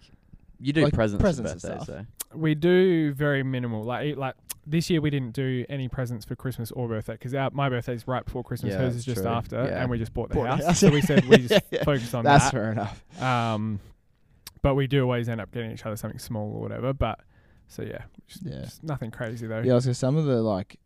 You 0.61 0.71
do 0.71 0.83
Like 0.85 0.93
presents, 0.93 1.21
presents 1.21 1.63
for 1.63 1.67
and 1.71 1.79
birthdays, 1.79 1.83
stuff. 1.83 2.05
so 2.07 2.22
We 2.35 2.55
do 2.55 3.13
very 3.13 3.43
minimal. 3.43 3.83
Like 3.83 4.17
like 4.17 4.35
this 4.65 4.89
year 4.89 5.01
we 5.01 5.09
didn't 5.09 5.31
do 5.33 5.65
any 5.69 5.87
presents 5.89 6.25
for 6.25 6.35
Christmas 6.35 6.71
or 6.71 6.87
birthday 6.87 7.13
because 7.13 7.33
my 7.53 7.69
birthday 7.69 7.93
is 7.95 8.07
right 8.07 8.23
before 8.23 8.43
Christmas. 8.43 8.71
Yeah, 8.73 8.79
hers 8.79 8.95
is 8.95 9.03
just 9.05 9.21
true. 9.21 9.29
after, 9.29 9.57
Yeah. 9.57 9.81
and 9.81 9.89
we 9.89 9.97
just 9.97 10.13
bought 10.13 10.29
the 10.29 10.35
Bought 10.35 10.43
the 10.43 10.49
house. 10.49 10.65
house. 10.65 10.79
so 10.79 10.89
we 10.89 11.01
said 11.01 11.25
we 11.25 11.37
just 11.47 11.65
Yeah, 11.71 11.83
focused 11.83 12.15
on 12.15 12.23
That's 12.23 12.51
that. 12.51 12.51
That's 12.51 12.51
fair 12.51 12.71
enough. 12.71 13.21
Um, 13.21 13.79
but 14.61 14.75
we 14.75 14.87
do 14.87 15.03
always 15.03 15.27
end 15.27 15.41
up 15.41 15.51
getting 15.51 15.71
each 15.71 15.85
other 15.85 15.97
something 15.97 16.19
small 16.19 16.53
or 16.55 16.61
whatever. 16.61 16.93
But 16.93 17.19
so 17.67 17.81
yeah, 17.83 18.03
just, 18.27 18.43
Yeah. 18.45 18.61
just 18.61 18.83
nothing 18.83 19.11
crazy 19.11 19.47
though. 19.47 19.61
Yeah, 19.61 19.73
I 19.73 19.79
some 19.97 20.15
of 20.15 20.25
the 20.25 20.41
like, 20.41 20.77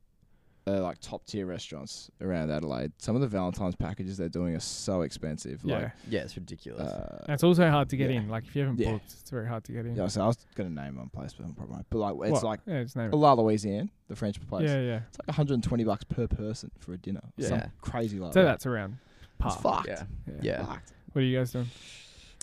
uh, 0.67 0.81
like 0.81 0.99
top 0.99 1.25
tier 1.25 1.45
restaurants 1.45 2.11
around 2.19 2.51
Adelaide. 2.51 2.91
Some 2.97 3.15
of 3.15 3.21
the 3.21 3.27
Valentine's 3.27 3.75
packages 3.75 4.17
they're 4.17 4.27
doing 4.27 4.53
are 4.55 4.59
so 4.59 5.01
expensive. 5.01 5.61
Yeah. 5.63 5.75
Like, 5.77 5.91
yeah, 6.09 6.19
it's 6.21 6.35
ridiculous. 6.35 6.81
uh, 6.91 7.23
And 7.25 7.33
it's 7.35 7.43
also 7.43 7.69
hard 7.69 7.89
to 7.89 7.97
get 7.97 8.09
Yeah. 8.11 8.17
in. 8.17 8.29
Like 8.29 8.43
if 8.45 8.55
you 8.55 8.63
haven't 8.63 8.79
Yeah. 8.79 8.91
booked, 8.91 9.13
it's 9.19 9.29
very 9.29 9.47
hard 9.47 9.63
to 9.65 9.71
get 9.71 9.85
in. 9.85 9.95
yeah, 9.95 10.07
so 10.07 10.21
I 10.23 10.27
was 10.27 10.37
gonna 10.55 10.69
name 10.69 10.97
one 10.97 11.09
place, 11.09 11.33
but 11.33 11.45
I'm 11.45 11.53
probably 11.53 11.75
not. 11.77 11.85
But 11.89 11.99
like, 11.99 12.15
it's 12.29 12.31
What? 12.33 12.43
like 12.43 12.59
yeah, 12.67 12.83
just 12.83 12.95
name. 12.97 13.11
La 13.11 13.35
Louisiane, 13.35 13.89
the 14.09 14.15
French 14.15 14.39
place. 14.47 14.67
Yeah, 14.69 14.81
yeah. 14.81 14.99
It's 15.07 15.17
like 15.19 15.27
120 15.29 15.83
bucks 15.85 16.03
per 16.03 16.27
person 16.27 16.71
for 16.79 16.93
a 16.93 16.97
dinner. 16.97 17.21
Yeah. 17.37 17.47
Some 17.47 17.61
crazy 17.81 18.19
like 18.19 18.33
So 18.33 18.41
that. 18.41 18.45
that's 18.45 18.65
around 18.65 18.97
par. 19.37 19.53
It's 19.53 19.61
fucked. 19.61 19.87
yeah, 19.87 20.03
Yeah. 20.27 20.33
yeah. 20.41 20.65
Fucked. 20.65 20.91
What 21.13 21.21
are 21.21 21.25
you 21.25 21.37
guys 21.37 21.51
doing? 21.51 21.67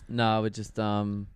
No, 0.08 0.42
we're 0.42 0.50
just 0.50 0.78
um 0.78 1.26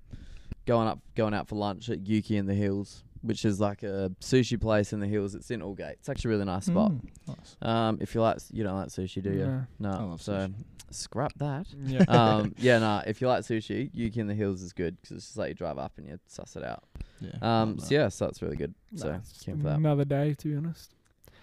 going 0.67 0.89
up, 0.89 0.99
going 1.15 1.33
out 1.35 1.49
for 1.49 1.57
lunch 1.57 1.89
at 1.91 2.07
Yuki 2.07 2.37
in 2.37 2.47
the 2.47 2.55
Hills, 2.55 3.03
which 3.29 3.45
is 3.45 3.61
like 3.61 3.83
a 3.83 4.11
sushi 4.21 4.61
place 4.61 4.93
in 4.93 5.01
the 5.01 5.07
hills. 5.07 5.35
It's 5.35 5.51
in 5.51 5.61
Aldgate. 5.61 5.93
It's 6.01 6.09
actually 6.09 6.31
a 6.31 6.35
really 6.35 6.47
nice 6.47 6.67
spot. 6.67 6.91
Mm, 6.93 7.01
nice. 7.29 7.57
Um, 7.63 7.99
if 8.01 8.15
you 8.15 8.23
like, 8.23 8.39
you 8.51 8.65
don't 8.65 8.75
like 8.77 8.89
sushi, 8.89 9.23
do 9.23 9.31
you? 9.31 9.47
No. 9.47 9.67
No. 9.79 9.91
I 9.91 10.03
love 10.03 10.23
so 10.23 10.33
sushi. 10.33 10.55
scrap 10.91 11.33
that. 11.37 11.67
Yeah. 11.85 12.05
um, 12.09 12.55
yeah, 12.59 12.79
nah. 12.79 13.03
If 13.07 13.21
you 13.21 13.29
like 13.29 13.43
sushi, 13.45 13.91
Yuki 13.93 14.19
in 14.21 14.27
the 14.27 14.35
Hills 14.35 14.63
is 14.63 14.73
good 14.73 14.97
because 15.01 15.19
it's 15.19 15.27
just 15.27 15.37
like 15.39 15.51
you 15.51 15.55
drive 15.55 15.79
up 15.79 15.93
and 15.99 16.07
you 16.09 16.19
suss 16.27 16.57
it 16.57 16.65
out. 16.65 16.83
Yeah. 17.21 17.31
Um, 17.43 17.79
so 17.79 17.95
yeah, 17.95 18.09
so 18.09 18.25
that's 18.27 18.41
really 18.43 18.57
good. 18.57 18.75
Nah, 18.93 19.03
So 19.03 19.11
it's 19.13 19.43
keen 19.45 19.59
for 19.59 19.65
that. 19.65 19.77
another 19.79 20.05
day, 20.05 20.35
to 20.35 20.49
be 20.49 20.57
honest. 20.57 20.95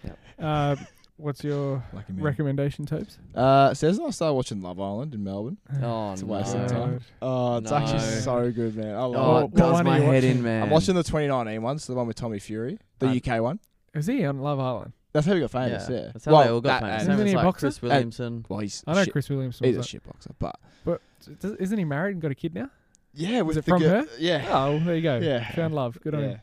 Yep. 0.04 0.18
Uh, 0.38 0.76
what's 1.16 1.42
your 1.44 1.82
Lucky 1.92 2.12
me. 2.12 2.22
recommendation, 2.22 2.86
Tobes? 2.86 3.18
Uh, 3.34 3.72
says 3.74 3.98
I 4.00 4.10
started 4.10 4.34
watching 4.34 4.62
Love 4.62 4.80
Island 4.80 5.14
in 5.14 5.24
Melbourne. 5.24 5.58
Oh 5.82 6.12
It's 6.12 6.22
a 6.22 6.26
no! 6.26 6.32
waste 6.34 6.54
of 6.54 6.70
time. 6.70 7.00
Oh, 7.22 7.56
it's 7.58 7.72
actually 7.72 7.94
No. 7.98 8.20
so 8.20 8.52
good, 8.52 8.76
man. 8.76 8.94
I 8.94 8.98
Oh, 9.00 9.10
love 9.10 9.42
it 9.44 9.50
what 9.50 9.54
does 9.54 9.72
one 9.72 9.80
are 9.86 9.90
my 9.90 9.98
you 9.98 10.04
head 10.04 10.24
in, 10.24 10.42
man. 10.42 10.62
I'm 10.64 10.70
watching 10.70 10.94
the 10.94 11.02
2019 11.02 11.62
one, 11.62 11.78
so 11.78 11.92
the 11.92 11.96
one 11.96 12.06
with 12.06 12.16
Tommy 12.16 12.38
Fury, 12.38 12.78
the 12.98 13.08
Uh, 13.08 13.14
UK 13.16 13.40
one. 13.42 13.60
Is 13.94 14.06
he 14.06 14.24
on 14.24 14.40
Love 14.40 14.58
Island? 14.60 14.92
That's 15.12 15.26
how 15.26 15.32
he 15.34 15.40
got 15.40 15.50
famous. 15.50 15.88
Yeah, 15.88 16.10
That's 16.12 16.26
how 16.26 16.32
well, 16.32 16.44
they 16.44 16.50
all 16.50 16.60
got 16.60 16.80
that 16.82 16.86
famous. 16.86 16.94
and- 16.94 17.06
Same 17.06 17.12
Isn't 17.14 17.26
as 17.26 17.30
he 17.30 17.32
a 17.32 17.36
like 17.38 17.44
boxer? 17.46 17.66
Chris 17.68 17.82
Williamson. 17.82 18.44
well, 18.50 18.58
he's 18.60 18.84
I 18.86 18.92
know 18.94 19.04
shit, 19.04 19.12
Chris 19.12 19.28
Williams. 19.30 19.58
he's 19.58 19.74
a 19.74 19.78
Was 19.78 19.86
shit 19.86 20.04
boxer, 20.04 20.30
but 20.38 20.56
but 20.84 21.00
does, 21.40 21.52
isn't 21.52 21.78
he 21.78 21.84
married 21.86 22.12
and 22.12 22.20
got 22.22 22.30
a 22.30 22.34
kid 22.34 22.54
now? 22.54 22.68
yeah, 23.14 23.40
with 23.40 23.56
it 23.56 23.64
the 23.64 23.70
from 23.70 23.80
girl- 23.80 24.02
her? 24.02 24.08
Yeah, 24.18 24.44
Oh, 24.50 24.72
well, 24.72 24.80
there 24.80 24.94
you 24.96 25.00
go. 25.02 25.16
Yeah. 25.18 25.50
Found 25.52 25.74
love. 25.74 25.98
Good 26.02 26.14
on 26.14 26.20
yeah, 26.20 26.28
him. 26.28 26.40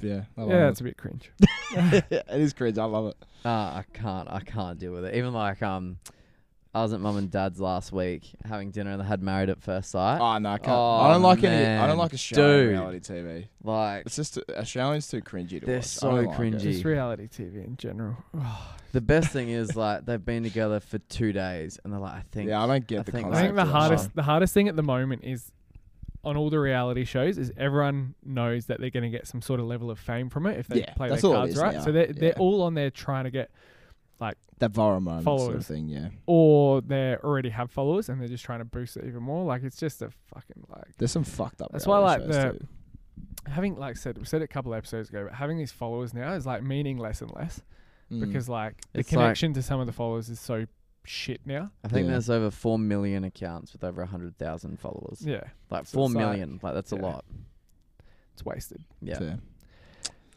yeah. 0.00 0.14
Love 0.14 0.24
Yeah, 0.36 0.42
Island. 0.44 0.60
that's 0.68 0.80
a 0.80 0.84
bit 0.84 0.96
cringe. 0.96 1.32
it 1.72 2.24
is 2.30 2.52
cringe. 2.52 2.78
I 2.78 2.84
love 2.84 3.06
it. 3.08 3.16
Ah, 3.48 3.78
I 3.78 3.84
can't. 3.96 4.28
I 4.30 4.40
can't 4.40 4.78
deal 4.78 4.92
with 4.92 5.04
it. 5.04 5.14
Even 5.14 5.32
like 5.32 5.62
um, 5.62 5.98
I 6.74 6.82
was 6.82 6.92
at 6.92 7.00
mum 7.00 7.16
and 7.16 7.30
dad's 7.30 7.60
last 7.60 7.92
week 7.92 8.24
having 8.44 8.70
dinner 8.72 8.90
and 8.90 9.00
they 9.00 9.04
had 9.06 9.22
Married 9.22 9.48
at 9.50 9.62
First 9.62 9.90
Sight. 9.92 10.18
Oh 10.20 10.36
no, 10.38 10.50
I 10.50 10.58
can't. 10.58 10.70
Oh, 10.76 10.96
I 10.96 11.12
don't 11.12 11.22
like 11.22 11.44
any. 11.44 11.54
I 11.64 11.68
man. 11.68 11.88
don't 11.88 11.98
like 11.98 12.12
Australian 12.12 12.58
Dude. 12.60 12.70
reality 12.72 12.98
TV. 12.98 13.46
Like 13.62 14.06
It's 14.06 14.16
just 14.16 14.38
Australians 14.50 15.06
too 15.08 15.20
cringy 15.22 15.60
to 15.60 15.66
They're 15.66 15.76
watch. 15.76 15.84
I 15.84 15.86
so 15.86 16.10
don't 16.10 16.24
like 16.26 16.38
it. 16.38 16.40
cringy. 16.40 16.60
Just 16.60 16.84
reality 16.84 17.28
TV 17.28 17.64
in 17.64 17.76
general. 17.76 18.16
the 18.92 19.00
best 19.00 19.30
thing 19.30 19.48
is 19.48 19.76
like 19.76 20.04
they've 20.06 20.24
been 20.24 20.42
together 20.42 20.80
for 20.80 20.98
two 20.98 21.32
days 21.32 21.78
and 21.84 21.92
they're 21.92 22.00
like, 22.00 22.14
I 22.14 22.24
think. 22.32 22.48
Yeah, 22.48 22.64
I 22.64 22.66
don't 22.66 22.86
get 22.86 23.00
I 23.00 23.02
the 23.04 23.12
think- 23.12 23.24
concept. 23.26 23.38
I 23.38 23.42
think 23.46 23.54
the 23.56 23.62
of 23.62 23.68
it. 23.68 23.72
hardest 23.72 24.14
the 24.16 24.22
hardest 24.22 24.54
thing 24.54 24.68
at 24.68 24.74
the 24.76 24.82
moment 24.82 25.22
is 25.24 25.52
on 26.26 26.36
all 26.36 26.50
the 26.50 26.58
reality 26.58 27.04
shows 27.04 27.38
is 27.38 27.52
everyone 27.56 28.14
knows 28.24 28.66
that 28.66 28.80
they're 28.80 28.90
going 28.90 29.04
to 29.10 29.16
get 29.16 29.26
some 29.26 29.40
sort 29.40 29.60
of 29.60 29.66
level 29.66 29.90
of 29.90 29.98
fame 29.98 30.28
from 30.28 30.46
it 30.46 30.58
if 30.58 30.66
they 30.66 30.80
Yeah, 30.80 30.92
play 30.94 31.08
that's 31.08 31.22
their 31.22 31.30
all 31.30 31.36
cards 31.38 31.54
is 31.54 31.58
right. 31.62 31.74
now, 31.74 31.80
So 31.82 31.92
they're 31.92 32.12
they're 32.12 32.32
all 32.38 32.62
on 32.62 32.74
there 32.74 32.90
trying 32.90 33.24
to 33.24 33.30
get, 33.30 33.50
like 34.20 34.36
that 34.58 34.72
viral 34.72 35.02
moment 35.02 35.24
sort 35.24 35.54
of 35.54 35.64
thing. 35.66 35.88
Yeah, 35.88 36.08
or 36.26 36.80
they 36.80 37.16
already 37.22 37.50
have 37.50 37.70
followers 37.70 38.08
and 38.08 38.20
they're 38.20 38.28
just 38.28 38.44
trying 38.44 38.58
to 38.58 38.64
boost 38.64 38.96
it 38.96 39.04
even 39.06 39.22
more. 39.22 39.44
Like 39.44 39.62
it's 39.62 39.76
just 39.78 40.02
a 40.02 40.10
fucking 40.34 40.64
like 40.68 40.96
there's 40.98 41.12
some 41.12 41.24
fucked 41.24 41.62
up. 41.62 41.70
That's 41.72 41.86
why, 41.86 41.98
like, 41.98 42.26
the- 42.26 42.52
too. 42.58 42.66
having 43.50 43.76
like 43.76 43.96
said 43.96 44.18
we 44.18 44.24
said 44.24 44.42
it 44.42 44.44
a 44.44 44.48
couple 44.48 44.74
episodes 44.74 45.08
ago, 45.08 45.24
but 45.24 45.34
having 45.34 45.58
these 45.58 45.72
followers 45.72 46.12
now 46.12 46.32
is 46.34 46.44
like 46.46 46.62
meaning 46.62 46.98
less 46.98 47.22
and 47.22 47.30
less 47.34 47.62
Mm. 48.10 48.20
because 48.20 48.48
like 48.48 48.74
the 48.92 49.00
It's 49.00 49.10
like- 49.12 49.20
connection 49.20 49.52
to 49.54 49.62
some 49.62 49.80
of 49.80 49.86
the 49.86 49.92
followers 49.92 50.28
is 50.28 50.38
so 50.38 50.64
shit 51.06 51.40
now. 51.46 51.70
I 51.84 51.88
think 51.88 52.06
Yeah. 52.06 52.12
there's 52.12 52.30
over 52.30 52.50
four 52.50 52.78
million 52.78 53.24
accounts 53.24 53.72
with 53.72 53.82
over 53.84 54.04
hundred 54.04 54.36
thousand 54.38 54.78
followers. 54.78 55.22
Yeah, 55.22 55.44
Like 55.70 55.86
So 55.86 55.94
four 55.98 56.06
it's 56.06 56.14
like- 56.14 56.24
million. 56.26 56.60
Like, 56.62 56.74
that's 56.74 56.92
a 56.92 56.96
lot. 56.96 57.24
it's 58.34 58.44
wasted. 58.44 58.82
Yeah. 59.00 59.18
Fair. 59.18 59.38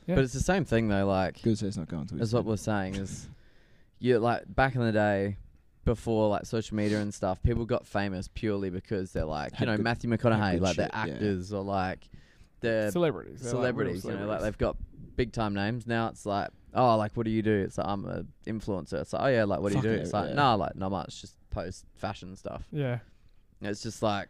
Yeah. 0.06 0.16
But 0.16 0.24
it's 0.24 0.34
the 0.34 0.40
same 0.40 0.66
thing 0.66 0.88
though. 0.88 1.06
Like 1.06 1.42
Good 1.42 1.58
to 1.58 1.68
it's 1.68 1.78
not 1.78 1.88
going 1.88 2.08
to. 2.08 2.16
as 2.20 2.34
what 2.34 2.46
we're 2.46 2.58
saying 2.58 2.96
is, 2.96 3.28
you 4.00 4.18
like 4.20 4.44
back 4.54 4.76
in 4.76 4.82
the 4.82 4.92
day. 4.92 5.38
Before 5.86 6.30
like 6.30 6.46
social 6.46 6.76
media 6.78 7.00
and 7.02 7.12
stuff, 7.12 7.42
people 7.42 7.66
got 7.66 7.84
famous 7.88 8.28
purely 8.28 8.70
because 8.70 9.12
they're 9.12 9.26
like, 9.26 9.60
you 9.60 9.66
know, 9.66 9.76
good- 9.76 9.84
Matthew 9.84 10.08
McConaughey, 10.10 10.52
good 10.56 10.62
like 10.62 10.76
they're 10.76 10.86
shit, 10.86 10.94
yeah. 10.94 11.14
actors 11.14 11.52
or 11.54 11.64
like 11.64 12.08
they're 12.60 12.92
celebrities, 12.92 13.42
They're, 13.42 13.54
like, 13.54 13.76
real 13.76 14.00
celebrities, 14.00 14.06
you 14.06 14.12
know, 14.12 14.28
like 14.28 14.42
they've 14.42 14.58
got 14.58 14.76
big 15.20 15.34
time 15.34 15.54
names. 15.54 15.86
Now 15.86 16.08
it's 16.08 16.26
like, 16.26 16.48
oh, 16.74 16.96
like 16.96 17.12
what 17.18 17.26
do 17.26 17.32
you 17.32 17.42
do? 17.42 17.54
It's 17.54 17.78
like 17.78 17.88
I'm 17.88 18.06
a 18.06 18.24
influencer. 18.48 19.02
It's 19.02 19.12
like, 19.12 19.22
oh 19.22 19.28
yeah, 19.28 19.44
like 19.44 19.60
what 19.60 19.70
do 19.74 19.76
Fuck 19.76 19.84
you 19.84 19.90
do? 19.90 19.96
yeah, 19.98 20.02
It's 20.02 20.14
like, 20.14 20.30
yeah. 20.30 20.36
nah, 20.36 20.54
like 20.56 20.76
not 20.78 20.92
much, 20.92 21.20
just 21.22 21.36
post 21.50 21.86
fashion 21.98 22.36
stuff. 22.38 22.64
yeah. 22.72 23.00
It's 23.62 23.84
just 23.84 24.02
like, 24.02 24.30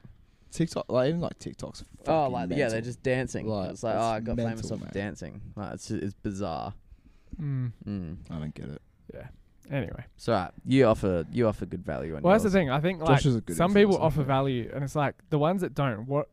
TikTok, 0.52 0.86
like 0.92 1.10
even 1.10 1.22
like 1.22 1.38
TikTok's. 1.38 1.84
oh, 1.84 2.06
fucking 2.06 2.32
like 2.34 2.50
yeah, 2.50 2.56
mental. 2.56 2.70
they're 2.72 2.82
just 2.82 3.04
dancing. 3.04 3.48
Like, 3.48 3.70
it's 3.70 3.84
like, 3.84 3.94
it's 3.94 4.04
oh, 4.04 4.08
I 4.08 4.20
got 4.20 4.38
famous 4.38 4.56
mental, 4.64 4.74
off 4.74 4.82
man. 4.82 4.92
dancing. 4.92 5.42
Like 5.56 5.74
it's 5.76 5.92
it's 5.92 6.16
bizarre. 6.16 6.74
Mm. 7.40 7.72
Mm. 7.88 8.18
I 8.32 8.40
don't 8.40 8.56
get 8.56 8.70
it. 8.70 8.82
Yeah. 9.14 9.28
Anyway, 9.72 10.04
So 10.18 10.34
right, 10.34 10.50
you 10.66 10.86
offer 10.86 11.26
you 11.32 11.48
offer 11.48 11.68
good 11.68 11.86
value. 11.86 12.16
On 12.16 12.24
well 12.24 12.32
that's 12.34 12.44
the 12.44 12.48
yours. 12.48 12.54
thing. 12.54 12.72
I 12.72 12.80
think 12.80 13.02
Josh 13.02 13.10
like 13.10 13.26
is 13.28 13.36
a 13.36 13.42
good 13.42 13.56
some 13.56 13.76
people 13.76 13.98
influencer, 13.98 14.02
offer 14.02 14.22
yeah. 14.22 14.26
value, 14.26 14.72
and 14.74 14.84
it's 14.84 14.96
like 14.96 15.14
the 15.30 15.38
ones 15.38 15.62
that 15.62 15.76
don't. 15.76 16.08
What 16.08 16.30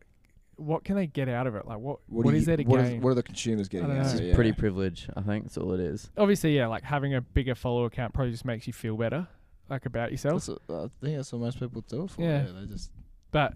what 0.57 0.85
can 0.85 0.97
they 0.97 1.07
get 1.07 1.29
out 1.29 1.47
of 1.47 1.55
it? 1.55 1.67
Like 1.67 1.79
what 1.79 1.99
What, 2.09 2.25
what 2.25 2.31
do 2.33 2.37
is 2.37 2.43
you- 2.43 2.47
there 2.47 2.57
to 2.57 2.63
what 2.65 2.81
is- 2.81 2.89
gain? 2.91 3.01
what 3.03 3.11
are 3.11 3.15
the 3.15 3.23
consumers 3.23 3.69
getting 3.69 3.89
don't 3.89 3.97
out 3.99 4.07
of 4.07 4.13
It's 4.13 4.21
it? 4.21 4.27
Yeah. 4.29 4.35
pretty 4.35 4.53
privilege. 4.53 5.09
I 5.17 5.21
think 5.23 5.45
that's 5.45 5.59
all 5.59 5.73
it 5.73 5.81
is. 5.81 6.11
Obviously, 6.17 6.57
yeah, 6.57 6.67
like 6.67 6.83
having 6.83 7.15
a 7.15 7.21
bigger 7.21 7.55
follower 7.55 7.87
account 7.87 8.15
probably 8.15 8.31
just 8.33 8.45
makes 8.45 8.67
you 8.67 8.73
feel 8.73 8.97
better, 8.97 9.29
like 9.69 9.85
about 9.87 10.11
yourself. 10.13 10.47
That's 10.47 10.59
what, 10.69 10.85
I 10.85 10.89
think 11.05 11.17
that's 11.17 11.33
what 11.33 11.41
most 11.43 11.61
people 11.61 11.83
do 11.83 12.05
it 12.05 12.11
for. 12.11 12.23
Yeah. 12.23 12.47
Yeah, 12.47 12.61
they 12.61 12.67
just 12.67 12.91
But 13.33 13.55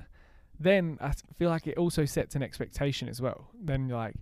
then 0.58 0.98
I 1.00 1.12
feel 1.38 1.48
like 1.48 1.66
it 1.66 1.78
also 1.78 2.04
sets 2.04 2.34
an 2.36 2.42
expectation 2.42 3.08
as 3.08 3.20
well. 3.22 3.48
Then 3.58 3.88
you're 3.88 3.96
like, 3.96 4.14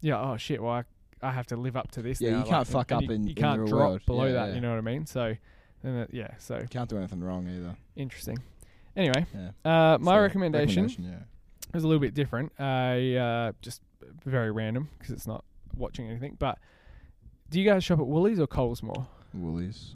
yeah, 0.00 0.20
oh 0.20 0.36
shit, 0.36 0.62
well 0.62 0.72
I, 0.72 0.84
I 1.22 1.32
have 1.32 1.46
to 1.48 1.56
live 1.56 1.76
up 1.76 1.90
to 1.92 2.02
this. 2.02 2.20
Yeah, 2.20 2.30
now, 2.30 2.36
you 2.36 2.40
like, 2.42 2.48
can't 2.50 2.66
and- 2.68 2.72
fuck 2.72 2.90
and 2.92 2.96
up 2.98 3.08
you, 3.08 3.14
in- 3.14 3.24
you 3.24 3.30
in 3.30 3.34
can't 3.34 3.66
drop 3.66 3.72
world. 3.90 4.00
below 4.06 4.26
Yeah, 4.26 4.32
that. 4.32 4.48
yeah. 4.50 4.54
You 4.54 4.60
know 4.60 4.70
what 4.70 4.78
I 4.78 4.82
mean? 4.82 5.04
So, 5.06 5.34
then 5.82 5.94
it, 5.96 6.10
yeah, 6.12 6.28
so 6.38 6.64
can't 6.70 6.88
do 6.88 6.96
anything 6.96 7.20
wrong 7.20 7.48
either. 7.48 7.74
interesting. 7.96 8.38
Anyway, 8.96 9.26
Yeah. 9.34 9.50
uh, 9.94 9.98
my 9.98 10.16
So, 10.16 10.20
recommendation, 10.22 11.24
yeah. 11.72 11.76
is 11.78 11.84
a 11.84 11.88
little 11.88 12.00
bit 12.00 12.14
different. 12.14 12.52
I 12.60 13.14
uh, 13.16 13.52
just 13.62 13.82
very 14.24 14.50
random 14.50 14.88
because 14.98 15.12
it's 15.14 15.26
not 15.26 15.44
watching 15.76 16.08
anything. 16.08 16.36
But 16.38 16.58
do 17.50 17.60
you 17.60 17.68
guys 17.68 17.84
shop 17.84 18.00
at 18.00 18.06
Woolies 18.06 18.40
or 18.40 18.46
Coles 18.46 18.82
more? 18.82 19.06
Woolies. 19.32 19.94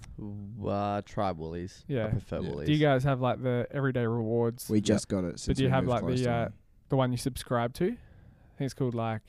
Uh, 0.65 1.03
try 1.05 1.33
Woolies. 1.33 1.85
Yeah. 1.89 2.07
I 2.07 2.09
prefer 2.11 2.41
Yeah. 2.41 2.51
Woolies. 2.51 2.67
Do 2.67 2.73
you 2.73 2.79
guys 2.79 3.05
have 3.05 3.21
like 3.21 3.43
the 3.43 3.67
everyday 3.73 4.07
rewards? 4.07 4.69
We 4.71 4.81
just 4.81 5.09
got 5.09 5.25
it. 5.25 5.41
Since 5.41 5.59
do 5.59 5.65
you 5.65 5.69
we 5.69 5.73
have, 5.73 5.85
moved 5.85 5.91
like, 5.93 6.01
close 6.03 6.19
the, 6.21 6.25
to 6.27 6.31
uh, 6.33 6.43
home. 6.45 6.53
the 6.91 6.97
one 6.97 7.11
you 7.13 7.19
subscribe 7.19 7.75
to? 7.75 7.85
I 7.85 7.89
think 8.57 8.67
it's 8.67 8.75
called 8.75 8.95
like 8.95 9.23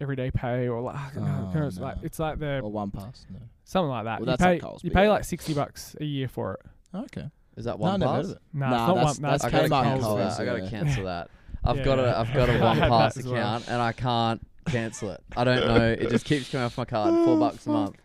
everyday 0.00 0.30
pay 0.30 0.68
or 0.68 0.80
like 0.80 0.96
I 0.96 1.10
don't 1.14 1.24
know, 1.24 1.30
I 1.30 1.34
Oh, 1.34 1.46
remember, 1.48 1.66
it's 1.66 1.76
no. 1.78 1.82
like 1.84 1.96
it's 2.02 2.18
like 2.18 2.38
the 2.38 2.60
or 2.60 2.70
one 2.72 2.90
pass? 2.90 3.26
No. 3.30 3.38
something 3.64 3.88
like 3.90 4.04
that. 4.04 4.20
Well, 4.20 4.26
you 4.26 4.26
that's 4.26 4.42
at 4.42 4.46
pay 4.46 4.58
Coles, 4.58 4.82
you 4.84 4.90
but 4.90 4.96
pay 4.96 5.04
yeah. 5.04 5.10
like 5.10 5.24
sixty 5.24 5.54
bucks 5.54 5.94
a 6.00 6.04
year 6.04 6.26
for 6.28 6.54
it. 6.54 6.96
Okay. 6.96 7.30
Is 7.58 7.64
that 7.66 7.78
one 7.78 8.00
never 8.00 8.12
heard 8.12 8.22
pass? 8.22 8.30
of 8.30 8.36
it. 8.36 8.42
Nah, 8.54 8.70
Nah, 8.70 8.86
that's- 8.94 9.04
one. 9.18 9.30
That's 9.30 9.42
that's 9.42 9.44
I 9.44 9.50
gotta 9.50 9.68
Kmart 9.68 9.70
Kmart 9.70 9.82
cancel 9.84 10.08
Coles. 10.08 10.18
Coles, 10.20 10.36
that. 10.36 10.42
I 10.42 10.44
gotta 10.46 10.62
yeah. 10.62 10.70
cancel 10.70 11.04
that. 11.04 11.30
I've 11.64 11.76
Yeah, 11.78 11.84
got 11.84 11.98
yeah. 11.98 12.04
a 12.04 12.20
I've 12.20 12.34
got 12.34 12.48
I 12.50 12.52
a 12.52 12.56
had 12.56 12.62
one 12.62 12.78
that 12.78 12.88
pass 12.88 13.16
as 13.16 13.26
well. 13.26 13.34
account 13.34 13.68
and 13.68 13.82
I 13.82 13.92
can't 13.92 14.46
cancel 14.66 15.10
it. 15.10 15.20
I 15.36 15.44
don't 15.44 15.66
know. 15.66 15.90
It 15.92 16.08
just 16.10 16.24
keeps 16.24 16.50
coming 16.50 16.64
off 16.64 16.78
my 16.78 16.84
card. 16.84 17.12
Four 17.24 17.36
bucks 17.40 17.66
a 17.66 17.70
month. 17.70 17.96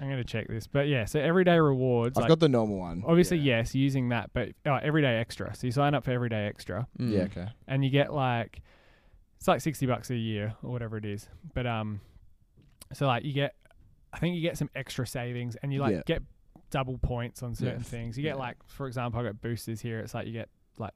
I'm 0.00 0.08
gonna 0.10 0.24
check 0.24 0.48
this, 0.48 0.66
but 0.66 0.88
yeah. 0.88 1.04
So 1.04 1.20
everyday 1.20 1.60
rewards. 1.60 2.18
I've 2.18 2.22
like, 2.22 2.28
got 2.30 2.40
the 2.40 2.48
normal 2.48 2.78
one. 2.78 3.04
obviously 3.06 3.38
yeah. 3.38 3.58
yes, 3.58 3.74
using 3.74 4.08
that, 4.08 4.30
but 4.34 4.48
oh, 4.66 4.74
everyday 4.82 5.16
extra. 5.18 5.54
So 5.54 5.66
you 5.68 5.70
sign 5.70 5.94
up 5.94 6.04
for 6.04 6.10
everyday 6.10 6.46
extra, 6.46 6.88
Mm. 6.98 7.12
Yeah. 7.12 7.20
Okay. 7.22 7.46
and 7.68 7.84
you 7.84 7.90
get 7.90 8.12
like 8.12 8.62
it's 9.38 9.46
like 9.46 9.60
sixty 9.60 9.86
bucks 9.86 10.10
a 10.10 10.16
year 10.16 10.54
or 10.64 10.70
whatever 10.72 10.96
it 10.96 11.04
is. 11.04 11.28
But 11.54 11.68
um, 11.68 12.00
so 12.92 13.06
like 13.06 13.24
you 13.24 13.32
get, 13.32 13.54
I 14.12 14.18
think 14.18 14.34
you 14.34 14.40
get 14.42 14.58
some 14.58 14.70
extra 14.74 15.06
savings, 15.06 15.56
and 15.62 15.72
you 15.72 15.80
like 15.80 15.94
Yeah. 15.94 16.02
get 16.04 16.22
double 16.72 16.98
points 16.98 17.42
on 17.44 17.54
certain 17.54 17.78
Yeah. 17.78 17.82
things. 17.84 18.16
You 18.18 18.22
get 18.24 18.30
Yeah. 18.30 18.34
like, 18.46 18.56
for 18.66 18.88
example, 18.88 19.20
I 19.20 19.24
got 19.24 19.40
boosters 19.40 19.80
here. 19.80 20.00
It's 20.00 20.14
like 20.14 20.26
you 20.26 20.32
get 20.32 20.48
like 20.78 20.94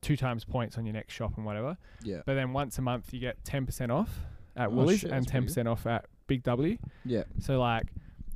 two 0.00 0.16
times 0.16 0.44
points 0.46 0.78
on 0.78 0.86
your 0.86 0.94
next 0.94 1.12
shop 1.12 1.36
and 1.36 1.44
whatever. 1.44 1.76
Yeah. 2.02 2.22
But 2.24 2.34
then 2.34 2.54
once 2.54 2.78
a 2.78 2.82
month 2.82 3.12
you 3.12 3.20
get 3.20 3.44
ten 3.44 3.66
percent 3.66 3.92
off 3.92 4.20
at 4.56 4.68
Oh, 4.68 4.70
Woolies 4.70 5.00
shit, 5.00 5.10
and 5.10 5.28
ten 5.28 5.42
percent 5.44 5.68
off 5.68 5.84
at 5.86 6.06
Big 6.26 6.42
W. 6.44 6.78
Yeah. 7.04 7.24
So 7.40 7.60
like, 7.60 7.86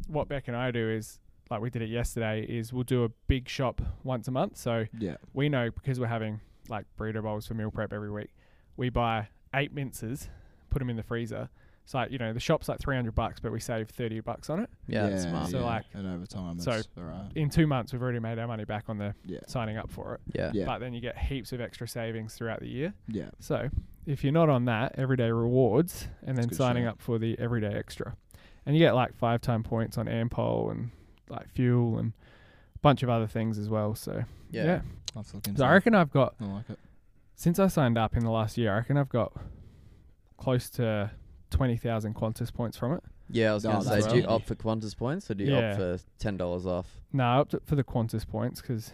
what 0.08 0.28
Beck 0.28 0.48
and 0.48 0.56
I 0.56 0.70
do 0.72 0.90
is 0.90 1.20
like 1.50 1.60
we 1.62 1.70
did 1.70 1.80
it 1.82 1.88
yesterday. 1.88 2.42
Is 2.44 2.72
we'll 2.72 2.82
do 2.84 3.04
a 3.04 3.08
big 3.28 3.48
shop 3.48 3.80
once 4.02 4.28
a 4.28 4.30
month. 4.32 4.56
So 4.58 4.84
Yeah. 4.98 5.16
we 5.32 5.48
know 5.48 5.70
because 5.70 5.98
we're 6.00 6.08
having 6.08 6.40
like 6.68 6.86
burrito 6.98 7.22
bowls 7.22 7.46
for 7.46 7.54
meal 7.54 7.70
prep 7.70 7.92
every 7.92 8.10
week. 8.10 8.34
We 8.76 8.90
buy 8.90 9.28
eight 9.54 9.72
minces, 9.72 10.28
put 10.70 10.80
them 10.80 10.90
in 10.90 10.96
the 10.96 11.02
freezer. 11.04 11.48
So 11.86 11.98
like 11.98 12.10
you 12.10 12.16
know 12.18 12.32
the 12.32 12.40
shop's 12.40 12.68
like 12.68 12.80
three 12.80 12.96
hundred 12.96 13.14
bucks, 13.14 13.40
but 13.40 13.52
we 13.52 13.60
save 13.60 13.88
thirty 13.90 14.20
bucks 14.20 14.48
on 14.48 14.60
it. 14.60 14.70
Yeah, 14.86 15.06
that's 15.08 15.24
smart. 15.24 15.50
So, 15.50 15.60
like- 15.64 15.84
and 15.92 16.06
over 16.06 16.24
time, 16.26 16.58
so- 16.58 16.72
it's 16.72 16.88
alright. 16.96 17.30
In 17.34 17.50
two 17.50 17.66
months, 17.66 17.92
we've 17.92 18.00
already 18.02 18.20
made 18.20 18.38
our 18.38 18.46
money 18.46 18.64
back 18.64 18.84
on 18.88 18.96
the 18.96 19.14
Yeah. 19.24 19.40
signing 19.46 19.76
up 19.76 19.90
for 19.90 20.14
it. 20.14 20.20
Yeah. 20.34 20.50
Yeah. 20.54 20.64
But 20.64 20.78
then 20.78 20.94
you 20.94 21.00
get 21.02 21.18
heaps 21.18 21.52
of 21.52 21.60
extra 21.60 21.86
savings 21.86 22.34
throughout 22.34 22.60
the 22.60 22.68
year. 22.68 22.94
Yeah. 23.08 23.28
So 23.38 23.68
if 24.06 24.24
you're 24.24 24.32
not 24.32 24.48
on 24.48 24.64
that, 24.64 24.94
everyday 24.98 25.30
rewards, 25.30 26.08
and 26.22 26.28
then 26.28 26.36
That's 26.36 26.46
a 26.46 26.48
good 26.50 26.56
signing 26.56 26.84
shout. 26.84 26.94
up 26.94 27.00
for 27.02 27.18
the 27.18 27.38
everyday 27.38 27.74
extra, 27.74 28.16
and 28.64 28.74
you 28.74 28.80
get 28.80 28.94
like 28.94 29.14
five 29.14 29.42
time 29.42 29.62
points 29.62 29.98
on 29.98 30.06
Ampol 30.06 30.70
and 30.70 30.90
like 31.28 31.48
fuel 31.50 31.98
and 31.98 32.12
a 32.76 32.78
bunch 32.78 33.02
of 33.02 33.10
other 33.10 33.26
things 33.26 33.58
as 33.58 33.68
well. 33.68 33.94
So 33.94 34.24
Yeah. 34.50 34.64
yeah. 34.64 34.80
I'll 35.14 35.22
have 35.22 35.30
to 35.32 35.36
look 35.36 35.46
into 35.48 35.58
So 35.58 35.66
I 35.66 35.72
reckon 35.74 35.94
I've 35.94 36.10
got 36.10 36.34
I 36.40 36.44
like 36.46 36.70
it. 36.70 36.78
since 37.34 37.58
I 37.58 37.66
signed 37.66 37.98
up 37.98 38.16
in 38.16 38.24
the 38.24 38.30
last 38.30 38.56
year, 38.56 38.72
I 38.72 38.76
reckon 38.76 38.96
I've 38.96 39.10
got 39.10 39.32
close 40.38 40.68
to 40.70 41.10
twenty 41.54 41.76
thousand 41.76 42.14
Qantas 42.14 42.52
points 42.52 42.76
from 42.76 42.92
it. 42.92 43.02
Yeah, 43.30 43.52
I 43.52 43.54
was 43.54 43.64
Oh, 43.64 43.72
gonna 43.72 44.02
say, 44.02 44.10
do 44.10 44.16
you 44.18 44.24
opt 44.26 44.46
for 44.46 44.54
Qantas 44.54 44.96
points 44.96 45.30
or 45.30 45.34
do 45.34 45.44
you 45.44 45.52
Yeah. 45.54 45.70
opt 45.70 45.76
for 45.78 45.98
ten 46.18 46.36
dollars 46.36 46.66
off? 46.66 46.98
No, 47.12 47.24
I 47.24 47.36
opted 47.36 47.62
for 47.64 47.76
the 47.76 47.84
Qantas 47.84 48.26
points 48.26 48.60
because 48.60 48.92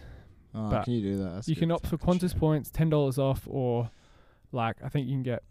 Oh, 0.53 0.69
But 0.69 0.83
can 0.83 0.93
you 0.93 1.01
do 1.01 1.17
that? 1.23 1.29
That's 1.35 1.47
you 1.47 1.55
good 1.55 1.61
can 1.61 1.71
opt 1.71 1.87
for 1.87 1.97
fucking 1.97 2.15
Qantas 2.19 2.31
shit. 2.31 2.39
points, 2.39 2.69
ten 2.71 2.89
dollars 2.89 3.17
off, 3.17 3.47
or 3.49 3.89
like 4.51 4.75
I 4.83 4.89
think 4.89 5.07
you 5.07 5.13
can 5.13 5.23
get 5.23 5.43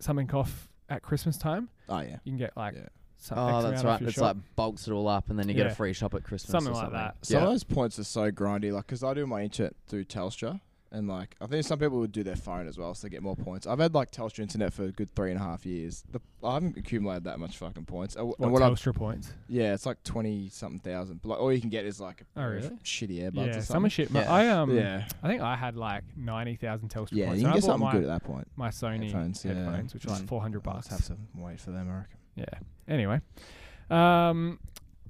something 0.00 0.30
off 0.32 0.68
at 0.88 1.02
Christmas 1.02 1.36
time. 1.38 1.68
Oh 1.88 2.00
yeah. 2.00 2.18
You 2.24 2.32
can 2.32 2.36
get 2.38 2.56
like 2.56 2.74
Yeah. 2.74 2.88
some 3.16 3.38
Oh, 3.38 3.58
X 3.58 3.64
that's 3.64 3.80
off 3.80 3.84
right. 3.86 4.00
your 4.00 4.08
It's 4.08 4.16
shop. 4.18 4.36
like 4.36 4.56
bulks 4.56 4.88
it 4.88 4.92
all 4.92 5.06
up 5.08 5.30
and 5.30 5.38
then 5.38 5.48
you 5.48 5.54
get 5.54 5.66
Yeah. 5.66 5.72
a 5.72 5.74
free 5.74 5.92
shop 5.92 6.14
at 6.14 6.24
Christmas. 6.24 6.50
Something 6.50 6.72
or 6.72 6.76
like 6.76 6.82
something. 6.86 6.98
that. 6.98 7.16
Some 7.24 7.36
Yeah. 7.38 7.44
of 7.44 7.50
those 7.50 7.64
points 7.64 7.98
are 7.98 8.04
so 8.04 8.30
grindy, 8.32 8.72
like 8.72 8.86
because 8.86 9.02
I 9.04 9.14
do 9.14 9.26
my 9.26 9.42
internet 9.42 9.74
through 9.86 10.04
Telstra, 10.04 10.60
and 10.92 11.08
like 11.08 11.34
I 11.40 11.46
think 11.46 11.64
some 11.64 11.78
people 11.80 11.98
would 11.98 12.12
do 12.12 12.22
their 12.22 12.36
phone 12.36 12.68
as 12.68 12.78
well, 12.78 12.94
so 12.94 13.06
they 13.06 13.10
get 13.10 13.22
more 13.22 13.34
points. 13.34 13.66
I've 13.66 13.78
had 13.80 13.94
like 13.94 14.10
Telstra 14.12 14.40
internet 14.40 14.72
for 14.72 14.84
a 14.84 14.92
good 14.92 15.12
three 15.16 15.30
and 15.32 15.40
a 15.40 15.42
half 15.42 15.66
years. 15.66 16.04
The, 16.12 16.20
I 16.44 16.54
haven't 16.54 16.76
accumulated 16.76 17.24
that 17.24 17.40
much 17.40 17.56
fucking 17.58 17.84
points. 17.86 18.14
Uh, 18.14 18.20
w- 18.20 18.34
what, 18.38 18.44
and 18.46 18.52
what 18.52 18.62
I've- 18.62 18.74
Telstra 18.74 18.94
points. 18.94 19.32
yeah, 19.48 19.74
it's 19.74 19.86
like 19.86 20.02
twenty 20.04 20.48
something 20.50 20.78
thousand. 20.78 21.20
But 21.22 21.30
like 21.30 21.40
all 21.40 21.52
you 21.52 21.60
can 21.60 21.70
get 21.70 21.84
is 21.84 22.00
like 22.00 22.20
a 22.20 22.24
Oh, 22.24 22.42
pair 22.42 22.50
really? 22.50 22.68
shitty 22.84 23.22
earbuds 23.22 23.34
Yeah, 23.36 23.42
or 23.50 23.52
some 23.54 23.62
something. 23.62 23.86
are 23.86 23.90
shit. 23.90 24.10
Yeah. 24.12 24.32
I 24.32 24.48
um, 24.50 24.76
yeah, 24.76 25.08
I 25.22 25.28
think 25.28 25.42
I 25.42 25.56
had 25.56 25.76
like 25.76 26.04
ninety 26.16 26.54
thousand 26.56 26.90
Telstra 26.90 27.08
yeah, 27.12 27.26
points. 27.26 27.40
you 27.42 27.46
and 27.48 27.48
can 27.48 27.50
I 27.50 27.54
get 27.54 27.60
bought 27.62 27.66
something 27.66 27.86
my, 27.86 27.92
good 27.92 28.02
at 28.02 28.06
that 28.08 28.22
point. 28.24 28.48
my 28.56 28.68
Sony 28.68 29.04
Headphones, 29.04 29.42
headphones, 29.42 29.92
yeah. 29.92 29.94
which 29.94 30.06
are 30.06 30.10
like 30.10 30.22
Mm. 30.22 30.28
four 30.28 30.40
hundred 30.42 30.66
I'll 30.66 30.74
bucks. 30.74 30.88
just 30.88 31.08
have 31.08 31.16
to 31.18 31.22
wait 31.36 31.60
for 31.60 31.70
them, 31.72 31.90
I 31.90 31.94
reckon. 31.96 32.16
Yeah. 32.36 32.44
Anyway, 32.88 33.20
um, 33.90 34.58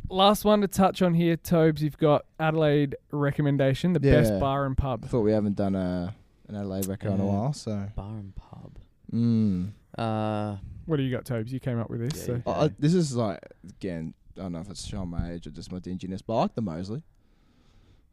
last 0.08 0.44
one 0.44 0.60
to 0.60 0.68
touch 0.68 1.02
on 1.02 1.14
here, 1.14 1.36
Tobes. 1.36 1.82
You've 1.82 1.98
got 1.98 2.24
Adelaide 2.38 2.96
recommendation, 3.10 3.92
the 3.92 4.00
best 4.00 4.38
bar 4.40 4.66
and 4.66 4.76
pub. 4.76 5.00
I 5.00 5.02
pub. 5.02 5.10
thought 5.10 5.20
we 5.22 5.32
haven't 5.32 5.56
done 5.56 5.74
a 5.74 6.14
an 6.48 6.56
Adelaide 6.56 6.86
record 6.86 7.12
in 7.12 7.20
a 7.20 7.24
Yeah. 7.26 7.32
while, 7.32 7.52
so 7.54 7.86
Bar 7.96 8.16
and 8.18 8.34
pub. 8.36 8.78
mm. 9.12 9.70
Uh, 9.96 10.56
What 10.86 10.98
do 10.98 11.02
you 11.02 11.10
got, 11.10 11.24
Tobes? 11.24 11.52
You 11.52 11.60
came 11.60 11.78
up 11.80 11.88
with 11.88 12.00
this. 12.00 12.20
Yeah, 12.20 12.26
so. 12.26 12.34
you 12.34 12.42
I- 12.46 12.64
I- 12.64 12.70
this 12.78 12.92
is 12.94 13.16
like 13.16 13.40
again. 13.68 14.12
I 14.36 14.40
don't 14.42 14.52
know 14.52 14.60
if 14.60 14.68
it's 14.68 14.84
showing 14.84 15.08
my 15.08 15.30
age 15.32 15.46
or 15.46 15.50
just 15.50 15.70
my 15.70 15.78
dinginess, 15.78 16.20
but 16.20 16.34
I 16.34 16.40
like 16.42 16.54
the 16.54 16.60
Moseley. 16.60 17.02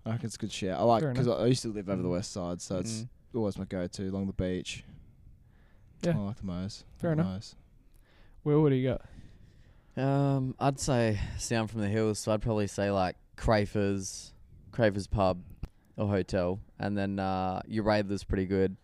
I 0.06 0.12
reckon 0.12 0.28
it's 0.28 0.36
a 0.36 0.38
good 0.38 0.52
share. 0.52 0.78
I 0.78 0.84
like 0.84 1.02
Fair 1.02 1.12
because 1.14 1.28
I, 1.28 1.32
I 1.34 1.46
used 1.48 1.64
to 1.64 1.70
live 1.74 1.90
over 1.90 2.02
the 2.02 2.10
west 2.10 2.32
side, 2.32 2.62
so 2.62 2.78
it's 2.78 3.02
mm. 3.02 3.08
always 3.36 3.58
my 3.58 3.66
go-to 3.66 4.08
along 4.08 4.28
the 4.28 4.34
beach. 4.34 4.84
Yeah. 6.04 6.14
I 6.16 6.20
like 6.20 6.38
the 6.38 6.46
Mo's. 6.46 6.84
Fair 6.98 7.12
Like 7.12 7.18
the 7.18 7.24
enough. 7.24 7.34
Mo's. 7.34 7.56
Will, 8.44 8.62
what 8.62 8.70
do 8.70 8.76
you 8.76 8.88
got? 8.90 9.02
Um, 9.98 10.56
I'd 10.60 10.80
say 10.80 11.20
sound 11.38 11.70
from 11.70 11.82
the 11.82 11.88
hills, 11.90 12.20
so 12.20 12.32
I'd 12.32 12.42
probably 12.42 12.68
say 12.68 12.92
like 12.92 13.16
Crafers, 13.38 14.32
Crafers 14.72 15.10
pub 15.10 15.42
or 15.98 16.08
hotel, 16.08 16.60
and 16.80 16.98
then 16.98 17.20
uh, 17.20 17.62
Uraidla's 17.70 18.24
pretty 18.24 18.46
good. 18.46 18.78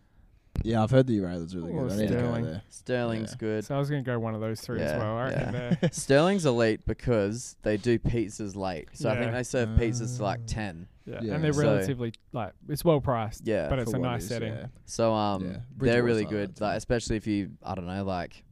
Yeah, 0.64 0.82
I've 0.82 0.90
heard 0.90 1.06
the 1.06 1.16
Uraidla's 1.18 1.54
really 1.54 1.72
Or 1.72 1.86
good. 1.86 1.92
I 1.92 1.96
need 2.02 2.08
to 2.08 2.14
go 2.16 2.32
there. 2.42 2.62
Stirling's 2.68 3.30
Yeah. 3.30 3.36
good. 3.38 3.64
So 3.64 3.76
I 3.76 3.78
was 3.78 3.88
going 3.88 4.02
to 4.02 4.06
go 4.10 4.18
one 4.18 4.34
of 4.34 4.40
those 4.40 4.60
three 4.60 4.80
as 4.80 4.90
Yeah, 4.90 4.98
well. 4.98 5.16
I 5.16 5.24
reckon 5.28 5.54
yeah. 5.54 5.74
they're- 5.80 5.90
Stirling's 5.92 6.46
elite 6.46 6.80
because 6.84 7.56
they 7.62 7.76
do 7.76 7.98
pizzas 7.98 8.56
late, 8.56 8.88
so 8.92 9.08
I 9.08 9.16
think 9.18 9.32
they 9.32 9.44
serve 9.44 9.68
pizzas 9.70 10.16
to 10.16 10.22
like 10.24 10.40
ten. 10.46 10.88
yeah. 11.06 11.20
Yeah. 11.22 11.34
and 11.34 11.44
they're 11.44 11.52
So- 11.52 11.62
relatively 11.62 12.12
like 12.32 12.52
it's 12.68 12.84
well 12.84 13.00
priced, 13.00 13.46
Yeah, 13.46 13.68
but 13.68 13.78
it's 13.78 13.90
For 13.92 13.96
a 13.96 14.00
what 14.00 14.06
it 14.08 14.10
nice 14.10 14.22
is, 14.24 14.28
setting. 14.28 14.52
yeah. 14.52 14.66
So 14.84 15.14
um, 15.14 15.42
Yeah. 15.44 15.48
they're 15.52 15.62
Bridgewater's 15.76 16.04
really 16.04 16.22
like 16.24 16.30
good. 16.30 16.56
too. 16.56 16.64
Like 16.64 16.76
especially 16.76 17.16
if 17.16 17.26
you, 17.26 17.52
I 17.62 17.74
don't 17.74 17.86
know, 17.86 18.04
like. 18.04 18.44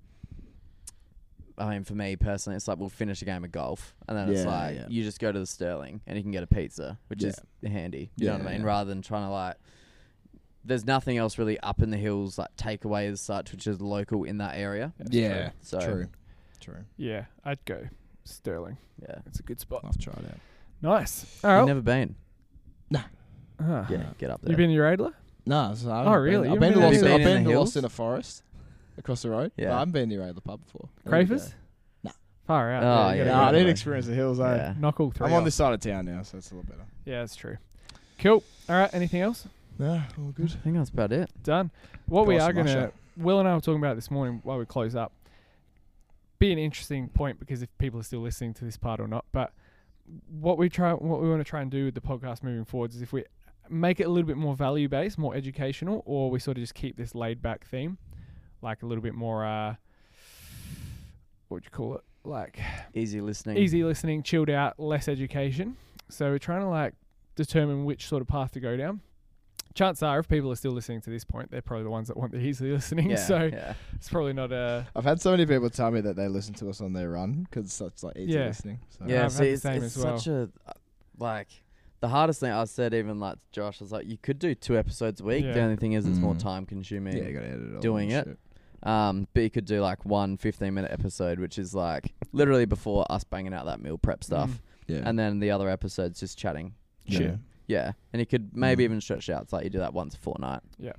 I 1.59 1.71
mean, 1.71 1.85
for 1.85 1.95
me 1.95 2.17
personally, 2.17 2.57
it's 2.57 2.69
like 2.69 2.79
we'll 2.79 2.89
finish 2.89 3.23
a 3.23 3.25
game 3.25 3.43
of 3.45 3.51
golf, 3.53 3.95
and 4.09 4.17
then 4.17 4.29
it's 4.29 4.45
Yeah, 4.45 4.51
like 4.51 4.75
yeah. 4.77 4.87
you 4.89 5.03
just 5.03 5.19
go 5.21 5.33
to 5.33 5.39
the 5.39 5.47
Stirling 5.47 6.01
and 6.07 6.17
you 6.17 6.23
can 6.23 6.31
get 6.33 6.43
a 6.43 6.47
pizza, 6.47 6.99
which 7.09 7.25
is 7.25 7.41
handy. 7.67 8.11
You 8.17 8.27
know 8.27 8.33
what 8.35 8.43
I 8.47 8.51
mean? 8.53 8.61
yeah. 8.61 8.67
Rather 8.67 8.89
than 8.91 9.01
trying 9.03 9.25
to 9.27 9.31
like, 9.31 9.57
there's 10.65 10.85
nothing 10.85 11.17
else 11.17 11.39
really 11.39 11.59
up 11.61 11.81
in 11.81 11.91
the 11.91 11.97
hills 11.97 12.39
like 12.39 12.55
takeaway 12.57 13.11
as 13.11 13.21
such, 13.21 13.53
which 13.53 13.67
is 13.67 13.81
local 13.81 14.25
in 14.25 14.39
that 14.39 14.57
area. 14.59 14.93
Yeah, 15.11 15.51
So 15.63 15.79
true, 15.81 16.09
true. 16.61 16.85
Yeah, 16.97 17.27
I'd 17.45 17.65
go 17.65 17.89
Stirling. 18.25 18.77
yeah, 19.01 19.17
It's 19.27 19.39
a 19.41 19.43
good 19.43 19.61
spot. 19.61 19.83
I've 19.85 19.97
tried 19.99 20.19
it 20.19 20.31
out. 20.33 20.41
Nice. 20.83 21.41
All 21.45 21.51
you've 21.51 21.59
right. 21.61 21.67
never 21.67 21.81
been. 21.81 22.17
Ah. 23.59 23.87
Yeah, 23.89 24.05
get 24.19 24.29
up 24.31 24.43
there. 24.43 24.51
You 24.51 24.57
been 24.57 24.69
to 24.71 24.77
Radler? 24.77 25.15
No, 25.47 25.73
so 25.75 25.91
I 25.91 26.03
Oh, 26.03 26.05
haven't 26.05 26.21
really? 26.23 26.35
Been, 26.43 26.45
You 26.51 26.55
I've 26.55 26.61
been 26.61 26.73
haven't 26.73 26.73
to 26.73 26.81
been 26.81 26.83
Lost. 26.83 26.99
in- 26.99 27.07
I've 27.07 27.19
Been 27.19 27.21
in 27.21 27.35
been 27.37 27.45
the 27.45 27.51
to 27.53 27.59
Lost 27.59 27.75
hills? 27.75 27.77
in 27.77 27.85
a 27.87 27.89
forest 27.89 28.43
across 28.99 29.23
the 29.23 29.31
road. 29.31 29.53
Yeah. 29.57 29.67
but 29.69 29.75
I 29.75 29.79
haven't 29.81 29.93
been 29.93 30.09
near 30.09 30.33
the 30.33 30.41
pub 30.41 30.65
before. 30.65 30.89
There 31.05 31.21
you 31.21 31.27
go. 31.27 31.35
Crafers? 31.37 31.53
Nah. 32.03 32.11
Far 32.47 32.73
out. 32.73 32.83
Oh, 32.83 33.11
yeah, 33.15 33.15
Yeah, 33.17 33.25
go 33.25 33.35
I 33.35 33.45
that 33.47 33.53
didn't 33.59 33.69
experience 33.71 34.07
the 34.07 34.15
hills. 34.15 34.41
I, 34.41 34.57
yeah. 34.57 34.75
Knock 34.79 35.01
all 35.01 35.11
3 35.11 35.27
I'm 35.27 35.33
on 35.33 35.39
off. 35.41 35.45
this 35.45 35.55
side 35.55 35.73
of 35.75 35.81
town 35.81 36.07
now, 36.07 36.23
so 36.23 36.39
it's 36.39 36.51
a 36.51 36.55
little 36.55 36.69
better. 36.71 36.87
Yeah, 37.05 37.21
that's 37.21 37.37
true. 37.37 37.57
Cool. 38.19 38.43
All 38.69 38.77
right. 38.77 38.91
Anything 38.95 39.21
else? 39.21 39.47
Yeah, 39.79 40.05
all 40.19 40.31
good. 40.33 40.51
I 40.53 40.63
think 40.65 40.77
that's 40.77 40.91
about 40.91 41.13
it. 41.13 41.31
Done. 41.43 41.71
What 42.07 42.27
we 42.27 42.37
Nice 42.39 42.49
are 42.49 42.53
going 42.53 42.67
to, 42.67 42.73
smasher. 42.73 42.93
Will 43.19 43.41
and 43.41 43.49
I 43.49 43.55
were 43.55 43.61
talking 43.61 43.79
about 43.81 43.97
this 43.97 44.11
morning 44.11 44.41
while 44.43 44.59
we 44.59 44.65
close 44.65 44.95
up. 44.97 45.13
Be 46.39 46.53
an 46.53 46.59
interesting 46.59 47.09
point 47.09 47.39
because 47.39 47.63
if 47.63 47.69
people 47.79 48.01
are 48.01 48.03
still 48.03 48.21
listening 48.21 48.55
to 48.55 48.65
this 48.65 48.77
part 48.77 49.01
or 49.01 49.09
not, 49.09 49.25
but 49.33 49.53
what 50.41 50.59
we 50.59 50.69
try, 50.69 50.93
what 50.93 51.21
we 51.21 51.29
want 51.29 51.41
to 51.41 51.45
try 51.45 51.63
and 51.63 51.71
do 51.71 51.87
with 51.87 51.95
the 51.95 52.01
podcast 52.01 52.43
moving 52.43 52.65
forward 52.65 52.93
is 52.95 53.01
if 53.03 53.13
we 53.13 53.25
make 53.69 54.01
it 54.01 54.05
a 54.05 54.09
little 54.09 54.27
bit 54.27 54.37
more 54.37 54.55
value 54.55 54.89
based, 54.89 55.19
more 55.19 55.35
educational, 55.35 56.03
or 56.07 56.31
we 56.31 56.39
sort 56.39 56.57
of 56.59 56.63
just 56.63 56.75
keep 56.75 56.97
this 56.97 57.15
laid 57.15 57.41
back 57.43 57.67
theme, 57.67 57.99
like 58.67 58.83
a 58.83 58.87
little 58.87 59.03
bit 59.03 59.15
more 59.15 59.45
uh, 59.47 59.75
what 61.49 61.63
do 61.63 61.67
you 61.67 61.71
call 61.71 61.95
it? 61.97 62.03
Like 62.25 62.59
Easy 62.93 63.21
listening. 63.21 63.57
easy 63.59 63.85
listening, 63.85 64.23
chilled 64.25 64.51
out, 64.51 64.81
less 64.81 65.07
education. 65.09 65.77
So 66.09 66.31
we're 66.31 66.39
trying 66.39 66.63
to 66.63 66.69
like 66.69 66.95
determine 67.37 67.85
which 67.85 68.07
sort 68.09 68.21
of 68.21 68.29
path 68.29 68.53
to 68.53 68.61
go 68.61 68.77
down. 68.77 69.01
Chances 69.75 70.03
are, 70.03 70.19
if 70.19 70.29
people 70.29 70.51
are 70.51 70.57
still 70.57 70.73
listening 70.73 71.03
to 71.03 71.11
this 71.11 71.23
point, 71.25 71.51
they're 71.51 71.61
probably 71.63 71.85
the 71.85 71.91
ones 71.91 72.09
that 72.09 72.17
want 72.17 72.33
the 72.33 72.39
easy 72.41 72.73
listening. 72.73 73.11
Yeah, 73.11 73.17
so 73.33 73.45
yeah. 73.53 73.75
it's 73.95 74.09
probably 74.09 74.33
not 74.33 74.51
a 74.51 74.87
I've 74.97 75.05
had 75.05 75.21
so 75.21 75.31
many 75.31 75.47
people 75.47 75.71
tell 75.71 75.91
me 75.93 76.01
that 76.01 76.17
they 76.17 76.27
listen 76.29 76.55
to 76.55 76.69
us 76.71 76.81
on 76.81 76.93
their 76.95 77.11
run 77.11 77.47
because 77.49 77.81
it's 77.81 78.03
like 78.03 78.17
easy 78.17 78.33
Yeah. 78.33 78.47
listening. 78.47 78.81
So. 78.89 79.05
I've 79.05 79.11
Yeah, 79.11 79.23
had 79.23 79.33
see, 79.33 79.45
the 79.45 79.51
it's, 79.51 79.63
same 79.63 79.83
it's 79.85 79.97
as 79.97 80.05
well. 80.05 80.19
such 80.19 80.27
a 80.29 80.49
uh, 80.67 80.73
like 81.19 81.49
the 82.01 82.09
hardest 82.09 82.41
thing 82.41 82.51
I 82.51 82.65
said 82.65 82.93
even 82.95 83.21
like 83.21 83.37
Josh 83.53 83.81
was 83.81 83.93
like 83.93 84.07
you 84.07 84.19
could 84.21 84.39
do 84.41 84.55
two 84.55 84.77
episodes 84.77 85.21
a 85.21 85.25
week. 85.25 85.45
The 85.45 85.61
only 85.61 85.77
thing 85.77 85.93
is 85.93 86.07
it's 86.07 86.19
more 86.19 86.35
Mm. 86.35 86.39
time 86.41 86.67
consuming. 86.67 87.17
yeah, 87.17 87.25
you 87.25 87.33
gotta 87.35 87.47
edit 87.49 87.69
it 87.71 87.75
all 87.77 87.81
doing 87.81 88.11
it. 88.11 88.25
shit. 88.27 88.39
Um, 88.87 89.27
but 89.35 89.43
you 89.43 89.51
could 89.51 89.65
do 89.67 89.81
like 89.81 90.05
one 90.07 90.37
15 90.37 90.73
minute 90.73 90.91
episode, 90.93 91.39
which 91.41 91.59
is 91.59 91.75
like 91.75 92.15
literally 92.33 92.65
before 92.67 93.05
us 93.11 93.25
banging 93.25 93.53
out 93.53 93.67
that 93.67 93.81
meal 93.81 93.99
prep 93.99 94.23
stuff, 94.25 94.51
Mm. 94.51 94.59
Yeah, 94.89 95.03
and 95.05 95.19
then 95.19 95.41
the 95.41 95.51
other 95.51 95.69
episodes 95.69 96.21
just 96.21 96.39
chatting. 96.39 96.75
yeah. 97.05 97.19
shit. 97.19 97.35
Yeah, 97.67 97.93
and 98.13 98.21
you 98.21 98.27
could 98.27 98.57
maybe 98.57 98.83
Mm. 98.83 98.87
even 98.87 99.01
stretch 99.01 99.29
it 99.29 99.33
out. 99.33 99.43
It's 99.43 99.53
like 99.53 99.65
you 99.65 99.71
do 99.71 99.79
that 99.81 99.93
once 99.93 100.15
a 100.15 100.19
fortnight. 100.19 100.61
Yeah. 100.79 100.93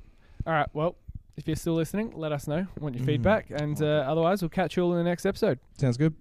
All 0.46 0.52
right. 0.54 0.68
Well, 0.74 0.98
if 1.38 1.48
you're 1.48 1.56
still 1.56 1.76
listening, 1.76 2.12
let 2.16 2.34
us 2.34 2.46
know. 2.48 2.68
Want 2.82 2.96
your 2.96 3.04
Mhm. 3.04 3.08
feedback, 3.08 3.50
and 3.52 3.82
uh, 3.82 4.04
otherwise, 4.06 4.42
we'll 4.42 4.50
catch 4.50 4.76
you 4.76 4.84
all 4.84 4.92
in 4.92 4.98
the 4.98 5.04
next 5.06 5.26
episode. 5.26 5.60
Sounds 5.78 5.96
good. 5.96 6.14